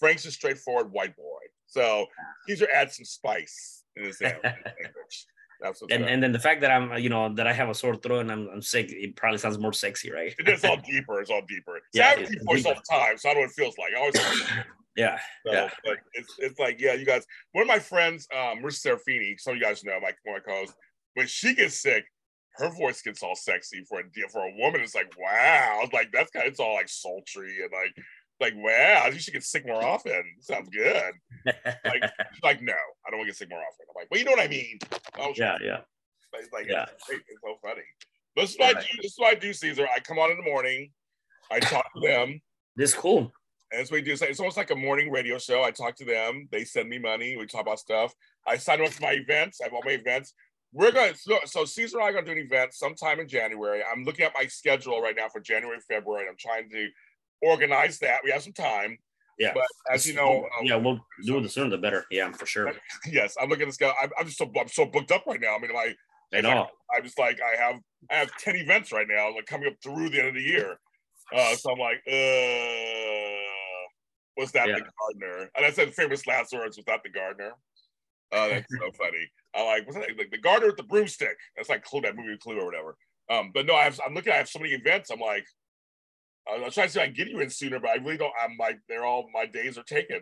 [0.00, 1.42] Frank's a straightforward white boy.
[1.66, 2.06] So
[2.48, 5.26] Caesar adds some spice in his language.
[5.60, 7.96] What's and and then the fact that I'm you know that I have a sore
[7.96, 10.34] throat and I'm, I'm sick, it probably sounds more sexy, right?
[10.38, 11.20] It's all deeper.
[11.20, 11.80] It's all deeper.
[11.92, 13.54] See, Yeah, I have it's deep voice all the time, so I know what it
[13.54, 13.92] feels like.
[13.94, 14.14] I always
[14.96, 15.70] Yeah, So, yeah.
[15.84, 17.26] like it's it's like yeah, you guys.
[17.52, 20.46] One of my friends, um, Marissa Serafini, some of you guys know, my one of
[20.46, 20.76] my co-hosts,
[21.14, 22.04] when she gets sick,
[22.56, 24.80] her voice gets all sexy for a for a woman.
[24.80, 26.46] It's like wow, it's like that's kind.
[26.46, 27.94] Of, it's all like sultry and like
[28.44, 30.22] like wow, you should get sick more often.
[30.40, 31.12] Sounds good.
[31.46, 32.02] Like
[32.42, 32.72] like no,
[33.06, 33.86] I don't want to get sick more often.
[33.88, 34.78] I'm like, well, you know what I mean.
[35.18, 35.80] Oh, yeah, yeah.
[36.34, 36.82] It's like Yeah.
[36.82, 37.82] it's, it's so funny.
[38.36, 38.86] This is what I do.
[39.00, 39.86] This is what I do, Caesar.
[39.94, 40.90] I come on in the morning.
[41.50, 42.40] I talk to them.
[42.76, 43.32] This is cool.
[43.70, 44.12] And that's what we do.
[44.12, 45.62] It's, it's almost like a morning radio show.
[45.62, 46.48] I talk to them.
[46.50, 47.36] They send me money.
[47.36, 48.12] We talk about stuff.
[48.46, 49.60] I sign up for my events.
[49.60, 50.34] I have all my events.
[50.72, 53.20] We're going to, so, so Caesar and I are going to do an event sometime
[53.20, 53.82] in January.
[53.84, 56.22] I'm looking at my schedule right now for January, February.
[56.26, 56.88] And I'm trying to
[57.42, 58.20] organize that.
[58.24, 58.98] We have some time.
[59.38, 59.52] Yeah.
[59.54, 62.04] But as you know, um, yeah, we'll do the sooner the better.
[62.10, 62.72] Yeah, for sure.
[63.10, 63.92] yes, I'm looking at this guy.
[64.00, 65.56] I'm, I'm just so I'm so booked up right now.
[65.56, 65.94] I mean, my
[66.32, 66.68] I know.
[66.94, 67.80] I'm just like I have
[68.10, 70.78] I have ten events right now, like coming up through the end of the year.
[71.34, 72.12] Uh, so I'm like, uh,
[74.36, 74.78] was that Yeah.
[74.78, 75.50] the gardener?
[75.56, 76.76] And I said famous last words.
[76.76, 77.52] Was that the gardener?
[78.30, 79.30] Uh, that's so funny.
[79.54, 80.08] I like was that?
[80.16, 81.36] Like the gardener with the broomstick.
[81.56, 82.96] That's like Clue, that movie Clue or whatever.
[83.30, 84.32] Um, but no, I have, I'm looking.
[84.32, 85.10] I have so many events.
[85.10, 85.46] I'm like,
[86.50, 88.32] I'm trying to see if I can get you in sooner, but I really don't.
[88.42, 90.16] I'm like, they're all my days are taken.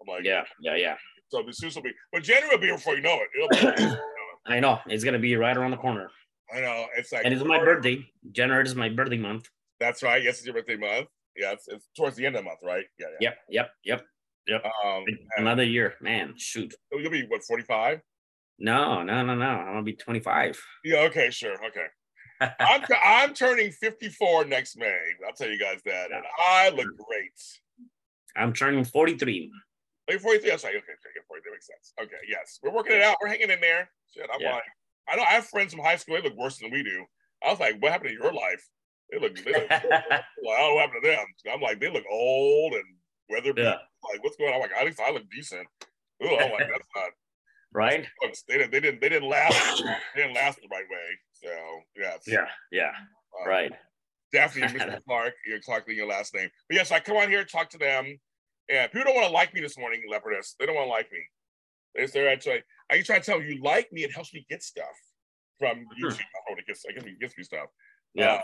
[0.00, 0.96] I'm like, Yeah, yeah, yeah.
[1.28, 3.28] So the soon will be, but January will be before you know it.
[3.36, 3.96] It'll be,
[4.46, 6.08] I know it's gonna be right around the corner,
[6.54, 8.06] I know it's like, and it's my birthday.
[8.32, 9.48] January is my birthday month.
[9.80, 10.22] That's right.
[10.22, 11.08] Yes, it's your birthday month.
[11.36, 12.84] Yeah, it's, it's towards the end of the month, right?
[12.98, 13.28] Yeah, yeah.
[13.28, 14.72] Yep, yep, yep, yep.
[14.84, 15.04] Um,
[15.36, 16.34] Another year, man.
[16.36, 16.74] Shoot.
[16.92, 18.00] You'll be what 45?
[18.58, 19.44] No, no, no, no.
[19.44, 20.58] I'm gonna be 25.
[20.84, 21.00] Yeah.
[21.00, 21.30] Okay.
[21.30, 21.52] Sure.
[21.66, 21.86] Okay.
[22.40, 24.98] I'm I'm turning 54 next May.
[25.26, 27.32] I'll tell you guys that, and I look great.
[28.36, 29.50] I'm turning 43.
[30.08, 30.50] Like 43.
[30.50, 30.70] That's right.
[30.70, 30.78] Okay.
[30.78, 31.10] Okay.
[31.16, 31.92] yeah, 43 makes sense.
[32.00, 32.16] Okay.
[32.28, 33.16] Yes, we're working it out.
[33.20, 33.88] We're hanging in there.
[34.14, 34.28] Shit.
[34.32, 34.54] I'm Yeah.
[34.54, 34.62] like,
[35.08, 36.16] I know I have friends from high school.
[36.16, 37.04] They look worse than we do.
[37.44, 38.62] I was like, what happened to your life?
[39.10, 39.36] They look.
[39.36, 41.26] They look well, I don't know what happened to them.
[41.54, 42.84] I'm like, they look old and
[43.30, 43.52] weather.
[43.56, 43.76] Yeah.
[44.12, 44.56] Like, what's going on?
[44.56, 45.66] I'm like, at least I look decent.
[46.22, 47.10] Oh, I'm like, that's not.
[47.72, 48.06] Right?
[48.48, 48.70] They didn't.
[48.72, 49.00] They didn't.
[49.02, 49.82] They didn't last.
[50.14, 51.06] they didn't last the right way.
[51.46, 51.52] So
[51.96, 52.22] yes.
[52.26, 52.90] Yeah, yeah.
[53.40, 53.72] Um, Right.
[54.32, 55.04] Definitely, Mr.
[55.04, 55.34] Clark.
[55.46, 56.48] You're Clark being your last name.
[56.68, 58.18] But yes, I come on here and talk to them.
[58.68, 60.54] And people don't want to like me this morning, Leopardess.
[60.58, 61.20] They don't want to like me.
[61.94, 64.44] They say, I try, I try to tell them, you like me, it helps me
[64.50, 64.86] get stuff
[65.58, 66.14] from YouTube.
[66.14, 67.68] I don't know, it gets, it gets me, gets me stuff.
[68.14, 68.32] Yeah.
[68.32, 68.40] Uh,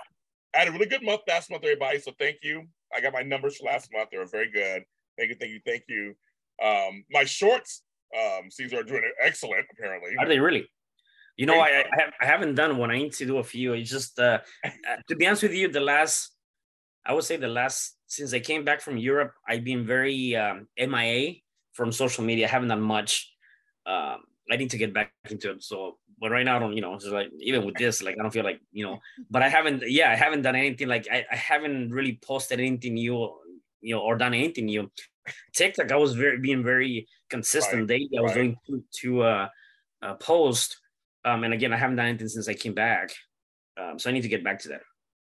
[0.54, 1.98] I had a really good month last month, everybody.
[1.98, 2.64] So thank you.
[2.94, 4.10] I got my numbers for last month.
[4.12, 4.84] They were very good.
[5.18, 6.14] Thank you, thank you, thank you.
[6.62, 7.82] Um, my shorts,
[8.16, 10.12] um, Caesar are doing excellent, apparently.
[10.18, 10.68] Are they really?
[11.36, 12.90] You know, I, I, have, I haven't done one.
[12.90, 13.72] I need to do a few.
[13.72, 14.68] It's just, uh, uh,
[15.09, 16.30] to be honest with you, the last,
[17.06, 20.68] I would say the last, since I came back from Europe, I've been very um,
[20.76, 21.36] MIA
[21.72, 22.46] from social media.
[22.46, 23.32] I haven't done much.
[23.86, 24.18] Um,
[24.50, 25.62] I need to get back into it.
[25.64, 28.22] So, but right now, I don't, you know, it's like, even with this, like, I
[28.22, 28.98] don't feel like, you know,
[29.30, 30.86] but I haven't, yeah, I haven't done anything.
[30.86, 33.32] Like, I, I haven't really posted anything new,
[33.80, 34.90] you know, or done anything new.
[35.54, 37.88] TikTok, I was very, being very consistent.
[37.88, 38.36] Daily, I was right.
[38.36, 39.48] doing two, two uh,
[40.02, 40.78] uh, post.
[41.24, 43.12] Um, and again, I haven't done anything since I came back.
[43.80, 44.82] Um, so I need to get back to that.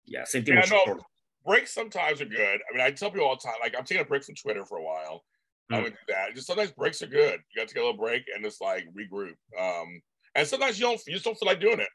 [0.04, 0.98] Yeah, same thing Yeah, no,
[1.46, 2.60] breaks sometimes are good.
[2.68, 4.64] I mean, I tell people all the time, like I'm taking a break from Twitter
[4.66, 5.24] for a while.
[5.70, 5.82] I Mm.
[5.84, 6.34] would do that.
[6.34, 7.40] Just sometimes breaks are good.
[7.54, 9.34] You got to take a little break and just like regroup.
[9.58, 10.02] Um,
[10.34, 11.88] and sometimes you don't, you just don't feel like doing it.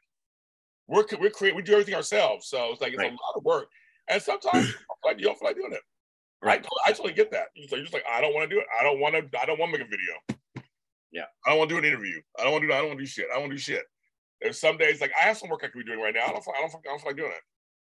[0.88, 3.12] We're we're create, we do everything ourselves, so it's like it's Right.
[3.12, 3.68] a lot of work.
[4.08, 5.82] And sometimes you don't feel like you don't feel like doing it.
[6.42, 6.58] Right.
[6.58, 7.48] I, totally- I totally get that.
[7.54, 8.66] You're just like, you're just like I don't want to do it.
[8.78, 9.40] I don't want to.
[9.40, 10.14] I don't want to make a video.
[11.12, 11.24] Yeah.
[11.46, 12.20] I don't want to do an interview.
[12.38, 12.72] I don't want to do.
[12.74, 13.26] I don't want to do shit.
[13.30, 13.84] I don't want to do shit.
[14.40, 16.26] There's some days like I have some work I could be doing right now.
[16.26, 16.42] I don't.
[16.44, 16.70] feel- I don't.
[16.70, 17.42] feel- I don't feel like doing it.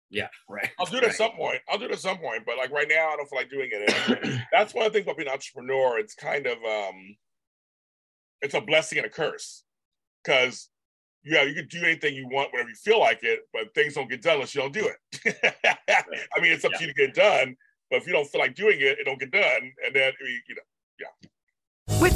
[0.09, 0.69] Yeah, right.
[0.79, 1.59] I'll do it at some point.
[1.67, 3.69] I'll do it at some point, but like right now, I don't feel like doing
[3.71, 4.41] it.
[4.53, 5.99] That's one of the things about being an entrepreneur.
[5.99, 7.17] It's kind of um,
[8.41, 9.63] it's a blessing and a curse,
[10.23, 10.69] because
[11.25, 14.09] yeah, you can do anything you want whenever you feel like it, but things don't
[14.09, 15.35] get done unless you don't do it.
[16.37, 17.57] I mean, it's up to you to get it done,
[17.91, 20.55] but if you don't feel like doing it, it don't get done, and then you
[20.55, 20.61] know,
[21.01, 21.29] yeah.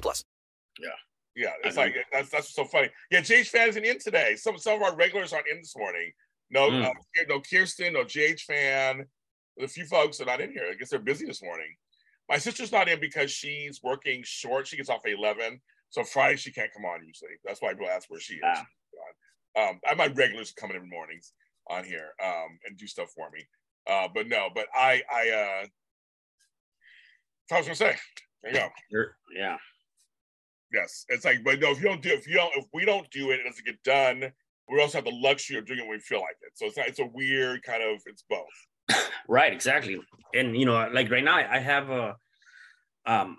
[0.00, 0.24] plus.
[0.80, 0.88] Yeah.
[1.36, 1.52] Yeah.
[1.64, 2.88] It's like that's that's so funny.
[3.10, 4.36] Yeah, JH fan isn't in today.
[4.36, 6.12] Some some of our regulars aren't in this morning.
[6.50, 6.84] No, Mm.
[6.86, 6.92] uh,
[7.28, 9.04] no Kirsten, no JH fan.
[9.60, 10.68] A few folks are not in here.
[10.70, 11.74] I guess they're busy this morning.
[12.28, 14.66] My sister's not in because she's working short.
[14.66, 15.60] She gets off at 11.
[15.90, 17.32] So Friday she can't come on usually.
[17.44, 18.58] That's why people ask where she is.
[19.56, 21.32] Um, I my regulars coming in every mornings
[21.68, 23.44] on here um, and do stuff for me.
[23.86, 25.66] Uh, but no, but I I uh
[27.54, 27.96] I was gonna say.
[28.42, 28.68] There you go.
[28.90, 29.56] You're, yeah.
[30.74, 33.08] Yes, it's like, but no, if you don't do, if you don't, if we don't
[33.10, 34.32] do it, it doesn't get done.
[34.68, 36.52] We also have the luxury of doing it when we feel like it.
[36.54, 38.44] So it's not, it's a weird kind of, it's both.
[39.28, 39.98] Right, exactly.
[40.34, 42.16] And you know, like right now, I have a,
[43.06, 43.38] um,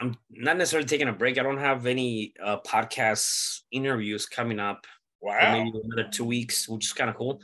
[0.00, 1.38] I'm not necessarily taking a break.
[1.38, 4.86] I don't have any uh, podcast interviews coming up.
[5.20, 5.52] for Wow.
[5.52, 7.40] maybe another two weeks, which is kind of cool.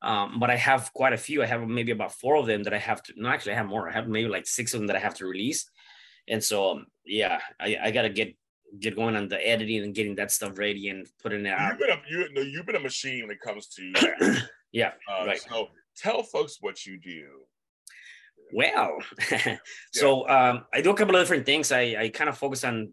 [0.00, 1.42] Um, but I have quite a few.
[1.42, 3.12] I have maybe about four of them that I have to.
[3.16, 3.88] No, actually, I have more.
[3.88, 5.68] I have maybe like six of them that I have to release.
[6.28, 8.34] And so, um, yeah, I, I gotta get
[8.80, 11.70] get going on the editing and getting that stuff ready and putting it out.
[11.70, 14.38] You've been a, you, no, you've been a machine when it comes to.
[14.72, 15.40] Yeah, Uh, right.
[15.40, 17.24] So tell folks what you do.
[18.52, 18.98] Well,
[19.92, 21.72] so um, I do a couple of different things.
[21.72, 22.92] I, I kind of focus on,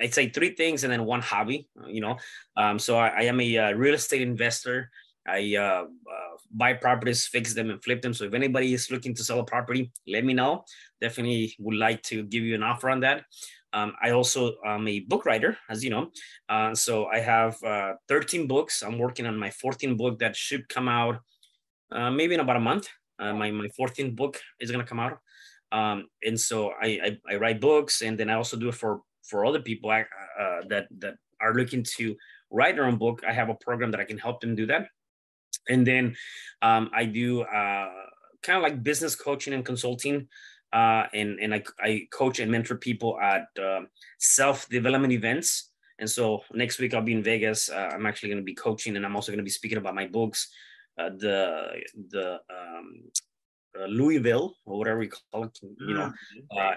[0.00, 2.16] I'd say three things and then one hobby, uh, you know.
[2.56, 4.90] Um, so I, I am a uh, real estate investor.
[5.26, 8.14] I uh, uh, buy properties, fix them, and flip them.
[8.14, 10.64] So if anybody is looking to sell a property, let me know.
[11.00, 13.24] Definitely would like to give you an offer on that.
[13.72, 16.10] Um, I also am a book writer, as you know.
[16.48, 18.82] Uh, so I have uh, 13 books.
[18.82, 21.20] I'm working on my 14th book that should come out
[21.92, 22.88] uh, maybe in about a month.
[23.18, 25.18] Uh, my my 14th book is gonna come out,
[25.72, 29.00] um, and so I, I I write books, and then I also do it for
[29.22, 30.02] for other people I,
[30.38, 32.16] uh, that that are looking to
[32.50, 33.22] write their own book.
[33.26, 34.88] I have a program that I can help them do that,
[35.68, 36.16] and then
[36.60, 37.90] um, I do uh,
[38.42, 40.28] kind of like business coaching and consulting.
[40.72, 43.88] Uh, and and I, I coach and mentor people at um
[44.18, 45.70] self development events.
[45.98, 47.70] And so next week I'll be in Vegas.
[47.70, 49.94] Uh, I'm actually going to be coaching, and I'm also going to be speaking about
[49.94, 50.50] my books
[50.98, 51.68] uh, the
[52.10, 53.02] the um,
[53.78, 56.12] uh, Louisville or whatever we call it, you know.
[56.56, 56.74] Uh,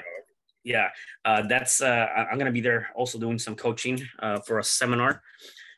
[0.63, 0.89] yeah,
[1.25, 5.21] uh, that's uh, I'm gonna be there also doing some coaching uh, for a seminar,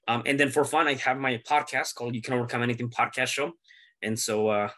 [0.08, 3.28] um, and then for fun I have my podcast called "You Can Overcome Anything" podcast
[3.28, 3.54] show,
[4.02, 4.70] and so uh,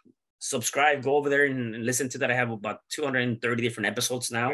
[0.43, 2.29] subscribe, go over there and listen to that.
[2.29, 4.51] I have about 230 different episodes now,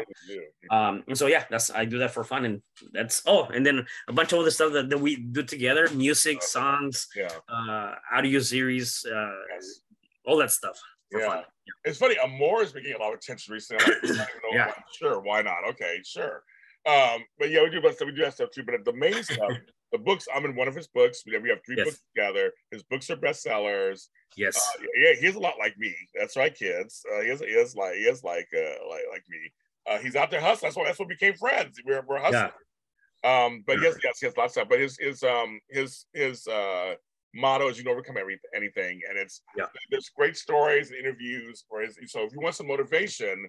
[0.70, 2.62] um, and so yeah, that's I do that for fun, and
[2.92, 6.42] that's oh, and then a bunch of other stuff that, that we do together: music,
[6.42, 7.28] songs, Yeah.
[7.48, 9.32] uh, audio series, uh,
[10.26, 10.78] all that stuff.
[11.10, 11.26] For Yeah.
[11.26, 11.44] fun.
[11.84, 12.16] It's funny.
[12.18, 13.84] Amore is getting a lot of attention recently.
[13.84, 14.66] I'm like, I don't know Yeah.
[14.68, 14.74] why.
[14.96, 15.58] Sure, why not?
[15.70, 16.44] Okay, sure.
[16.86, 18.06] Um, but yeah, we do but stuff.
[18.06, 18.62] We do that stuff too.
[18.62, 19.38] But the main stuff,
[19.92, 20.26] the books.
[20.34, 21.22] I'm in one of his books.
[21.26, 21.86] We have, we have three Yes.
[21.86, 22.52] books together.
[22.70, 24.08] His books are bestsellers.
[24.36, 24.56] Yes.
[24.78, 25.94] Uh, yeah, he's a lot like me.
[26.18, 27.04] That's right, kids.
[27.12, 29.38] Uh, he is, he is like he is like uh, like like me.
[29.88, 30.68] Uh, he's out there hustling.
[30.68, 31.80] That's why that's what became friends.
[31.84, 32.52] We're we're hustling.
[33.22, 34.68] Um, but yes, yes, yes, lots of stuff.
[34.68, 36.94] But his his um his his uh
[37.34, 39.66] motto is you can overcome every, anything, and it's Yeah.
[39.90, 41.64] there's great stories and interviews.
[41.68, 43.48] For his, so if you want some motivation,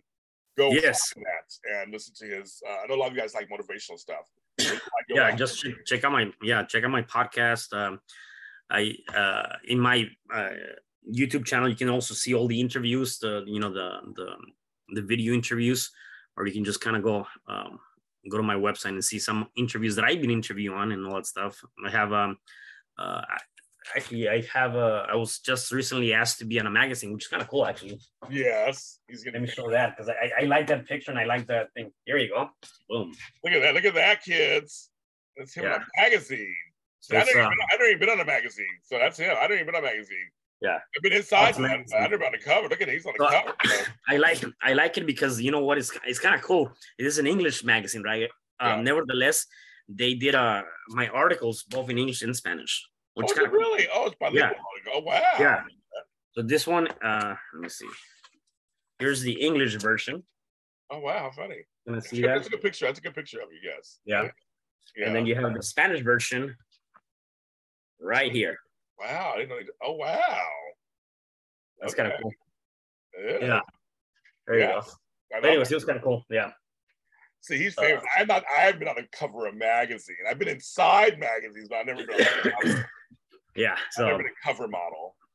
[0.57, 1.13] go Yes.
[1.15, 2.61] that and listen to his.
[2.67, 4.27] Uh, I know a lot of you guys like motivational stuff.
[5.09, 7.73] Yeah just check, check out my yeah check out my podcast.
[7.73, 7.99] Um
[8.69, 10.49] i uh in my uh
[11.13, 14.35] youtube channel you can also see all the interviews the you know the the
[14.93, 15.91] the video interviews
[16.37, 17.79] or you can just kind of go um
[18.29, 21.15] go to my website and see some interviews that i've been interviewing on and all
[21.15, 21.61] that stuff.
[21.85, 22.37] I have um
[22.97, 23.21] uh
[23.95, 27.23] actually i have a i was just recently asked to be on a magazine which
[27.25, 27.99] is kind of cool actually
[28.29, 31.25] Yes, he's gonna let me show that because I, I like that picture and i
[31.25, 32.49] like that thing here you go
[32.89, 33.11] boom
[33.43, 33.73] look at that.
[33.73, 34.89] Look at that, kids.
[35.37, 35.77] That's him in Yeah.
[35.77, 36.55] a magazine.
[36.99, 39.35] So I don't, even, uh, I don't even been on a magazine, so that's him.
[39.39, 40.27] I don't even been on a magazine.
[40.61, 41.49] yeah I've been inside.
[41.49, 41.63] Awesome.
[41.63, 41.83] man.
[41.97, 42.67] I never on the cover.
[42.69, 42.93] Look at it.
[42.93, 43.87] He's on the So, cover.
[44.13, 44.53] I like it.
[44.61, 45.77] I like it because you know what?
[45.79, 46.71] It's it's kind of cool.
[46.99, 48.29] It is an English magazine, right?
[48.59, 49.47] Um, Nevertheless,
[49.89, 52.73] they did uh my articles both in English and Spanish,
[53.15, 53.87] which Oh, kind of really?
[53.93, 54.49] Oh, it's bilingual.
[54.51, 54.91] Yeah.
[54.93, 55.21] Oh, wow.
[55.39, 55.63] yeah.
[56.33, 57.87] So this one, uh, let me see.
[58.99, 60.23] Here's the English version.
[60.89, 61.63] Oh wow, how funny.
[61.87, 62.35] Gonna a see good- that?
[62.35, 62.85] That's a good picture.
[62.85, 63.99] That's a good picture of you guys.
[64.05, 64.29] Yeah.
[64.95, 65.07] Yeah.
[65.07, 66.55] And then you have the Spanish version
[67.99, 68.57] right here.
[68.99, 69.59] Wow, I didn't know.
[69.83, 70.41] Oh wow.
[71.79, 72.31] That's kind of cool.
[73.25, 73.37] Yeah.
[73.41, 73.59] Yeah.
[74.47, 74.71] There you Yeah.
[74.81, 74.81] go.
[75.31, 75.71] But anyways, it.
[75.71, 76.25] it was kind of cool.
[76.29, 76.51] Yeah.
[77.41, 78.03] See, he's Uh, famous.
[78.17, 78.43] I'm not.
[78.55, 80.15] I've been on the cover of magazine.
[80.29, 82.21] I've been inside magazines, but I've never been.
[82.21, 82.85] On
[83.55, 83.73] Yeah.
[83.73, 85.15] I've So never been a cover model.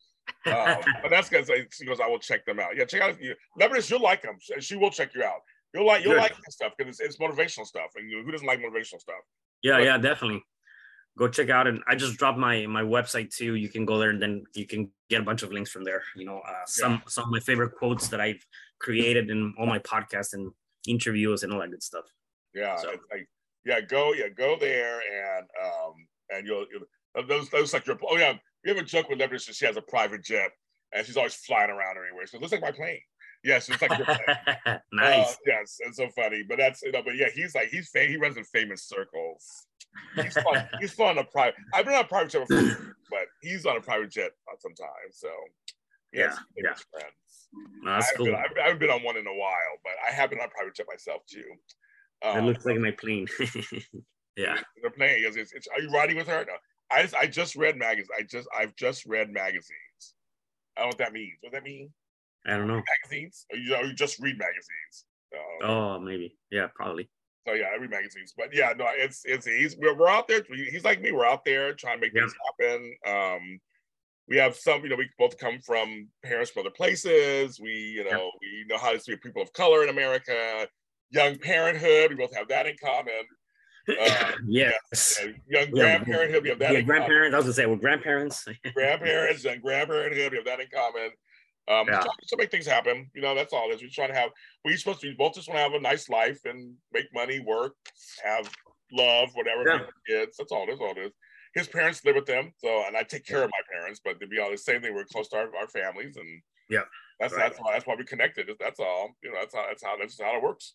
[0.46, 1.98] Um, but that's because she goes.
[1.98, 2.76] I will check them out.
[2.76, 3.20] Yeah, check out.
[3.20, 4.36] You, Lebanese, you'll like them.
[4.40, 5.40] She, she will check you out.
[5.74, 6.04] You'll like.
[6.04, 6.20] You'll Good.
[6.20, 7.90] like this stuff because it's, it's motivational stuff.
[7.96, 9.16] And you who doesn't like motivational stuff?
[9.62, 10.44] yeah, yeah, definitely.
[11.18, 13.56] Go check out and I just dropped my my website too.
[13.56, 16.02] You can go there and then you can get a bunch of links from there.
[16.14, 18.44] You know, uh, some some of my favorite quotes that I've
[18.78, 20.52] created in all my podcasts and
[20.88, 22.04] interviews and all that good stuff.
[22.54, 23.28] Yeah, So- it's like,
[23.64, 25.94] yeah, go, yeah, go there, and um,
[26.30, 26.84] and you'll, you'll
[27.18, 27.98] uh, those those like your.
[28.08, 28.34] Oh yeah,
[28.64, 29.52] we have a joke with Lebanese.
[29.52, 30.50] She has a private jet,
[30.92, 32.26] and she's always flying around everywhere.
[32.26, 33.00] So it looks like my plane.
[33.42, 34.78] Yes, it's like your plane.
[34.92, 35.32] nice.
[35.32, 36.44] Uh, yes, it's so funny.
[36.48, 39.66] But that's you know, but yeah, he's like he's fa- he runs in famous circles.
[40.14, 40.68] He's fun.
[40.80, 41.56] he's fun on a private.
[41.74, 44.30] I've been on a private jet before, but he's on a private jet
[44.60, 44.90] sometimes.
[45.12, 45.28] So
[46.12, 47.14] yes, Yeah, famous friends.
[47.82, 48.27] No, that's I haven't, cool.
[48.27, 50.74] been, I haven't been on one in a while, but I have been on private
[50.74, 51.44] jet myself too.
[52.23, 53.27] It Um, looks like my plane.
[54.36, 54.59] yeah.
[54.82, 55.24] they're playing.
[55.27, 56.44] It's, it's, it's- are you riding with her?
[56.47, 56.55] No.
[56.90, 58.09] I just I just read magazines.
[58.16, 60.14] I just I've just read magazines.
[60.77, 61.32] I don't know what that means.
[61.40, 61.90] What does that mean?
[62.47, 62.81] I don't know.
[63.02, 63.44] Magazines?
[63.51, 65.05] Or you, or you just read magazines?
[65.35, 66.36] Uh, Oh, maybe.
[66.52, 67.09] Yeah, probably.
[67.48, 68.35] So yeah, I read magazines.
[68.36, 70.43] But yeah, no, it's it's he's we're, we're out there.
[70.48, 71.10] He's like me.
[71.12, 72.97] We're out there trying to make things happen.
[73.06, 73.60] Um,
[74.28, 77.60] we have some, you know, we both come from parents from other places.
[77.60, 80.66] We, you know, we know how to see people of color in America.
[81.10, 83.12] Young parenthood, we both have that in common.
[83.88, 85.16] Uh, Yes.
[85.22, 87.02] and young grandparenthood, we have that Yeah, in common.
[87.06, 87.34] grandparents.
[87.34, 88.44] I was gonna say we're grandparents.
[88.74, 90.32] grandparents and grandparenthood.
[90.32, 91.10] We have that in common.
[91.68, 92.02] Um, Yeah.
[92.02, 93.08] just to make things happen.
[93.14, 93.82] You know, that's all it is.
[93.82, 94.30] We're trying to have.
[94.64, 95.08] We're supposed to.
[95.08, 97.74] We both just want to have a nice life and make money, work,
[98.24, 98.50] have
[98.90, 99.62] love, whatever.
[99.64, 99.86] Yeah.
[100.08, 100.36] Kids.
[100.36, 100.66] That's all.
[100.66, 101.12] That's all it is.
[101.56, 104.00] His parents live with them, so and I take care of my parents.
[104.04, 104.94] But to be honest, same thing.
[104.94, 106.82] We're close to our, our families, and yeah,
[107.18, 107.48] that's Right.
[107.48, 108.48] that's why that's why we connected.
[108.60, 109.16] That's all.
[109.24, 110.74] You know, that's how that's how that's how it works.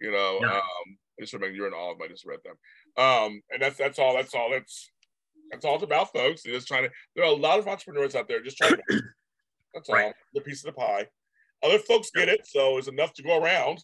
[0.00, 0.56] You know, Yeah.
[0.58, 2.04] um, just remember you're in all of them.
[2.06, 2.56] I just read them.
[2.96, 4.14] Um, and that's that's all.
[4.14, 4.50] That's all.
[4.50, 4.90] That's
[5.50, 6.42] that's all it's about, folks.
[6.42, 6.90] They're just trying to.
[7.16, 9.02] There are a lot of entrepreneurs out there just trying to.
[9.74, 10.12] That's all.
[10.34, 11.08] The piece of the pie.
[11.64, 13.82] Other folks get it, so it's enough to go around.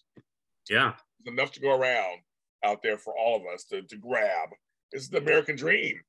[0.69, 0.93] Yeah.
[1.19, 2.21] It's enough to go around
[2.65, 4.51] out there for all of us to, to grab.
[4.93, 6.01] This is the American dream.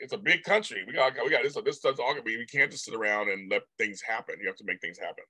[0.00, 0.82] It's a big country.
[0.86, 1.56] We got we got this.
[1.64, 2.36] This stuff's all gonna be.
[2.36, 4.36] We can't just sit around and let things happen.
[4.40, 5.24] You have to make things happen.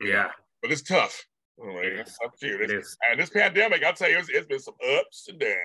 [0.00, 0.30] Yeah.
[0.62, 1.24] But it's tough.
[1.58, 2.18] It it's is.
[2.24, 2.58] up to you.
[2.58, 2.96] This- is.
[3.10, 5.56] And this pandemic, I'll tell you, it's, it's been some ups and downs,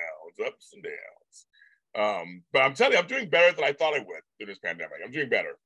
[0.46, 1.46] ups and downs.
[1.96, 4.58] Um, but I'm telling you, I'm doing better than I thought I would through this
[4.60, 4.94] pandemic.
[5.04, 5.58] I'm doing better.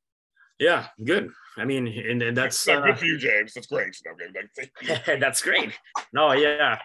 [0.60, 0.88] Yeah.
[1.04, 1.30] Good.
[1.58, 3.54] I mean, and, and that's uh, good for you, James.
[3.54, 3.96] That's great.
[4.06, 5.72] Okay, like, that's great.
[6.12, 6.80] No, yeah.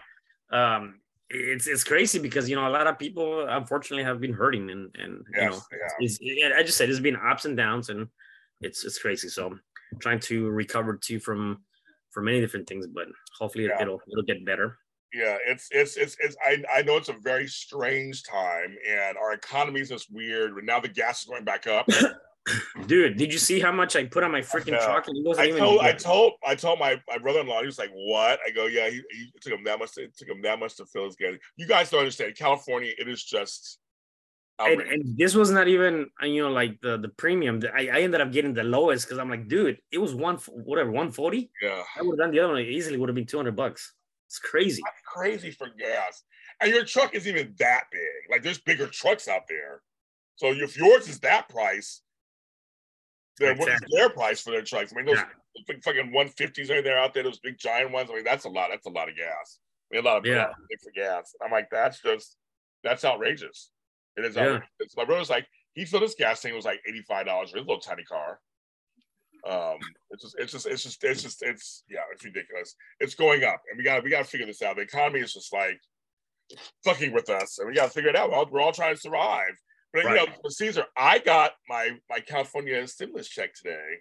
[0.53, 1.01] Um,
[1.33, 4.95] it's it's crazy because you know a lot of people unfortunately have been hurting and
[4.99, 5.59] and you know
[6.01, 8.07] Yes, they it's, I just said it's been ups and downs and
[8.61, 9.29] it's it's crazy.
[9.29, 11.63] So I'm trying to recover too from
[12.13, 13.81] from many different things, but hopefully Yeah.
[13.83, 14.79] it'll it'll get better.
[15.15, 19.33] yeah it's it's it's, it's I, I know it's a very strange time and our
[19.33, 21.87] economy is just weird now the gas is going back up
[22.87, 25.07] Dude, did you see how much I put on my freaking truck?
[25.07, 27.79] And it wasn't I even told I told I told my, my brother-in-law he was
[27.79, 30.29] like what I go yeah he, he it took him that much to, it took
[30.29, 33.79] him that much to fill his gas you guys don't understand California it is just
[34.59, 37.61] and, and this was not even you know like the the premium.
[37.75, 40.91] I, I ended up getting the lowest because I'm like, dude, it was one whatever
[40.91, 41.51] 140.
[41.61, 42.63] yeah I would have done the other one.
[42.63, 43.95] It easily would have been 200 bucks.
[44.27, 44.83] It's crazy.
[44.85, 46.23] that's crazy for gas
[46.63, 49.83] and your truck isn't even that big like there's bigger trucks out there
[50.37, 52.03] so if yours is that price
[53.39, 54.93] then what is their price for their trucks.
[54.93, 55.29] I mean those Yeah.
[55.67, 58.11] big fucking 150s are there out there those big giant ones.
[58.11, 59.59] I mean that's a lot that's a lot of gas.
[59.91, 60.53] I mean, a lot of Yeah.
[60.71, 60.77] yeah.
[60.83, 61.35] for gas.
[61.45, 62.37] I'm like that's just
[62.85, 63.71] that's outrageous.
[64.17, 64.43] It is Yeah.
[64.43, 64.97] outrageous.
[64.97, 67.81] My brother's like he filled his gas tank it was like $85 for his little
[67.81, 68.41] tiny car.
[69.47, 69.79] Um
[70.11, 72.75] it's just it's just it's just it's just it's yeah it's ridiculous.
[73.01, 74.77] It's going up and we got to we got to figure this out.
[74.77, 75.81] The economy is just like
[76.85, 78.31] fucking with us and we got to figure it out.
[78.31, 79.55] We're all, we're all trying to survive
[79.93, 80.53] but you know Right.
[80.53, 83.97] caesar i got my my california stimulus check today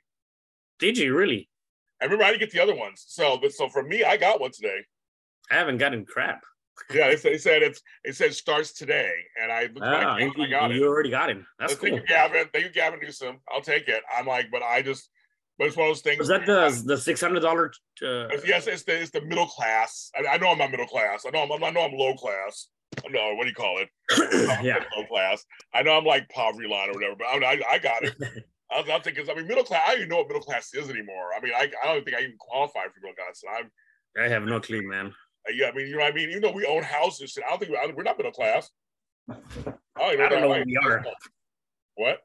[0.80, 1.50] Did you really?
[2.02, 4.40] i remember i didn't get the other ones so but so for me i got
[4.42, 4.80] one today
[5.50, 6.42] I haven't gotten crap.
[6.94, 9.12] yeah they, said- they said it's it said starts today
[9.42, 11.46] and i looked at my and you, i got it you already got him.
[11.60, 11.90] That's So cool.
[11.90, 15.10] thank you gavin thank you gavin newsom i'll take it i'm like but i just
[15.58, 17.72] but it's one of those things Was that the the six hundred dollar?
[18.04, 20.10] Uh, Yes, it's the it's the middle class.
[20.18, 21.24] I, I know I'm not middle class.
[21.28, 22.68] I know I'm I know I'm low class.
[22.98, 23.90] I know what do you call it?
[24.50, 24.84] I'm yeah.
[24.96, 25.46] low class.
[25.74, 28.16] I know I'm like poverty line or whatever, but I, I, I got it.
[28.72, 29.82] I was, I was thinking, I mean, middle class.
[29.86, 31.32] I don't even know what middle class is anymore.
[31.36, 33.44] I mean, I, I don't think I even qualify for middle class.
[33.58, 33.72] I'm,
[34.22, 35.14] I have no clue, man.
[35.54, 36.30] yeah, I mean, you know what I mean.
[36.30, 38.70] Even though we own houses, I don't think we, we're not middle class.
[39.30, 39.36] I
[39.98, 41.04] don't, I don't know what we are.
[41.96, 42.20] What?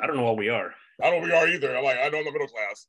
[0.00, 0.72] I don't know what we are.
[1.02, 1.76] I don't know what we are either.
[1.76, 2.86] I'm like, I know I'm the middle class.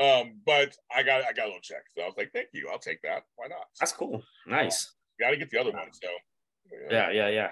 [0.00, 1.82] Um, but I got I got a little check.
[1.94, 2.68] So I was like, thank you.
[2.72, 3.24] I'll take that.
[3.36, 3.66] Why not?
[3.78, 4.22] That's cool.
[4.46, 4.94] Nice.
[5.20, 5.92] Got to get the other one.
[5.92, 6.08] So
[6.90, 7.50] Yeah, yeah, yeah.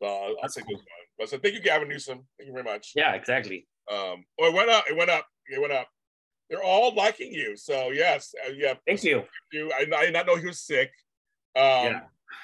[0.00, 0.84] So I'll I'll take this one.
[1.18, 2.26] But so thank you, Gavin Newsom.
[2.38, 2.92] Thank you very much.
[2.94, 3.66] Yeah, exactly.
[3.90, 4.84] Um, oh, it went up.
[4.88, 5.26] It went up.
[5.48, 5.88] It went up.
[6.48, 7.56] They're all liking you.
[7.56, 8.74] So yes, uh, yeah.
[8.86, 9.22] Thank you.
[9.52, 9.70] you.
[9.72, 10.90] I, I did not know he was sick.
[11.56, 12.00] Um, Yeah.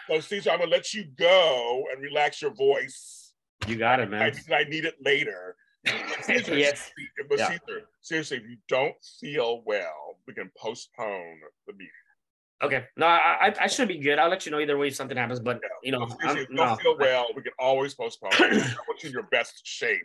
[0.09, 3.33] So Caesar, I'm gonna let you go and relax your voice.
[3.67, 4.33] You got it, I, man.
[4.53, 5.57] I need it later.
[6.23, 6.91] Caesar, Yes.
[7.29, 7.49] But Yeah.
[7.49, 11.91] Caesar, seriously, if you don't feel well, we can postpone the meeting.
[12.65, 12.85] Okay.
[12.97, 14.19] No, I, I I should be good.
[14.19, 15.41] I'll let you know either way if something happens.
[15.41, 18.31] But you know, I'm, if you no, don't feel well, we can always postpone.
[18.35, 20.03] I want you in your best shape.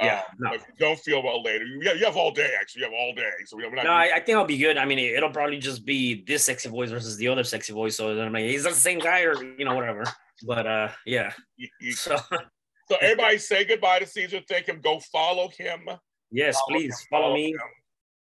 [0.00, 0.52] Yeah, Um, no.
[0.54, 2.50] If you don't feel well later, you, yeah, you have all day.
[2.60, 3.30] Actually, you have all day.
[3.46, 3.84] So we, we're not.
[3.84, 4.76] no, I, I think I'll be good.
[4.76, 7.96] I mean, it, will probably just be this sexy voice versus the other sexy voice.
[7.96, 10.04] So like, is that the same guy or you know whatever?
[10.46, 11.32] But uh, yeah.
[11.92, 12.16] So
[12.88, 14.40] so everybody say goodbye to Caesar.
[14.48, 14.80] Thank him.
[14.80, 15.88] Go follow him.
[16.32, 17.50] yes, Follow please him, follow follow me.
[17.52, 17.58] him.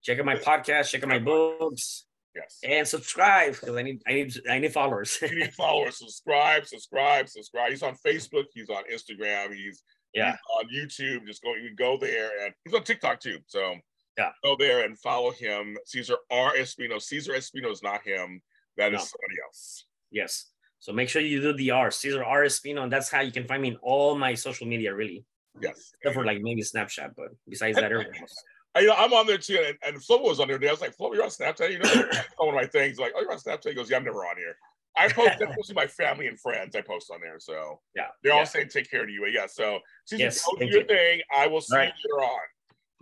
[0.02, 0.90] Check out my podcast.
[0.90, 2.05] Check out my books.
[2.36, 2.58] Yes.
[2.62, 5.18] And subscribe because I need I need I need followers.
[5.22, 5.98] You need followers.
[5.98, 7.70] Subscribe, subscribe, subscribe.
[7.70, 8.44] He's on Facebook.
[8.52, 9.54] He's on Instagram.
[9.54, 9.82] He's
[10.12, 10.32] Yeah.
[10.32, 11.26] he's on YouTube.
[11.26, 13.38] Just go, you go there, and he's on TikTok too.
[13.46, 13.74] So
[14.18, 14.32] Yeah.
[14.44, 15.78] go there and follow him.
[15.86, 16.52] Caesar R.
[16.56, 17.00] Espino.
[17.00, 18.42] Caesar Espino is not him.
[18.76, 19.04] That is No.
[19.04, 19.86] somebody else.
[20.10, 20.50] Yes.
[20.78, 23.46] So make sure you do the R, Caesar R Espino, and that's how you can
[23.48, 25.24] find me in all my social media, really.
[25.60, 25.92] Yes.
[25.94, 28.34] Except for like maybe Snapchat, but besides that, everything else.
[28.76, 30.58] I, you know, I'm on there too, and, and Flo was on there.
[30.58, 30.68] today.
[30.68, 31.72] I was like, Flo, you're on Snapchat.
[31.72, 32.98] You know, one of my things.
[32.98, 33.68] Like, oh, you're on Snapchat.
[33.70, 34.56] He goes, yeah, I'm never on here.
[34.98, 36.74] I post that's mostly my family and friends.
[36.76, 38.06] I post on there, so Yeah.
[38.22, 38.44] they're all yeah.
[38.44, 39.26] saying take care of you.
[39.26, 39.46] Yeah.
[39.46, 39.80] So,
[40.10, 40.86] Yes, go do your you.
[40.86, 41.20] thing.
[41.34, 41.92] I will see All right.
[42.04, 42.40] you later on.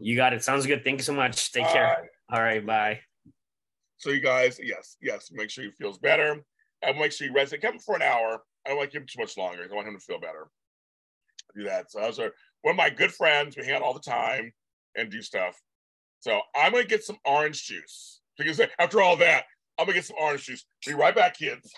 [0.01, 0.42] You got it.
[0.42, 0.82] Sounds good.
[0.84, 1.52] Thank you so much.
[1.52, 1.84] Take All care.
[1.84, 2.09] right.
[2.32, 2.64] All right.
[2.66, 3.01] Bye.
[3.98, 6.42] So you guys, yes, yes, make sure he feels better.
[6.82, 7.55] And make sure you rest.
[7.62, 8.42] Come for an hour.
[8.66, 9.66] I don't want to him too much longer.
[9.70, 10.48] I want him to feel better.
[11.56, 11.90] Do that.
[11.90, 12.32] So those are
[12.62, 13.56] one of my good friends.
[13.56, 14.52] We hang out all the time
[14.96, 15.56] and do stuff.
[16.24, 18.22] So I'm gonna get some orange juice.
[18.38, 19.44] Because after all that,
[19.78, 20.64] I'm gonna get some orange juice.
[20.86, 21.70] Be right back, kids.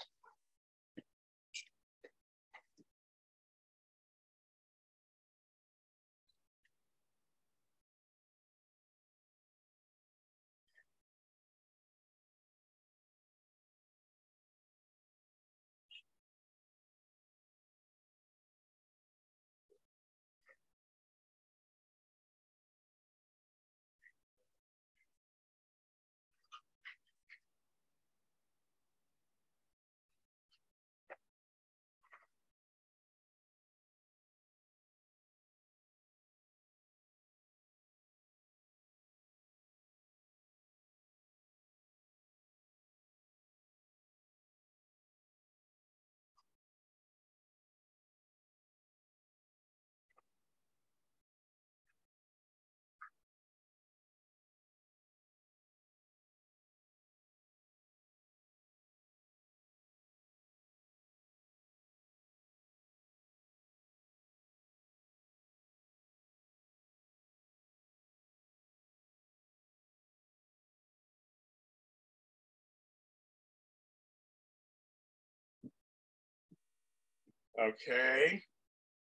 [77.61, 78.43] Okay.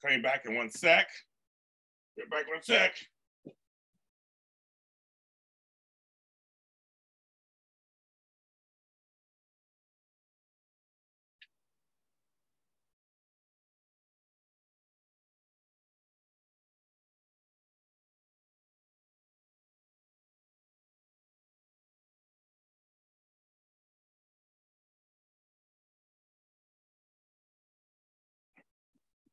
[0.02, 1.08] Coming back in one sec.
[2.16, 2.94] Get back one sec.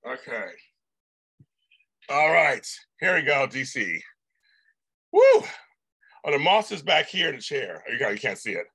[0.08, 0.48] Okay.
[2.10, 2.66] All right.
[3.00, 4.00] Here we go, DC.
[5.12, 5.22] Woo!
[6.24, 7.84] Oh, the moss is back here in the chair.
[7.92, 8.66] You, got, you can't see it.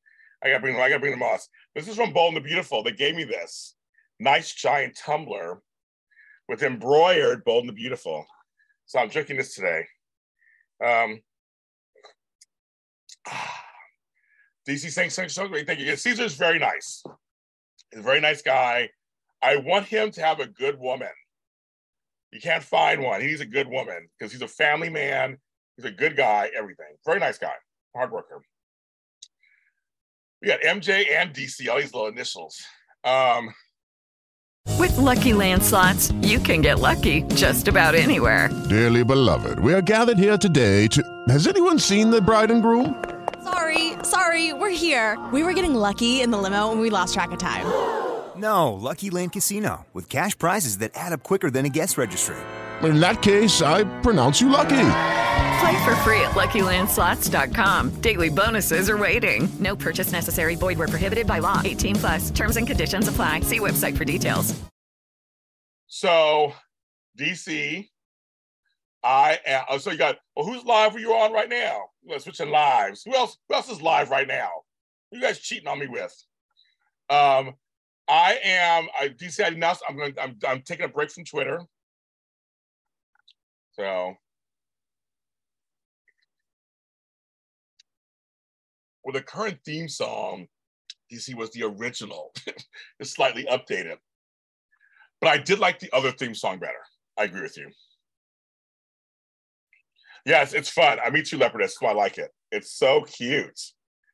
[0.45, 1.49] I gotta bring I gotta bring the moss.
[1.75, 2.83] This is from Bold and the Beautiful.
[2.83, 3.75] They gave me this
[4.21, 5.61] nice giant tumbler
[6.49, 8.25] with embroidered Bold and the Beautiful.
[8.87, 9.87] So I'm drinking this today.
[10.85, 11.21] Um,
[14.69, 15.67] DC saying so great.
[15.67, 15.97] Thank you.
[15.97, 17.03] Caesar's very nice.
[17.91, 18.91] He's a very nice guy.
[19.43, 21.09] I want him to have a good woman.
[22.33, 23.21] You can't find one.
[23.21, 25.39] He's a good woman because he's a family man.
[25.77, 26.97] He's a good guy, everything.
[27.05, 27.53] Very nice guy,
[27.95, 28.43] hard worker.
[30.43, 32.61] We got MJ and DC, all these little initials.
[33.05, 33.55] Um,
[34.79, 38.51] With Lucky Land slots, you can get lucky just about anywhere.
[38.69, 41.03] Dearly beloved, we are gathered here today to.
[41.29, 43.03] Has anyone seen the bride and groom?
[43.45, 45.19] Sorry, sorry, we're here.
[45.33, 47.67] We were getting lucky in the limo and we lost track of time.
[48.37, 52.37] No, Lucky Land Casino, with cash prizes that add up quicker than a guest registry.
[52.83, 54.89] In that case, I pronounce you lucky.
[55.61, 58.01] Play for free at LuckyLandSlots.com.
[58.03, 59.49] Daily bonuses are waiting.
[59.59, 60.55] No purchase necessary.
[60.55, 61.63] Void where prohibited by law.
[61.65, 62.31] 18 plus.
[62.31, 63.41] Terms and conditions apply.
[63.41, 64.55] See website for details.
[65.87, 66.53] So,
[67.19, 67.89] DC,
[69.03, 69.65] I am.
[69.71, 70.19] Oh, so you got.
[70.35, 70.95] Well, who's live?
[70.95, 71.85] Are you on right now?
[72.07, 73.03] Let's switch to lives.
[73.05, 73.39] Who else?
[73.49, 74.51] Who else is live right now?
[75.11, 76.15] Who you guys cheating on me with?
[77.09, 77.55] Um,
[78.09, 78.89] I am.
[78.99, 79.43] I DC.
[79.43, 79.83] I announced.
[79.89, 80.15] I'm going.
[80.21, 80.37] I'm.
[80.47, 81.61] I'm taking a break from Twitter.
[83.73, 84.15] So.
[89.05, 90.49] Well, the current theme song,
[91.13, 92.33] DC was the original.
[92.99, 93.99] it's slightly updated.
[95.21, 96.73] But I did like the other theme song better.
[97.17, 97.71] I agree with you.
[100.25, 100.99] Yes, it's fun.
[101.05, 101.75] I meet you, Leopardess.
[101.81, 102.31] I like it.
[102.51, 103.61] It's so cute.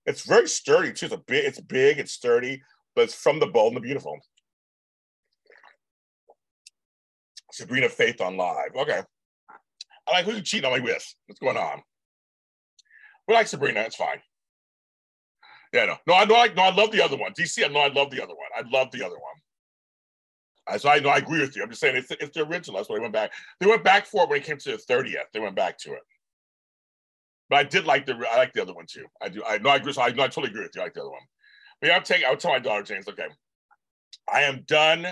[0.04, 1.06] It's very sturdy too.
[1.06, 1.44] It's a big.
[1.46, 1.98] It's big.
[1.98, 2.62] It's sturdy,
[2.94, 4.18] but it's from the bold and the beautiful.
[7.52, 8.74] Sabrina Faith on live.
[8.74, 9.02] Okay.
[10.08, 11.14] I like who's cheating on me with.
[11.26, 11.82] What's going on?
[13.28, 13.80] We like Sabrina.
[13.80, 14.20] It's fine.
[15.72, 17.32] Yeah, no, no, I know, I no, I love the other one.
[17.32, 18.48] DC, I know, I love the other one.
[18.54, 19.34] I love the other one.
[20.68, 21.62] I, so I know, I agree with you.
[21.62, 22.76] I'm just saying it's, it's the original.
[22.76, 23.32] That's why they went back.
[23.58, 25.16] They went back for it when it came to the 30th.
[25.32, 26.02] They went back to it.
[27.48, 29.06] But I did like the, I like the other one too.
[29.20, 29.42] I do.
[29.44, 29.92] I know, I agree.
[29.94, 30.82] So I know, I totally agree with you.
[30.82, 31.20] I like the other one.
[31.82, 32.24] Yeah, I'll take.
[32.24, 33.26] I would tell my daughter James, okay,
[34.32, 35.06] I am done.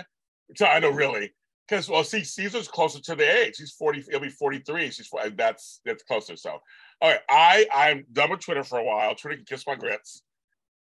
[0.55, 1.33] So I know really
[1.67, 3.55] because well, see, Caesar's closer to the age.
[3.57, 4.05] He's 40.
[4.09, 4.91] He'll be 43.
[4.91, 6.35] She's that's that's closer.
[6.35, 6.59] So,
[7.01, 9.15] all right, I I'm done with Twitter for a while.
[9.15, 10.23] Twitter can kiss my grits.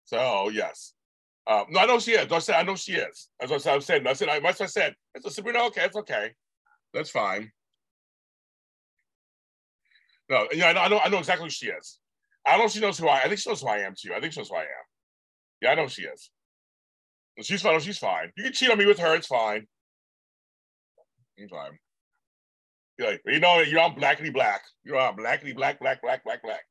[0.04, 0.94] So yes.
[1.46, 2.30] Um, no, I know she is.
[2.30, 3.28] I said I know she is.
[3.40, 4.06] As I said, I'm saying.
[4.06, 4.40] I said I.
[4.46, 5.64] I said it's a Sabrina.
[5.66, 6.32] Okay, it's okay.
[6.94, 7.52] That's fine.
[10.30, 10.98] No, yeah, I know, I know.
[11.00, 11.98] I know exactly who she is.
[12.46, 13.20] I don't she knows who I.
[13.20, 14.14] I think she knows who I am too.
[14.14, 14.86] I think she knows who I am.
[15.60, 16.30] Yeah, I know she is.
[17.40, 17.80] She's fine.
[17.80, 18.32] She's fine.
[18.36, 19.14] You can cheat on me with her.
[19.14, 19.66] It's fine.
[21.36, 21.78] It's fine.
[22.98, 24.62] You're like, you know, you're on blackity black.
[24.84, 26.62] You're on blackity black, black, black, black, black.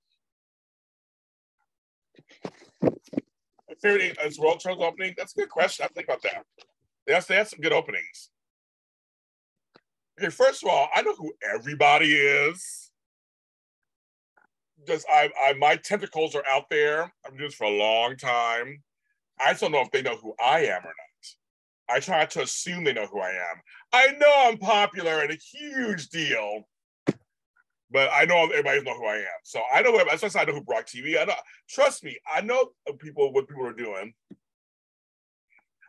[3.82, 5.14] favorite uh, is World Trends opening?
[5.18, 5.86] That's a good question.
[5.86, 6.44] I think about that.
[7.08, 8.30] Yes, they had some good openings.
[10.20, 12.87] Okay, first of all, I know who everybody is.
[14.88, 17.04] Just I, I my tentacles are out there.
[17.04, 18.82] I've been doing this for a long time.
[19.40, 21.96] I just don't know if they know who I am or not.
[21.96, 23.62] I try to assume they know who I am.
[23.94, 26.68] I know I'm popular and a huge deal,
[27.92, 29.40] but I know everybody know who I am.
[29.44, 31.20] So I know that's why I know who Brock TV.
[31.20, 31.34] I know.
[31.70, 34.14] Trust me, I know people what people are doing.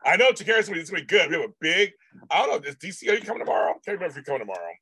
[0.05, 1.29] I know Takara is going to be good.
[1.31, 1.93] We have a big.
[2.31, 2.69] I don't know.
[2.69, 3.09] Is DC?
[3.11, 3.71] Are you coming tomorrow?
[3.71, 4.73] I can't remember if you're coming tomorrow.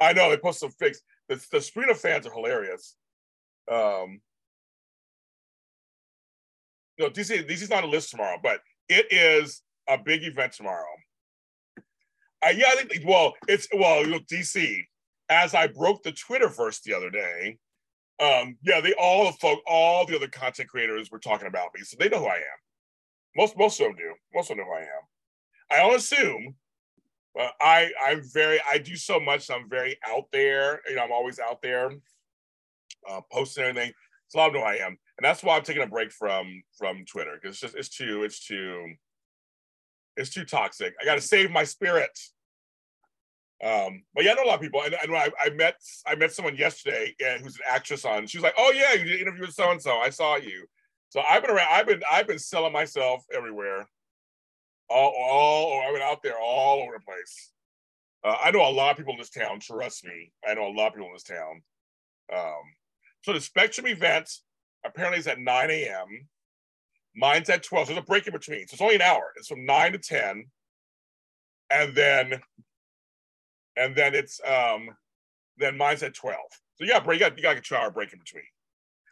[0.00, 1.00] I know they post some fix.
[1.28, 2.96] The, the Sprina fans are hilarious.
[3.70, 4.20] Um,
[6.98, 10.86] no, DC DC's not a list tomorrow, but it is a big event tomorrow.
[12.44, 13.04] Uh, yeah, I think.
[13.06, 14.04] Well, it's well.
[14.04, 14.82] Look, DC
[15.28, 17.58] as I broke the Twitterverse the other day,
[18.20, 21.82] um, yeah, they all the folk, all the other content creators were talking about me,
[21.82, 22.60] so they know who I am.
[23.36, 24.14] Most most of them do.
[24.34, 24.86] Most of them know who I am.
[25.70, 26.54] I don't assume,
[27.34, 29.50] but I I'm very I do so much.
[29.50, 30.80] I'm very out there.
[30.88, 31.90] You know, I'm always out there,
[33.08, 33.92] uh, posting everything.
[34.28, 37.04] So I know who I am, and that's why I'm taking a break from from
[37.04, 38.94] Twitter because it's just it's too it's too
[40.16, 40.94] it's too toxic.
[41.00, 42.16] I got to save my spirit.
[43.62, 44.82] Um, but yeah, I know a lot of people.
[44.82, 48.26] And, and I, I, met I met someone yesterday and who's an actress on.
[48.26, 49.96] She was like, "Oh yeah, you did an interview with so and so.
[49.96, 50.66] I saw you."
[51.08, 51.68] So I've been around.
[51.70, 53.88] I've been I've been selling myself everywhere.
[54.88, 57.52] All all I've been out there all over the place.
[58.22, 59.60] Uh, I know a lot of people in this town.
[59.60, 61.62] Trust me, I know a lot of people in this town.
[62.34, 62.62] Um,
[63.22, 64.30] so the Spectrum event
[64.84, 66.28] apparently is at 9 a.m.
[67.14, 67.86] Mine's at 12.
[67.86, 68.66] So there's a break in between.
[68.66, 69.32] So it's only an hour.
[69.36, 70.44] It's from 9 to 10.
[71.70, 72.40] And then
[73.76, 74.90] and then it's um
[75.56, 76.36] then mine's at 12.
[76.76, 78.44] So yeah, break you got you got a two hour break in between.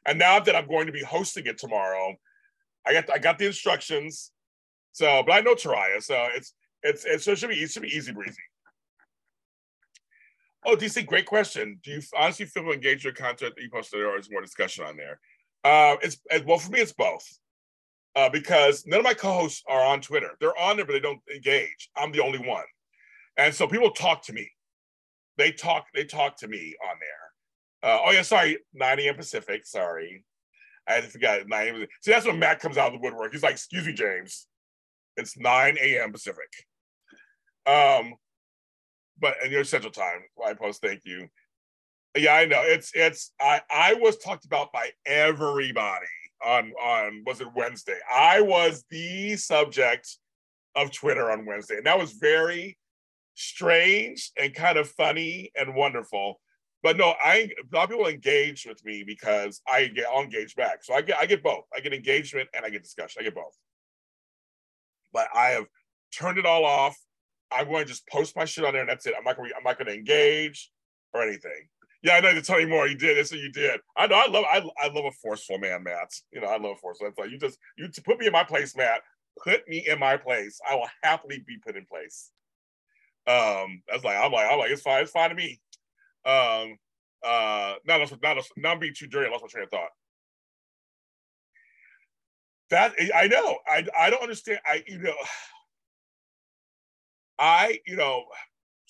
[0.06, 2.14] And now that I'm going to be hosting it tomorrow,
[2.86, 4.31] I got I got the instructions.
[4.92, 7.82] So, but I know Taraya, so it's it's it's so it should be it should
[7.82, 8.42] be easy breezy.
[10.64, 11.80] Oh, DC, great question.
[11.82, 14.96] Do you honestly feel engaged your content that you posted, or is more discussion on
[14.96, 15.18] there?
[15.64, 17.26] Uh, it's well for me, it's both.
[18.14, 20.32] Uh, because none of my co-hosts are on Twitter.
[20.38, 21.88] They're on there, but they don't engage.
[21.96, 22.64] I'm the only one.
[23.38, 24.50] And so people talk to me.
[25.38, 27.90] They talk, they talk to me on there.
[27.90, 29.14] Uh, oh yeah, sorry, 9 a.m.
[29.16, 29.64] Pacific.
[29.64, 30.24] Sorry.
[30.86, 31.86] I forgot to 9 a.m.
[32.02, 33.32] See, that's when Matt comes out of the woodwork.
[33.32, 34.46] He's like, excuse me, James.
[35.16, 36.12] It's 9 a.m.
[36.12, 36.50] Pacific.
[37.66, 38.14] Um,
[39.20, 40.82] but and your Central Time, I post.
[40.82, 41.28] Thank you.
[42.16, 42.62] Yeah, I know.
[42.62, 46.06] It's it's I I was talked about by everybody
[46.44, 47.98] on on was it Wednesday?
[48.12, 50.18] I was the subject
[50.74, 52.76] of Twitter on Wednesday, and that was very
[53.34, 56.40] strange and kind of funny and wonderful.
[56.82, 60.56] But no, I a lot of people engage with me because I get I'll engage
[60.56, 60.84] back.
[60.84, 61.64] So I get I get both.
[61.74, 63.20] I get engagement and I get discussion.
[63.20, 63.56] I get both.
[65.12, 65.66] But I have
[66.12, 66.96] turned it all off.
[67.50, 69.14] I'm going to just post my shit on there and that's it.
[69.16, 70.70] I'm not going to I'm not going to engage
[71.12, 71.68] or anything.
[72.02, 72.88] Yeah, I know to tell you more.
[72.88, 73.16] You did.
[73.16, 73.80] That's what you did.
[73.96, 74.16] I know.
[74.16, 74.44] I love.
[74.50, 76.10] I, I love a forceful man, Matt.
[76.32, 77.06] You know, I love forceful.
[77.06, 79.02] That's like you just you put me in my place, Matt.
[79.44, 80.60] Put me in my place.
[80.68, 82.30] I will happily be put in place.
[83.26, 85.02] Um, that's like I'm like I'm like it's fine.
[85.02, 85.60] It's fine to me.
[86.24, 86.76] Um,
[87.24, 89.28] uh, not not, not being too dirty.
[89.28, 89.90] I lost my train of thought.
[92.72, 93.58] That I know.
[93.68, 94.58] I I don't understand.
[94.66, 95.14] I you know.
[97.38, 98.24] I you know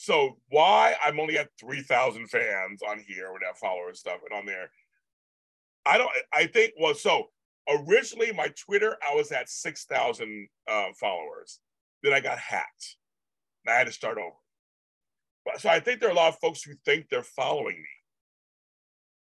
[0.03, 4.47] so why I'm only at 3,000 fans on here with that follower stuff and on
[4.47, 4.69] there.
[5.87, 7.29] I don't, I think, well, so
[7.69, 11.61] originally my Twitter, I was at 6,000 uh, followers.
[12.03, 12.97] Then I got hacked.
[13.69, 14.35] I had to start over.
[15.45, 17.89] But, so I think there are a lot of folks who think they're following me.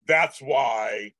[0.06, 1.12] That's why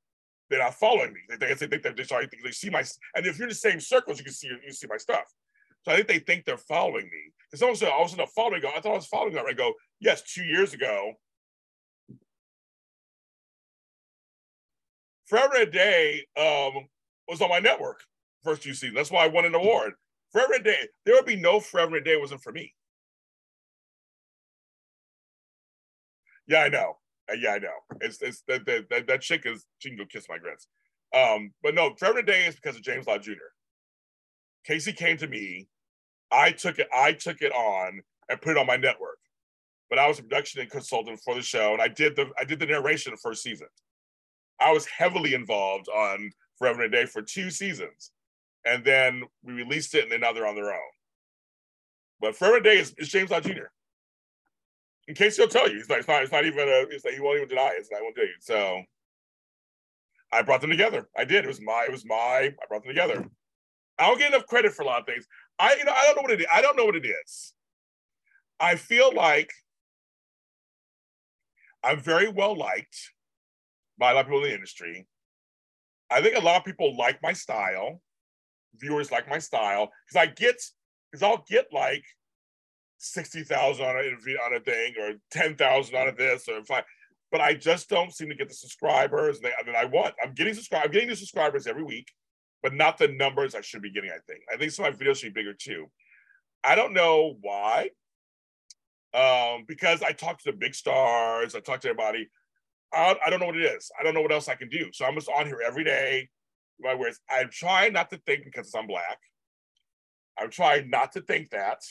[0.50, 1.20] they're not following me.
[1.28, 2.82] They, they, they think they're sorry, they see my,
[3.14, 5.32] and if you're in the same circles, you can see, you see my stuff.
[5.84, 7.32] So I think they think they're following me.
[7.46, 8.62] Because someone said, all of a sudden, following.
[8.64, 9.44] I thought I was following them.
[9.48, 11.14] I go, yes, two years ago.
[15.26, 16.88] Forever a Day um,
[17.28, 18.00] was on my network
[18.42, 18.94] first two seasons.
[18.96, 19.92] That's why I won an award.
[20.32, 22.74] Forever a Day, there would be no Forever a Day wasn't for me.
[26.46, 26.96] Yeah, I know.
[27.30, 27.68] Uh, yeah, I know.
[28.00, 30.68] It's it's that that, that chick is she can go kiss my grits.
[31.14, 33.32] Um, but no, Forever a Day is because of James Lott Jr.
[34.64, 35.68] Casey came to me.
[36.30, 36.88] I took it.
[36.94, 39.18] I took it on and put it on my network.
[39.88, 42.44] But I was a production and consultant for the show, and I did the I
[42.44, 43.68] did the narration the first season.
[44.60, 48.10] I was heavily involved on Forever and a Day for two seasons,
[48.66, 50.90] and then we released it, and then now they're on their own.
[52.20, 53.70] But Forever and a Day is, is James Lott Jr.
[55.08, 57.14] In case he'll tell you, he's like, it's not, it's not even a, it's like
[57.14, 57.86] he won't even deny it.
[57.86, 58.34] So I won't tell you.
[58.40, 58.82] So
[60.30, 61.08] I brought them together.
[61.16, 61.44] I did.
[61.44, 63.26] It was my, it was my, I brought them together.
[63.98, 65.26] I don't get enough credit for a lot of things.
[65.58, 66.46] I, you know, I don't know what it is.
[66.52, 67.54] I don't know what it is.
[68.60, 69.50] I feel like
[71.82, 73.12] I'm very well liked
[73.98, 75.06] by a lot of people in the industry.
[76.10, 78.00] I think a lot of people like my style.
[78.76, 80.62] Viewers like my style because I get
[81.10, 82.04] because I'll get like
[82.98, 86.84] sixty thousand on a on a thing or ten thousand on a this or five,
[87.32, 89.40] but I just don't seem to get the subscribers.
[89.40, 90.14] They, I I want.
[90.22, 90.86] I'm getting subscribers.
[90.86, 92.12] I'm getting the subscribers every week
[92.62, 94.10] but not the numbers I should be getting.
[94.10, 94.40] I think.
[94.52, 95.86] I think some of my videos should be bigger too.
[96.64, 97.90] I don't know why.
[99.14, 102.28] Um, because I talk to the big stars, I talk to everybody.
[102.92, 103.90] I, I don't know what it is.
[103.98, 104.90] I don't know what else I can do.
[104.92, 106.28] So I'm just on here every day.
[106.80, 107.20] My words.
[107.30, 109.18] I'm trying not to think because I'm black.
[110.38, 111.82] I'm trying not to think that.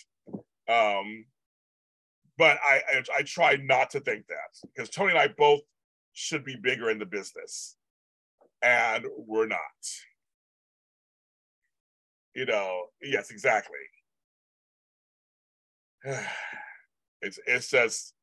[0.69, 1.25] Um,
[2.37, 5.61] but I, I, I try not to think that because Tony and I both
[6.13, 7.75] should be bigger in the business,
[8.61, 9.59] and we're not
[12.37, 13.79] you know, yes, exactly.
[17.21, 18.13] it's it's just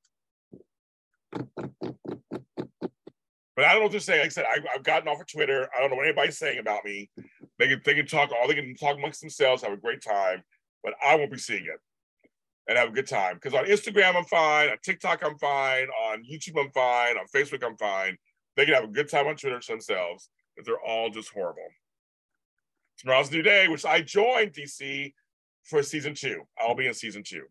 [3.56, 4.18] but I don't know what to say.
[4.18, 5.68] Like I said, I, have gotten off of Twitter.
[5.76, 7.10] I don't know what anybody's saying about me.
[7.58, 10.44] They can they can talk all they can talk amongst themselves, have a great time,
[10.84, 11.80] but I won't be seeing it
[12.68, 13.34] and have a good time.
[13.34, 17.64] Because on Instagram I'm fine, on TikTok I'm fine, on YouTube I'm fine, on Facebook
[17.64, 18.16] I'm fine.
[18.56, 21.68] They can have a good time on Twitter themselves, but they're all just horrible.
[22.98, 25.12] Tomorrow's New Day, which I joined DC
[25.64, 26.42] for season two.
[26.58, 27.42] I'll be in season two.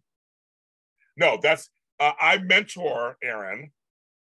[1.18, 1.70] No, that's
[2.00, 3.72] uh, I mentor Aaron,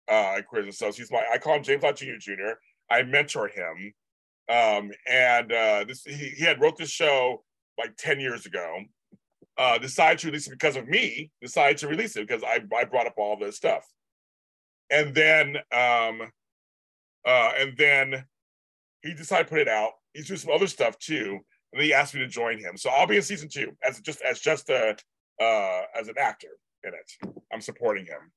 [0.07, 2.18] uh, Quiz so he's my I call him James Lott Jr.
[2.20, 2.52] Jr.
[2.90, 3.94] I mentor him,
[4.49, 7.44] um, and uh, this he, he had wrote this show
[7.80, 8.80] like ten years ago.
[9.57, 11.30] Uh, decided to release it because of me.
[11.41, 13.85] Decided to release it because I I brought up all this stuff,
[14.89, 16.21] and then um,
[17.25, 18.25] uh, and then
[19.03, 21.39] he decided to put it out he's doing some other stuff too.
[21.71, 22.77] And then he asked me to join him.
[22.77, 24.95] So I'll be in season two as just as just a
[25.41, 26.49] uh, as an actor
[26.84, 27.35] in it.
[27.51, 28.31] I'm supporting him.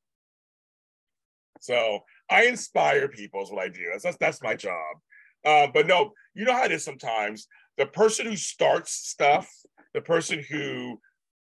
[1.61, 3.83] So I inspire people is what I do.
[3.91, 4.97] That's that's, that's my job.
[5.45, 7.47] Uh, but no, you know how it is sometimes.
[7.77, 9.51] The person who starts stuff,
[9.93, 10.99] the person who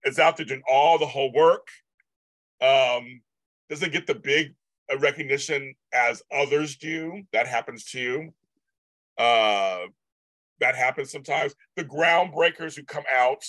[0.06, 1.68] is out there doing all the whole work,
[2.61, 3.22] um,
[3.69, 4.53] doesn't get the big
[4.91, 7.23] uh, recognition as others do.
[7.34, 8.30] That happens too.
[9.18, 9.86] Uh,
[10.60, 11.53] that happens sometimes.
[11.76, 13.44] The groundbreakers who come out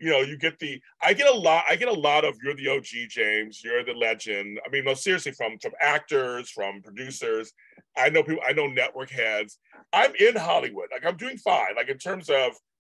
[0.00, 2.54] you know, you get the I get a lot, I get a lot of you're
[2.54, 4.58] the OG James, you're the legend.
[4.66, 7.52] I mean, no, seriously, from from actors, from producers.
[7.96, 9.58] I know people, I know network heads.
[9.92, 10.88] I'm in Hollywood.
[10.90, 11.76] Like I'm doing fine.
[11.76, 12.52] Like in terms of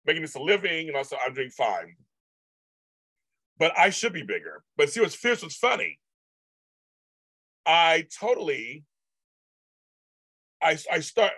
[0.05, 1.95] making this a living, and also I'm doing fine.
[3.59, 4.63] But I should be bigger.
[4.77, 5.99] But see what's fierce, what's funny.
[7.65, 8.83] I totally
[10.61, 11.31] I I start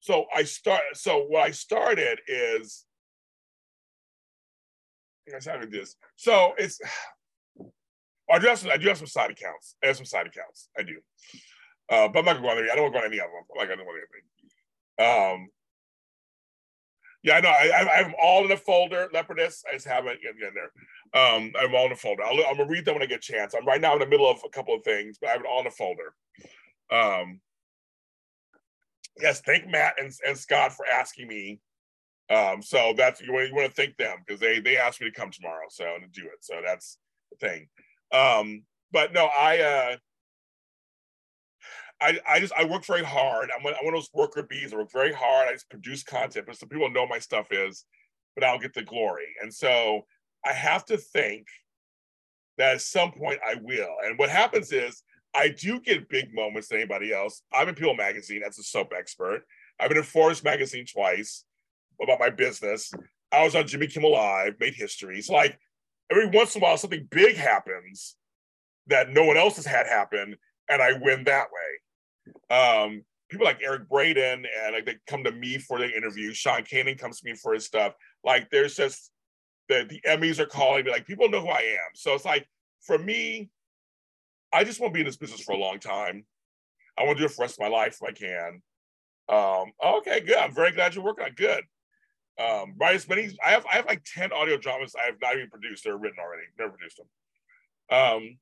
[0.00, 0.80] so I start.
[0.94, 2.84] So what I started is,
[5.28, 5.96] I guess how this.
[6.16, 6.80] So it's.
[8.30, 8.70] I do have some.
[8.70, 9.76] I do have some side accounts.
[9.82, 10.68] I have some side accounts.
[10.78, 10.96] I do,
[11.90, 12.70] uh, but I'm not to go on any.
[12.70, 13.44] I don't want to go on any of them.
[13.56, 14.00] Like I don't want
[14.98, 15.34] anything.
[15.34, 15.48] Um.
[17.22, 17.50] Yeah, I know.
[17.50, 19.08] I, I them all in a folder.
[19.12, 19.62] Leopardess.
[19.68, 20.72] I just haven't yet in there.
[21.22, 22.24] Um, I'm all in a folder.
[22.24, 23.54] I'll, I'm gonna read them when I get a chance.
[23.54, 25.46] I'm right now in the middle of a couple of things, but I have it
[25.46, 26.14] all in a folder.
[26.90, 27.40] Um,
[29.20, 31.60] yes, thank Matt and, and Scott for asking me.
[32.30, 35.10] Um, so that's you want, you want to thank them because they they asked me
[35.10, 36.42] to come tomorrow, so to do it.
[36.42, 36.96] So that's
[37.32, 37.68] the thing.
[38.12, 39.96] Um, but no, I uh
[42.00, 43.50] I, I just I work very hard.
[43.54, 44.72] I'm one, I'm one of those worker bees.
[44.72, 45.48] I work very hard.
[45.48, 47.84] I just produce content, but some people know my stuff is,
[48.34, 49.28] but I'll get the glory.
[49.42, 50.06] And so
[50.44, 51.46] I have to think
[52.58, 53.94] that at some point I will.
[54.04, 55.02] And what happens is
[55.34, 57.42] I do get big moments than anybody else.
[57.52, 59.42] I'm in People Magazine as a soap expert.
[59.78, 61.44] I've been in Forbes Magazine twice
[62.02, 62.90] about my business.
[63.32, 65.20] I was on Jimmy Kimmel Live, made history.
[65.22, 65.58] So like
[66.10, 68.16] every once in a while, something big happens
[68.88, 70.36] that no one else has had happen,
[70.68, 71.80] and I win that way.
[72.50, 76.32] Um, people like Eric Braeden and like they come to me for the interview.
[76.32, 77.94] Sean Kanan comes to me for his stuff.
[78.24, 79.10] Like there's just
[79.68, 80.90] the the Emmys are calling me.
[80.90, 81.90] Like people know who I am.
[81.94, 82.46] So it's like
[82.82, 83.50] for me,
[84.52, 86.24] I just want to be in this business for a long time.
[86.98, 88.62] I want to do it for the rest of my life if I can.
[89.28, 90.36] Um, okay, good.
[90.36, 91.62] I'm very glad you're working on good.
[92.38, 93.36] Um, write as many.
[93.44, 95.84] I have I have like ten audio dramas I have not even produced.
[95.84, 96.44] They're written already.
[96.58, 97.98] Never produced them.
[97.98, 98.38] Um,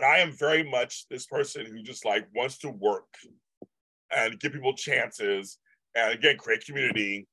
[0.00, 3.04] but I am very much this person who just like wants to work
[4.14, 5.58] and give people chances
[5.94, 7.26] and again create community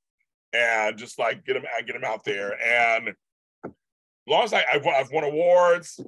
[0.54, 2.58] and just like get them uh, get them out there.
[2.62, 3.74] And as
[4.28, 6.00] long as I, I've, I've won awards,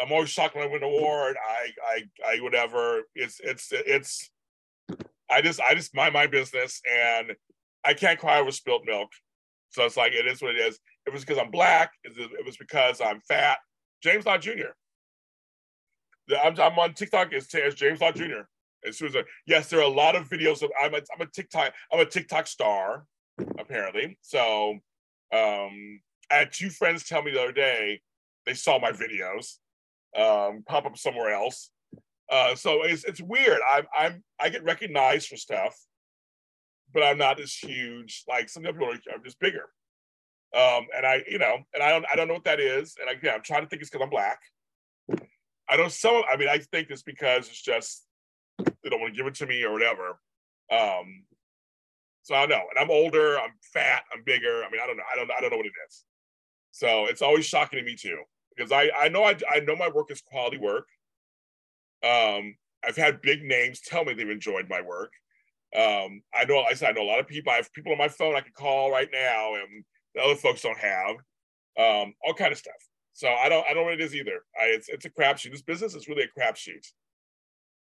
[0.00, 1.36] I'm always shocked when I win an award.
[1.46, 3.02] I, I, I, whatever.
[3.14, 4.30] It's, it's, it's.
[5.30, 7.34] I just, I just mind my business, and
[7.84, 9.10] I can't cry over spilt milk.
[9.70, 10.78] So it's like it is what it is.
[11.06, 11.92] It was because I'm black.
[12.04, 13.58] It was because I'm fat.
[14.02, 14.72] James Lott Jr.
[16.42, 18.42] I'm, I'm on TikTok as, as James Lott Jr.
[18.86, 21.20] As soon as I, yes, there are a lot of videos of I'm a, I'm
[21.20, 23.04] a TikTok I'm a TikTok star
[23.58, 24.18] apparently.
[24.22, 24.72] So
[25.32, 26.00] um,
[26.30, 28.00] I had two friends tell me the other day
[28.46, 29.56] they saw my videos
[30.16, 31.70] um, pop up somewhere else.
[32.30, 33.60] Uh, so it's it's weird.
[33.68, 35.74] I'm I'm I get recognized for stuff,
[36.92, 38.24] but I'm not as huge.
[38.28, 39.66] Like some people are, are just bigger.
[40.56, 42.96] Um, and I, you know, and I don't I don't know what that is.
[43.00, 44.40] And again, I'm trying to think it's because I'm black.
[45.68, 48.04] I don't some I mean I think it's because it's just
[48.58, 50.18] they don't want to give it to me or whatever.
[50.70, 51.24] Um,
[52.22, 52.64] so I don't know.
[52.70, 54.62] And I'm older, I'm fat, I'm bigger.
[54.64, 55.04] I mean, I don't know.
[55.12, 56.04] I don't I don't know what it is.
[56.72, 58.22] So it's always shocking to me too
[58.56, 60.86] because I I know I, I know my work is quality work.
[62.04, 62.54] Um,
[62.84, 65.12] I've had big names tell me they've enjoyed my work.
[65.76, 67.52] Um, I know I said I know a lot of people.
[67.52, 69.84] I have people on my phone I can call right now, and
[70.14, 71.16] the other folks don't have.
[71.78, 72.74] Um, all kind of stuff.
[73.18, 74.44] So I don't I don't know what it is either.
[74.56, 75.50] I, it's it's a crapshoot.
[75.50, 76.86] This business is really a crapshoot.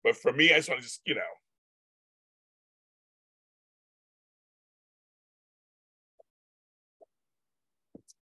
[0.03, 1.21] But for me, I just want to just you know.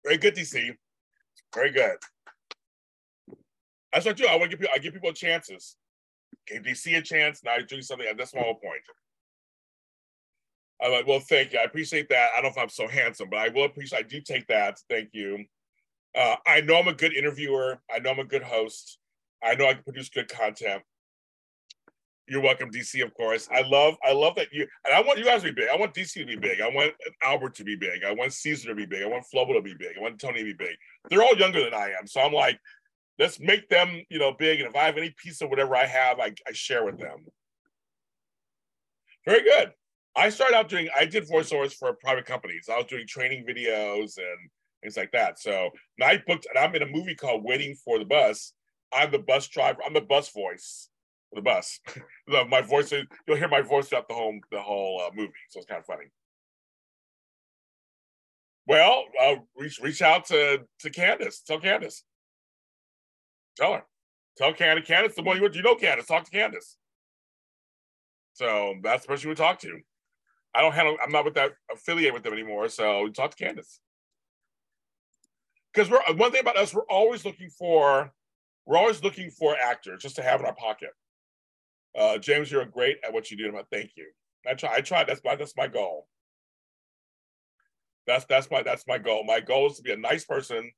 [0.05, 0.77] Very good, DC.
[1.53, 1.97] Very good.
[3.93, 4.27] That's what I do.
[4.29, 5.75] I want to give people, I give people chances.
[6.47, 7.43] Gave DC a chance.
[7.43, 8.07] Now he's doing something.
[8.17, 8.83] That's my whole point.
[10.81, 11.59] I'm like, well, thank you.
[11.59, 12.31] I appreciate that.
[12.33, 13.99] I don't know if I'm so handsome, but I will appreciate.
[13.99, 14.79] I do take that.
[14.89, 15.45] Thank you.
[16.15, 17.81] Uh, I know I'm a good interviewer.
[17.91, 18.99] I know I'm a good host.
[19.43, 20.83] I know I can produce good content.
[22.29, 23.03] You're welcome, DC.
[23.03, 23.49] Of course.
[23.53, 23.97] I love.
[24.05, 24.67] I love that you.
[24.85, 25.69] And I want you guys to be big.
[25.73, 26.61] I want DC to be big.
[26.61, 28.05] I want Albert to be big.
[28.05, 29.03] I want Caesar to be big.
[29.03, 29.97] I want Flobo to be big.
[29.99, 30.77] I want Tony to be big.
[31.11, 32.59] They're all younger than I am, so I'm like,
[33.19, 34.61] let's make them, you know, big.
[34.61, 37.27] And if I have any piece of whatever I have, I, I share with them.
[39.27, 39.73] Very good.
[40.15, 42.69] I started out doing, I did voiceovers for private companies.
[42.71, 44.51] I was doing training videos and
[44.83, 45.39] things like that.
[45.39, 45.71] So
[46.03, 48.53] I booked, and I'm in a movie called Waiting for the Bus.
[48.93, 49.81] I'm the bus driver.
[49.85, 50.89] I'm the bus voice
[51.31, 51.81] for the bus.
[52.49, 55.33] my voice, you'll hear my voice throughout the whole the whole uh, movie.
[55.49, 56.07] So it's kind of funny.
[58.67, 61.41] Well, uh, reach reach out to to Candace.
[61.41, 62.05] Tell Candace.
[63.57, 63.83] Tell her.
[64.37, 64.87] Tell Candace.
[64.87, 66.07] Candace, the one you, you know Candace.
[66.07, 66.77] Talk to Candace.
[68.35, 69.81] So that's the person you would talk to.
[70.55, 70.97] I don't handle.
[71.03, 72.69] I'm not with that affiliate with them anymore.
[72.69, 73.81] So talk to Candace.
[75.73, 78.13] Because we're one thing about us, we're always looking for,
[78.67, 80.91] we're always looking for actors just to have in our pocket.
[81.97, 83.53] Uh, James, you're great at what you do.
[83.71, 84.07] Thank you.
[84.47, 84.77] I try.
[84.77, 85.05] I try.
[85.05, 85.37] That's my.
[85.37, 86.09] That's my goal.
[88.07, 89.25] That's that's my that's my goal.
[89.25, 90.73] My goal is to be a nice person,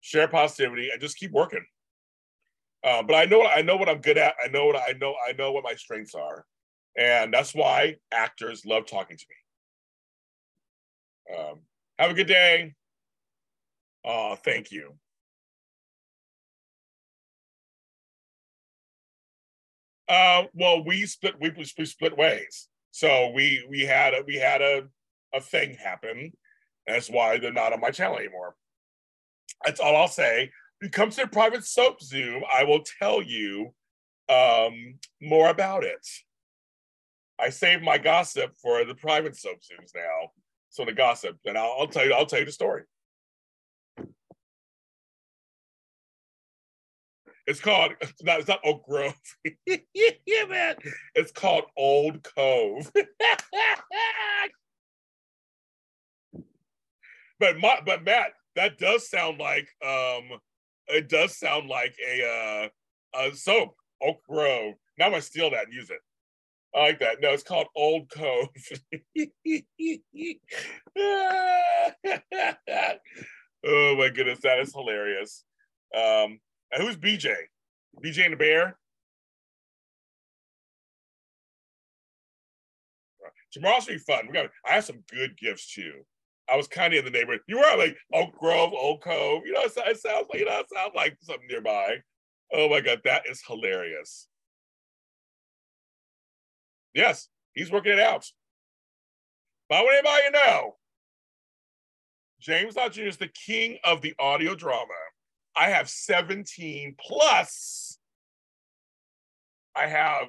[0.00, 1.64] share positivity, and just keep working.
[2.84, 4.34] Uh, but I know I know what I'm good at.
[4.42, 5.14] I know what I know.
[5.28, 6.44] I know what my strengths are,
[6.96, 11.36] and that's why actors love talking to me.
[11.36, 11.60] Um,
[11.98, 12.74] have a good day.
[14.06, 14.94] Oh, thank you.
[20.08, 21.34] Uh, well, we split.
[21.40, 22.68] We, we split ways.
[22.92, 24.84] So we we had a we had a
[25.34, 26.32] a thing happen.
[26.86, 28.54] That's why they're not on my channel anymore.
[29.64, 30.52] That's all I'll say.
[30.78, 33.74] When it comes to the private soap Zoom, I will tell you
[34.28, 36.06] um, more about it.
[37.40, 40.30] I save my gossip for the private soap Zooms now.
[40.70, 42.12] So the gossip, and I'll, I'll tell you.
[42.12, 42.84] I'll tell you the story.
[47.46, 47.92] It's called
[48.22, 49.14] not, it's not Oak Grove.
[49.66, 50.76] yeah, man.
[51.14, 52.90] It's called Old Cove.
[57.38, 60.40] but my, but Matt, that does sound like um
[60.88, 62.68] it does sound like a uh
[63.20, 64.74] a soap, Oak Grove.
[64.98, 66.00] Now I'm gonna steal that and use it.
[66.74, 67.20] I like that.
[67.22, 68.48] No, it's called Old Cove.
[73.66, 75.44] oh my goodness, that is hilarious.
[75.96, 76.40] Um,
[76.76, 77.34] who's BJ?
[78.02, 78.78] BJ and the Bear?
[83.52, 84.26] Tomorrow's gonna be fun.
[84.26, 86.04] We got I have some good gifts too.
[86.48, 87.40] I was kind of in the neighborhood.
[87.46, 89.42] You were like Oak Grove, Oak Cove.
[89.46, 91.96] You know, it, it sounds like you know, it sounds like something nearby.
[92.52, 94.28] Oh my god, that is hilarious.
[96.94, 98.26] Yes, he's working it out.
[99.68, 100.76] But I want anybody to know,
[102.40, 103.02] James Lott Jr.
[103.02, 104.94] is the king of the audio drama.
[105.56, 107.98] I have 17 plus.
[109.74, 110.28] I have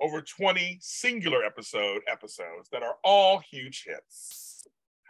[0.00, 4.66] over 20 singular episode episodes that are all huge hits.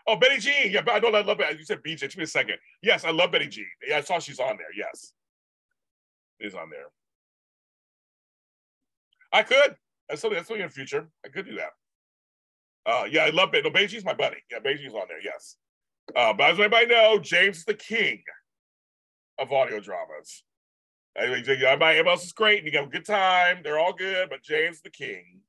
[0.07, 0.70] Oh, Betty Jean.
[0.70, 1.59] Yeah, I know I love it.
[1.59, 2.01] You said BJ.
[2.01, 2.57] Give me a second.
[2.82, 3.66] Yes, I love Betty Jean.
[3.86, 4.66] Yeah, I saw she's on there.
[4.77, 5.12] Yes.
[6.41, 6.86] Is on there.
[9.32, 9.77] I could.
[10.09, 11.09] That's something that's something in the future.
[11.24, 11.70] I could do that.
[12.86, 13.69] Uh, yeah, I love Betty.
[13.69, 14.36] No, Jean's my buddy.
[14.51, 15.23] Yeah, Jean's on there.
[15.23, 15.57] Yes.
[16.15, 18.23] Uh, but as anybody know, James is the king
[19.39, 20.43] of audio dramas.
[21.16, 23.61] Everybody else is great and you have a good time.
[23.62, 25.40] They're all good, but James the king.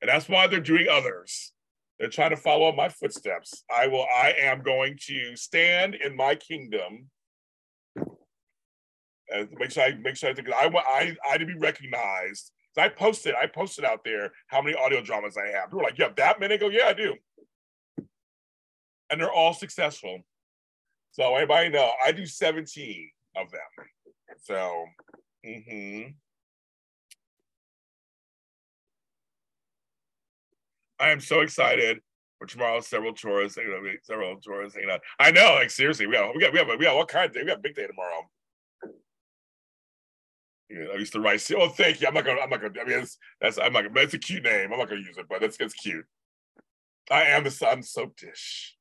[0.00, 1.52] And that's why they're doing others.
[1.98, 3.64] They're trying to follow my footsteps.
[3.74, 7.10] I will, I am going to stand in my kingdom.
[9.30, 12.52] And make sure I make sure I think I want I I to be recognized.
[12.74, 15.66] So I posted, I posted out there how many audio dramas I have.
[15.66, 16.54] People were like, have that many?
[16.54, 17.14] I go, yeah, I do.
[19.10, 20.20] And they're all successful.
[21.18, 23.86] So everybody know I do 17 of them.
[24.40, 24.84] So,
[25.44, 26.10] mm-hmm.
[31.00, 31.98] I am so excited
[32.38, 32.80] for tomorrow.
[32.80, 35.00] Several chores, you know, several chores hanging out.
[35.18, 37.34] I know, like seriously, we got we got we have we got what kind of
[37.34, 37.40] day.
[37.40, 38.28] We got big day tomorrow.
[40.70, 41.42] Yeah, I used to write.
[41.56, 42.06] Oh, thank you.
[42.06, 42.40] I'm not gonna.
[42.40, 42.80] I'm not gonna.
[42.80, 43.58] I mean, it's, that's.
[43.58, 43.86] I'm not.
[43.96, 44.72] It's a cute name.
[44.72, 46.06] I'm not gonna use it, but it's it's cute.
[47.10, 48.77] I am the sun soap dish.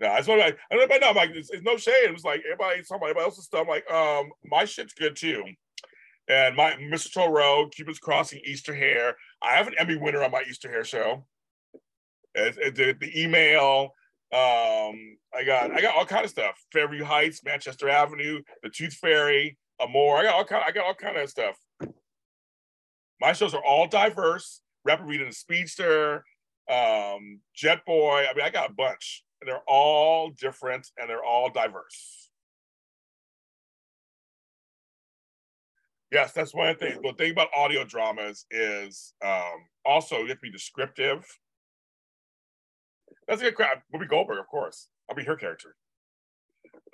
[0.00, 0.54] No, that's what I.
[0.70, 1.08] I don't know.
[1.08, 2.04] I'm like, it's, it's no shade.
[2.04, 3.62] It was like everybody, somebody everybody else's stuff.
[3.62, 5.42] I'm like, um, my shit's good too.
[6.28, 7.12] And my Mr.
[7.12, 9.16] Toro, Cupid's Crossing, Easter Hair.
[9.42, 11.24] I have an Emmy winner on my Easter Hair show.
[12.34, 13.94] It, it, the, email.
[14.32, 16.54] Um, I got I got all kind of stuff.
[16.72, 20.18] Fairview Heights, Manchester Avenue, the Tooth Fairy, Amore.
[20.18, 20.64] I got all kind.
[20.64, 21.56] I got all kind of stuff.
[23.20, 24.60] My shows are all diverse.
[24.84, 26.22] Rapper reading the Speedster,
[26.70, 28.26] um, Jet Boy.
[28.30, 32.30] I mean, I got a bunch they're all different and they're all diverse.
[36.10, 37.00] Yes, that's one thing.
[37.02, 41.26] The thing about audio dramas is um, also you have to be descriptive.
[43.26, 43.82] That's a good crap.
[43.94, 44.88] Whoopi Goldberg, of course.
[45.08, 45.76] I'll be her character.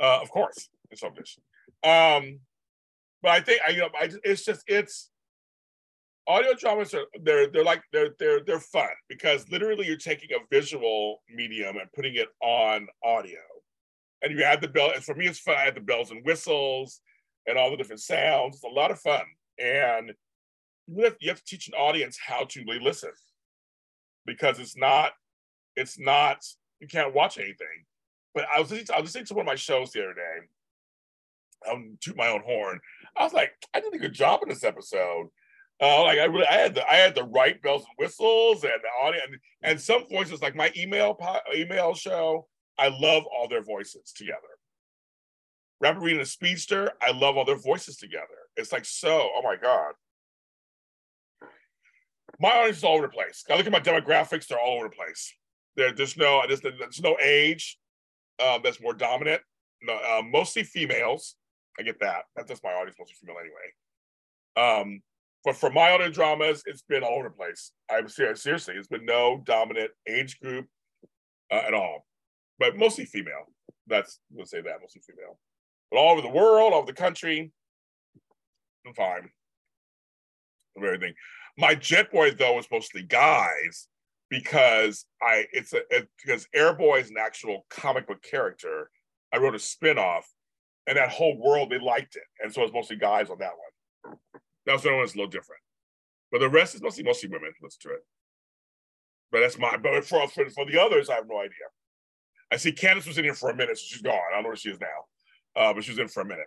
[0.00, 1.38] Uh, of course, in some dish.
[1.84, 2.40] Um,
[3.22, 5.10] but I think I, you know, I, it's just it's
[6.26, 10.38] audio dramas are they're they're like they're they're they're fun because literally you're taking a
[10.50, 13.38] visual medium and putting it on audio.
[14.22, 15.56] And you add the bell and for me it's fun.
[15.56, 17.00] I add the bells and whistles
[17.46, 18.56] and all the different sounds.
[18.56, 19.22] It's a lot of fun.
[19.58, 20.12] And
[20.86, 23.12] you have, you have to teach an audience how to listen
[24.26, 25.12] because it's not
[25.76, 26.38] it's not
[26.80, 27.84] you can't watch anything.
[28.34, 30.14] But i was listening to, I was listening to one of my shows the other
[30.14, 31.70] day.
[31.70, 32.80] I'm toot my own horn.
[33.16, 35.28] I was like i did a good job in this episode
[35.82, 38.72] Uh, like I really, I had the I had the right bells and whistles and
[38.80, 41.18] the audience and, and some voices like my email
[41.54, 42.46] email show.
[42.78, 44.38] I love all their voices together.
[45.80, 48.26] Rapper Reading a Speedster, I love all their voices together.
[48.56, 49.94] It's like so, oh my God.
[52.40, 53.44] My audience is all over the place.
[53.50, 55.32] I look at my demographics, they're all over the place.
[55.76, 57.78] There, there's no there's, there's no age
[58.42, 59.42] um, that's more dominant.
[59.82, 61.34] No, uh, mostly females.
[61.78, 62.22] I get that.
[62.36, 64.80] That's just my audience, mostly female anyway.
[64.80, 65.02] Um,
[65.44, 67.72] but for my audio dramas, it's been all over the place.
[67.90, 70.66] I'm serious, seriously, it's been no dominant age group
[71.52, 72.06] uh, at all,
[72.58, 73.52] but mostly female.
[73.86, 75.38] That's we'll say that mostly female,
[75.90, 77.52] but all over the world, all over the country,
[78.86, 79.30] I'm fine.
[80.76, 81.14] Everything.
[81.56, 83.88] My Jet Boy though was mostly guys
[84.30, 88.90] because I it's a it, because Airboy is an actual comic book character.
[89.32, 90.28] I wrote a spin-off
[90.86, 92.22] and that whole world they liked it.
[92.42, 93.52] And so it's mostly guys on that
[94.04, 94.18] one.
[94.66, 95.60] The one that's a little different.
[96.32, 97.52] But the rest is mostly mostly women.
[97.62, 98.04] Let's do it.
[99.30, 101.66] But that's my but for, for the others, I have no idea.
[102.52, 104.14] I see Candace was in here for a minute, so she's gone.
[104.14, 104.86] I don't know where she is now.
[105.56, 106.46] Uh, but she was in for a minute.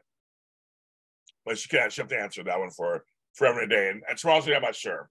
[1.45, 3.03] But she can't she have to answer that one for
[3.33, 3.89] forever and a day.
[3.89, 5.09] And, and tomorrow's I'm not sure.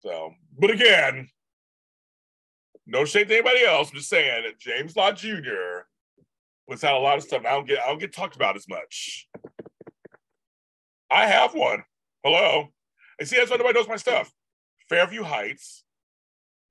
[0.00, 1.28] So, but again,
[2.86, 3.90] no shade to anybody else.
[3.90, 5.86] I'm just saying that James Lott Jr.
[6.68, 7.42] was out a lot of stuff.
[7.46, 9.28] I don't get I don't get talked about as much.
[11.14, 11.84] I have one.
[12.24, 12.70] Hello.
[13.20, 14.32] And see, that's why nobody knows my stuff.
[14.88, 15.84] Fairview Heights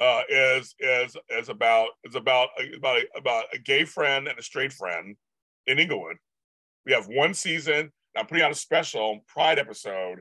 [0.02, 4.44] uh, is is is about is about about a, about a gay friend and a
[4.44, 5.16] straight friend
[5.66, 6.18] in Inglewood.
[6.86, 7.94] We have one season.
[8.18, 10.20] I'm putting out a special Pride episode,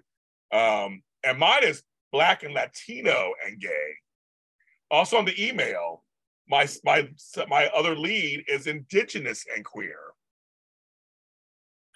[0.52, 1.82] um, and mine is
[2.12, 3.94] Black and Latino and gay.
[4.88, 6.04] Also on the email,
[6.48, 7.08] my my
[7.48, 9.98] my other lead is Indigenous and queer.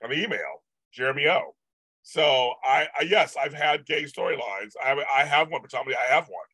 [0.03, 1.56] On the email, Jeremy O.
[2.09, 4.75] So I, I yes, I've had gay storylines.
[4.81, 6.47] I I have one, predominantly I have one.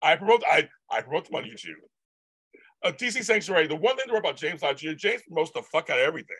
[0.00, 1.74] I promote I I promote them on YouTube.
[2.82, 3.66] Uh, DC Sanctuary.
[3.66, 6.36] The one thing to know about James Lodge, James promotes the fuck out of everything,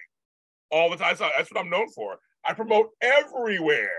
[0.71, 1.15] all the time.
[1.19, 2.19] That's what I'm known for.
[2.43, 3.91] I promote everywhere.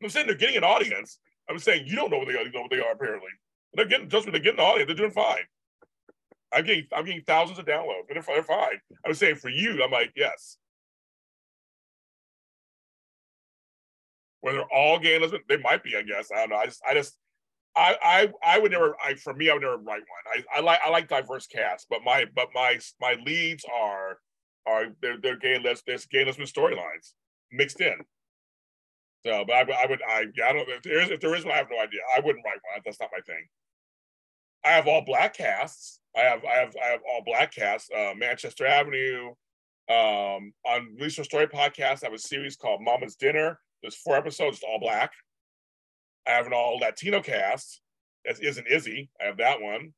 [0.00, 1.18] I'm saying they're getting an audience.
[1.50, 2.44] I'm saying you don't know what they are.
[2.44, 3.30] You know what they are apparently.
[3.74, 4.86] They're getting just when they're getting an audience.
[4.86, 5.42] They're doing fine.
[6.52, 8.78] I'm getting I'm getting thousands of downloads, but they're, they're fine.
[9.04, 10.58] I'm saying for you, I'm like yes.
[14.46, 15.96] Whether all gay and lesbian, they might be.
[15.96, 16.56] I guess I don't know.
[16.56, 17.18] I just I just
[17.74, 18.94] I I I would never.
[19.04, 20.24] I for me, I would never write one.
[20.32, 24.18] I, I like I like diverse casts, but my but my my leads are
[24.64, 27.14] are they're they're gay les there's gay lesbian storylines
[27.50, 27.96] mixed in.
[29.24, 31.54] So, but I, I would I I don't if there is if there is one,
[31.54, 32.02] I have no idea.
[32.16, 32.82] I wouldn't write one.
[32.84, 33.48] That's not my thing.
[34.64, 35.98] I have all black casts.
[36.16, 37.90] I have I have I have all black casts.
[37.90, 39.30] Uh, Manchester Avenue.
[39.88, 43.58] Um, on Lisa Story podcast, I have a series called Mama's Dinner.
[43.82, 45.12] There's four episodes, all black.
[46.26, 47.80] I have an all Latino cast.
[48.24, 49.10] That isn't Izzy.
[49.20, 49.92] I have that one.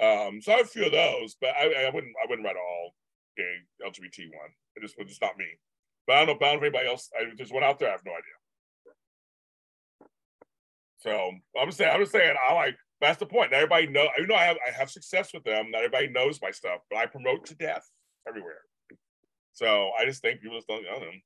[0.00, 2.56] Um, so I have a few of those, but I, I wouldn't I wouldn't write
[2.56, 2.94] all
[3.36, 4.50] gay LGBT one.
[4.76, 5.46] It just it's not me.
[6.06, 7.10] But I don't know about anybody else.
[7.18, 7.88] I, there's one out there.
[7.88, 8.38] I have no idea.
[10.98, 13.50] So I'm just saying I'm just saying I like that's the point.
[13.50, 15.70] Not everybody know you know I have I have success with them.
[15.70, 17.88] Not everybody knows my stuff, but I promote to death
[18.28, 18.60] everywhere.
[19.52, 21.20] So I just think people just don't know them.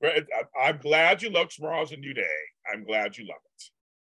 [0.00, 0.26] But
[0.60, 2.26] I'm glad you love Tomorrow's a New Day.
[2.72, 3.64] I'm glad you love it.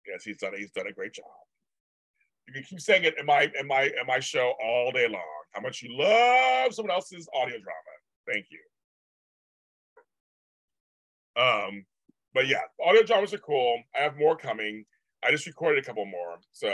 [0.07, 1.25] Yes, he's done he's done a great job.
[2.47, 5.21] You can keep saying it in my in my in my show all day long.
[5.53, 7.93] How much you love someone else's audio drama.
[8.31, 8.59] Thank you.
[11.41, 11.85] Um,
[12.33, 13.81] but yeah, audio dramas are cool.
[13.97, 14.85] I have more coming.
[15.23, 16.37] I just recorded a couple more.
[16.51, 16.71] So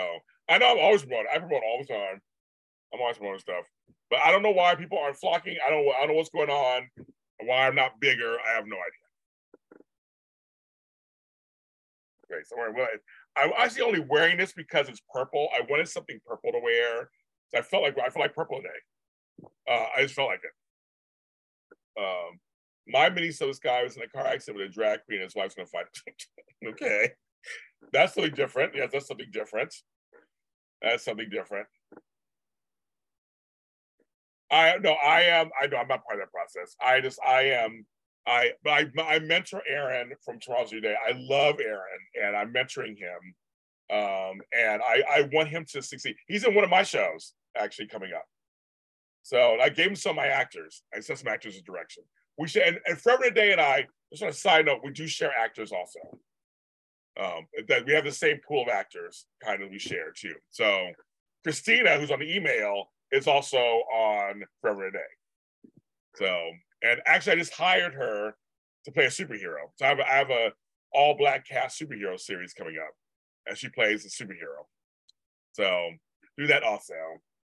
[0.49, 1.27] I know I'm always promoting.
[1.33, 2.21] I promote all the time.
[2.93, 3.65] I'm always promoting stuff.
[4.09, 5.57] But I don't know why people aren't flocking.
[5.65, 6.89] I don't I don't know what's going on.
[7.41, 9.04] Why I'm not bigger, I have no idea.
[12.31, 12.55] Okay, so
[13.35, 15.49] I'm actually only wearing this because it's purple.
[15.55, 17.09] I wanted something purple to wear.
[17.55, 19.49] I felt like I felt like purple today.
[19.69, 20.51] Uh, I just felt like it.
[21.97, 22.39] Um,
[22.87, 25.55] my this guy was in a car accident with a drag queen and his wife's
[25.55, 25.85] gonna fight.
[26.67, 27.11] okay.
[27.93, 28.73] That's something different.
[28.75, 29.73] Yes, that's something different.
[30.81, 31.67] That's something different.
[34.51, 35.49] I no, I am.
[35.61, 36.75] I know I'm not part of that process.
[36.81, 37.85] I just, I am.
[38.27, 40.95] I, I, I mentor Aaron from Tomorrow's New Day.
[40.95, 43.35] I love Aaron, and I'm mentoring him.
[43.91, 46.15] Um, and I, I want him to succeed.
[46.27, 48.25] He's in one of my shows actually coming up.
[49.21, 50.83] So I gave him some of my actors.
[50.93, 52.03] I sent some actors in direction
[52.37, 55.07] we should, and, and Forever Day and I, just on a side note, we do
[55.07, 55.99] share actors also.
[57.17, 60.35] Um, that we have the same pool of actors kind of we share too.
[60.49, 60.91] So
[61.43, 64.99] Christina, who's on the email, is also on Forever Day.
[66.15, 66.51] So,
[66.85, 68.35] and actually, I just hired her
[68.85, 69.69] to play a superhero.
[69.77, 70.51] So I have, have a
[70.93, 72.93] all black cast superhero series coming up,
[73.47, 74.65] and she plays a superhero.
[75.53, 75.91] So
[76.37, 76.93] do that also.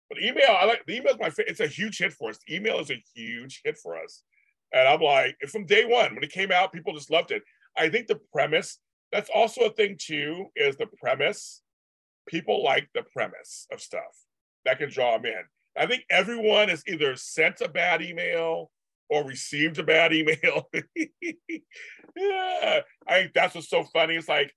[0.09, 1.51] But email, I like the email is my favorite.
[1.51, 2.39] It's a huge hit for us.
[2.47, 4.23] The email is a huge hit for us.
[4.73, 7.43] And I'm like, from day one, when it came out, people just loved it.
[7.77, 8.79] I think the premise,
[9.13, 11.63] that's also a thing too, is the premise.
[12.29, 14.25] People like the premise of stuff
[14.65, 15.43] that can draw them in.
[15.77, 18.71] I think everyone has either sent a bad email
[19.09, 20.69] or received a bad email.
[20.75, 24.17] yeah, I think that's what's so funny.
[24.17, 24.53] It's like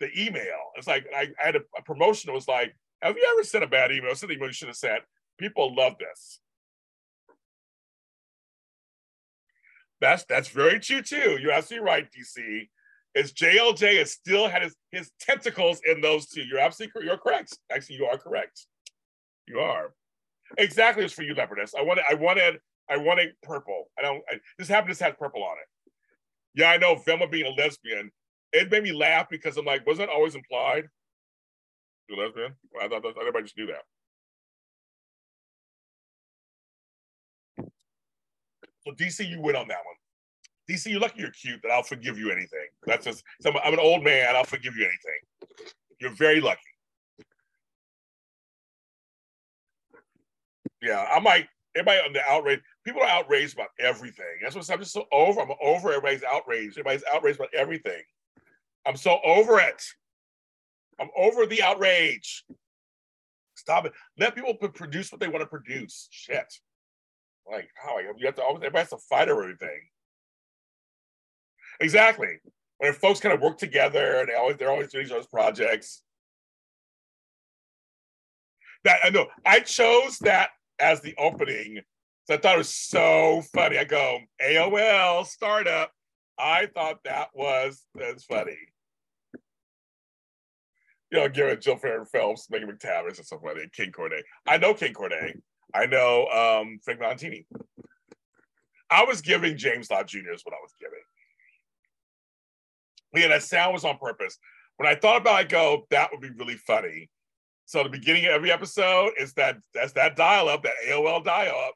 [0.00, 0.58] the email.
[0.76, 3.64] It's like I, I had a, a promotion It was like, have you ever sent
[3.64, 4.14] a bad email?
[4.14, 5.02] Something you should have sent.
[5.38, 6.40] People love this.
[10.00, 11.38] That's that's very true too.
[11.40, 12.68] You're absolutely right, DC.
[13.14, 16.42] Is JLJ has still had his, his tentacles in those two.
[16.42, 17.56] You're absolutely you're correct.
[17.70, 18.66] Actually, you are correct.
[19.46, 19.92] You are.
[20.58, 21.74] Exactly, it's for you, Leopardess.
[21.78, 22.58] I wanted, I wanted,
[22.88, 23.90] I wanted purple.
[23.98, 24.22] I don't.
[24.30, 24.90] I, this happened.
[24.90, 26.60] This has purple on it.
[26.60, 26.96] Yeah, I know.
[26.96, 28.10] Velma being a lesbian,
[28.52, 30.84] it made me laugh because I'm like, wasn't that always implied?
[32.08, 32.54] You're lesbian.
[32.80, 33.82] I thought that, everybody just knew that.
[38.86, 39.94] So DC, you win on that one.
[40.68, 42.66] DC, you're lucky you're cute that I'll forgive you anything.
[42.86, 43.22] That's just.
[43.46, 44.34] I'm, I'm an old man.
[44.36, 45.62] I'll forgive you anything.
[46.00, 46.60] You're very lucky.
[50.82, 51.46] Yeah, I might.
[51.76, 52.60] everybody on the outrage.
[52.84, 54.24] People are outraged about everything.
[54.42, 55.40] That's what I'm just so over.
[55.40, 56.78] I'm over everybody's outraged.
[56.78, 58.02] Everybody's outraged about everything.
[58.84, 59.82] I'm so over it.
[61.00, 62.44] I'm over the outrage.
[63.54, 63.92] Stop it.
[64.18, 66.08] Let people produce what they want to produce.
[66.10, 66.52] Shit.
[67.50, 69.80] Like how you have to always everybody has to fight over everything.
[71.80, 72.38] Exactly.
[72.78, 76.02] When folks kind of work together and they always they're always doing those projects.
[78.84, 81.80] That I know I chose that as the opening.
[82.24, 83.78] So I thought it was so funny.
[83.78, 85.90] I go, AOL startup.
[86.38, 88.56] I thought that was that's funny.
[91.10, 93.72] You know, giving Jill Farren Phelps, Megan McTavish, and stuff like that.
[93.74, 94.22] Ken Corday.
[94.46, 95.34] I know Ken Corday.
[95.74, 97.46] I know um, Frank Valentini.
[98.90, 100.32] I was giving James Lott Jr.
[100.32, 100.98] is what I was giving.
[103.14, 104.38] Yeah, that sound was on purpose.
[104.76, 107.10] When I thought about it, I go, that would be really funny.
[107.66, 111.54] So the beginning of every episode is that that's that dial up, that AOL dial
[111.68, 111.74] up.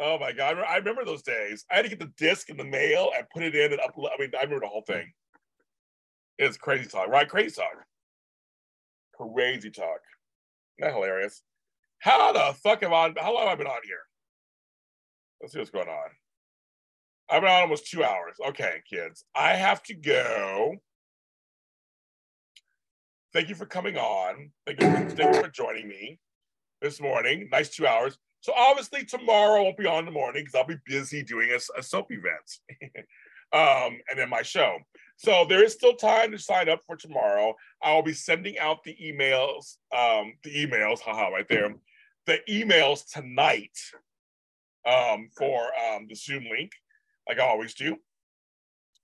[0.00, 1.64] Oh my god, I remember those days.
[1.70, 4.10] I had to get the disc in the mail and put it in and upload.
[4.14, 5.12] I mean, I remember the whole thing.
[6.38, 7.28] It's crazy talk, right?
[7.28, 7.84] Crazy talk.
[9.16, 10.00] Crazy talk.
[10.78, 11.42] That hilarious?
[11.98, 13.12] How the fuck have I?
[13.18, 13.98] How long have I been on here?
[15.40, 16.10] Let's see what's going on.
[17.28, 18.36] I've been on almost two hours.
[18.48, 20.76] Okay, kids, I have to go.
[23.32, 24.52] Thank you for coming on.
[24.64, 26.18] Thank you, for, thank you for joining me
[26.80, 27.48] this morning.
[27.50, 28.16] Nice two hours.
[28.40, 31.78] So obviously tomorrow won't be on in the morning because I'll be busy doing a,
[31.78, 32.78] a soap event
[33.52, 34.78] um, and then my show.
[35.16, 37.54] So there is still time to sign up for tomorrow.
[37.82, 41.74] I'll be sending out the emails, um, the emails, haha, right there,
[42.26, 43.76] the emails tonight
[44.86, 46.72] um, for um, the Zoom link,
[47.28, 47.94] like I always do.
[47.94, 47.96] I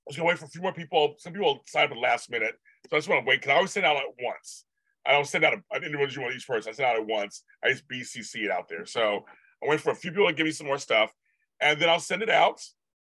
[0.07, 1.15] was gonna wait for a few more people.
[1.19, 2.55] Some people sign up at the last minute.
[2.89, 4.67] So I just want to wait because I always send out at once.
[5.07, 6.71] I don't send out an individual each person.
[6.71, 7.45] I send out at once.
[7.63, 8.87] I just BCC it out there.
[8.87, 9.25] So
[9.63, 11.13] I wait for a few people to give me some more stuff,
[11.61, 12.61] and then I'll send it out.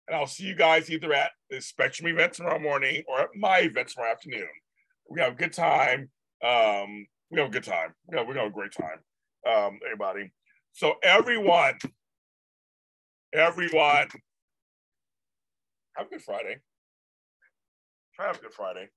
[0.08, 3.60] And I'll see you guys either at the Spectrum event tomorrow morning or at my
[3.60, 4.48] event tomorrow afternoon.
[5.10, 6.10] We have a good time.
[6.44, 7.94] Um, we have a good time.
[8.08, 9.00] We have, we have a great time,
[9.48, 10.32] um, everybody.
[10.74, 11.80] So everyone,
[13.34, 14.08] everyone,
[15.96, 16.58] have a good Friday.
[18.16, 18.90] Try to have a good Friday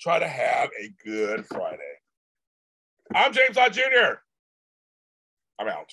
[0.00, 1.78] try to have a good Friday.
[3.14, 4.20] I'm James Lott Jr.
[5.58, 5.92] I'm out.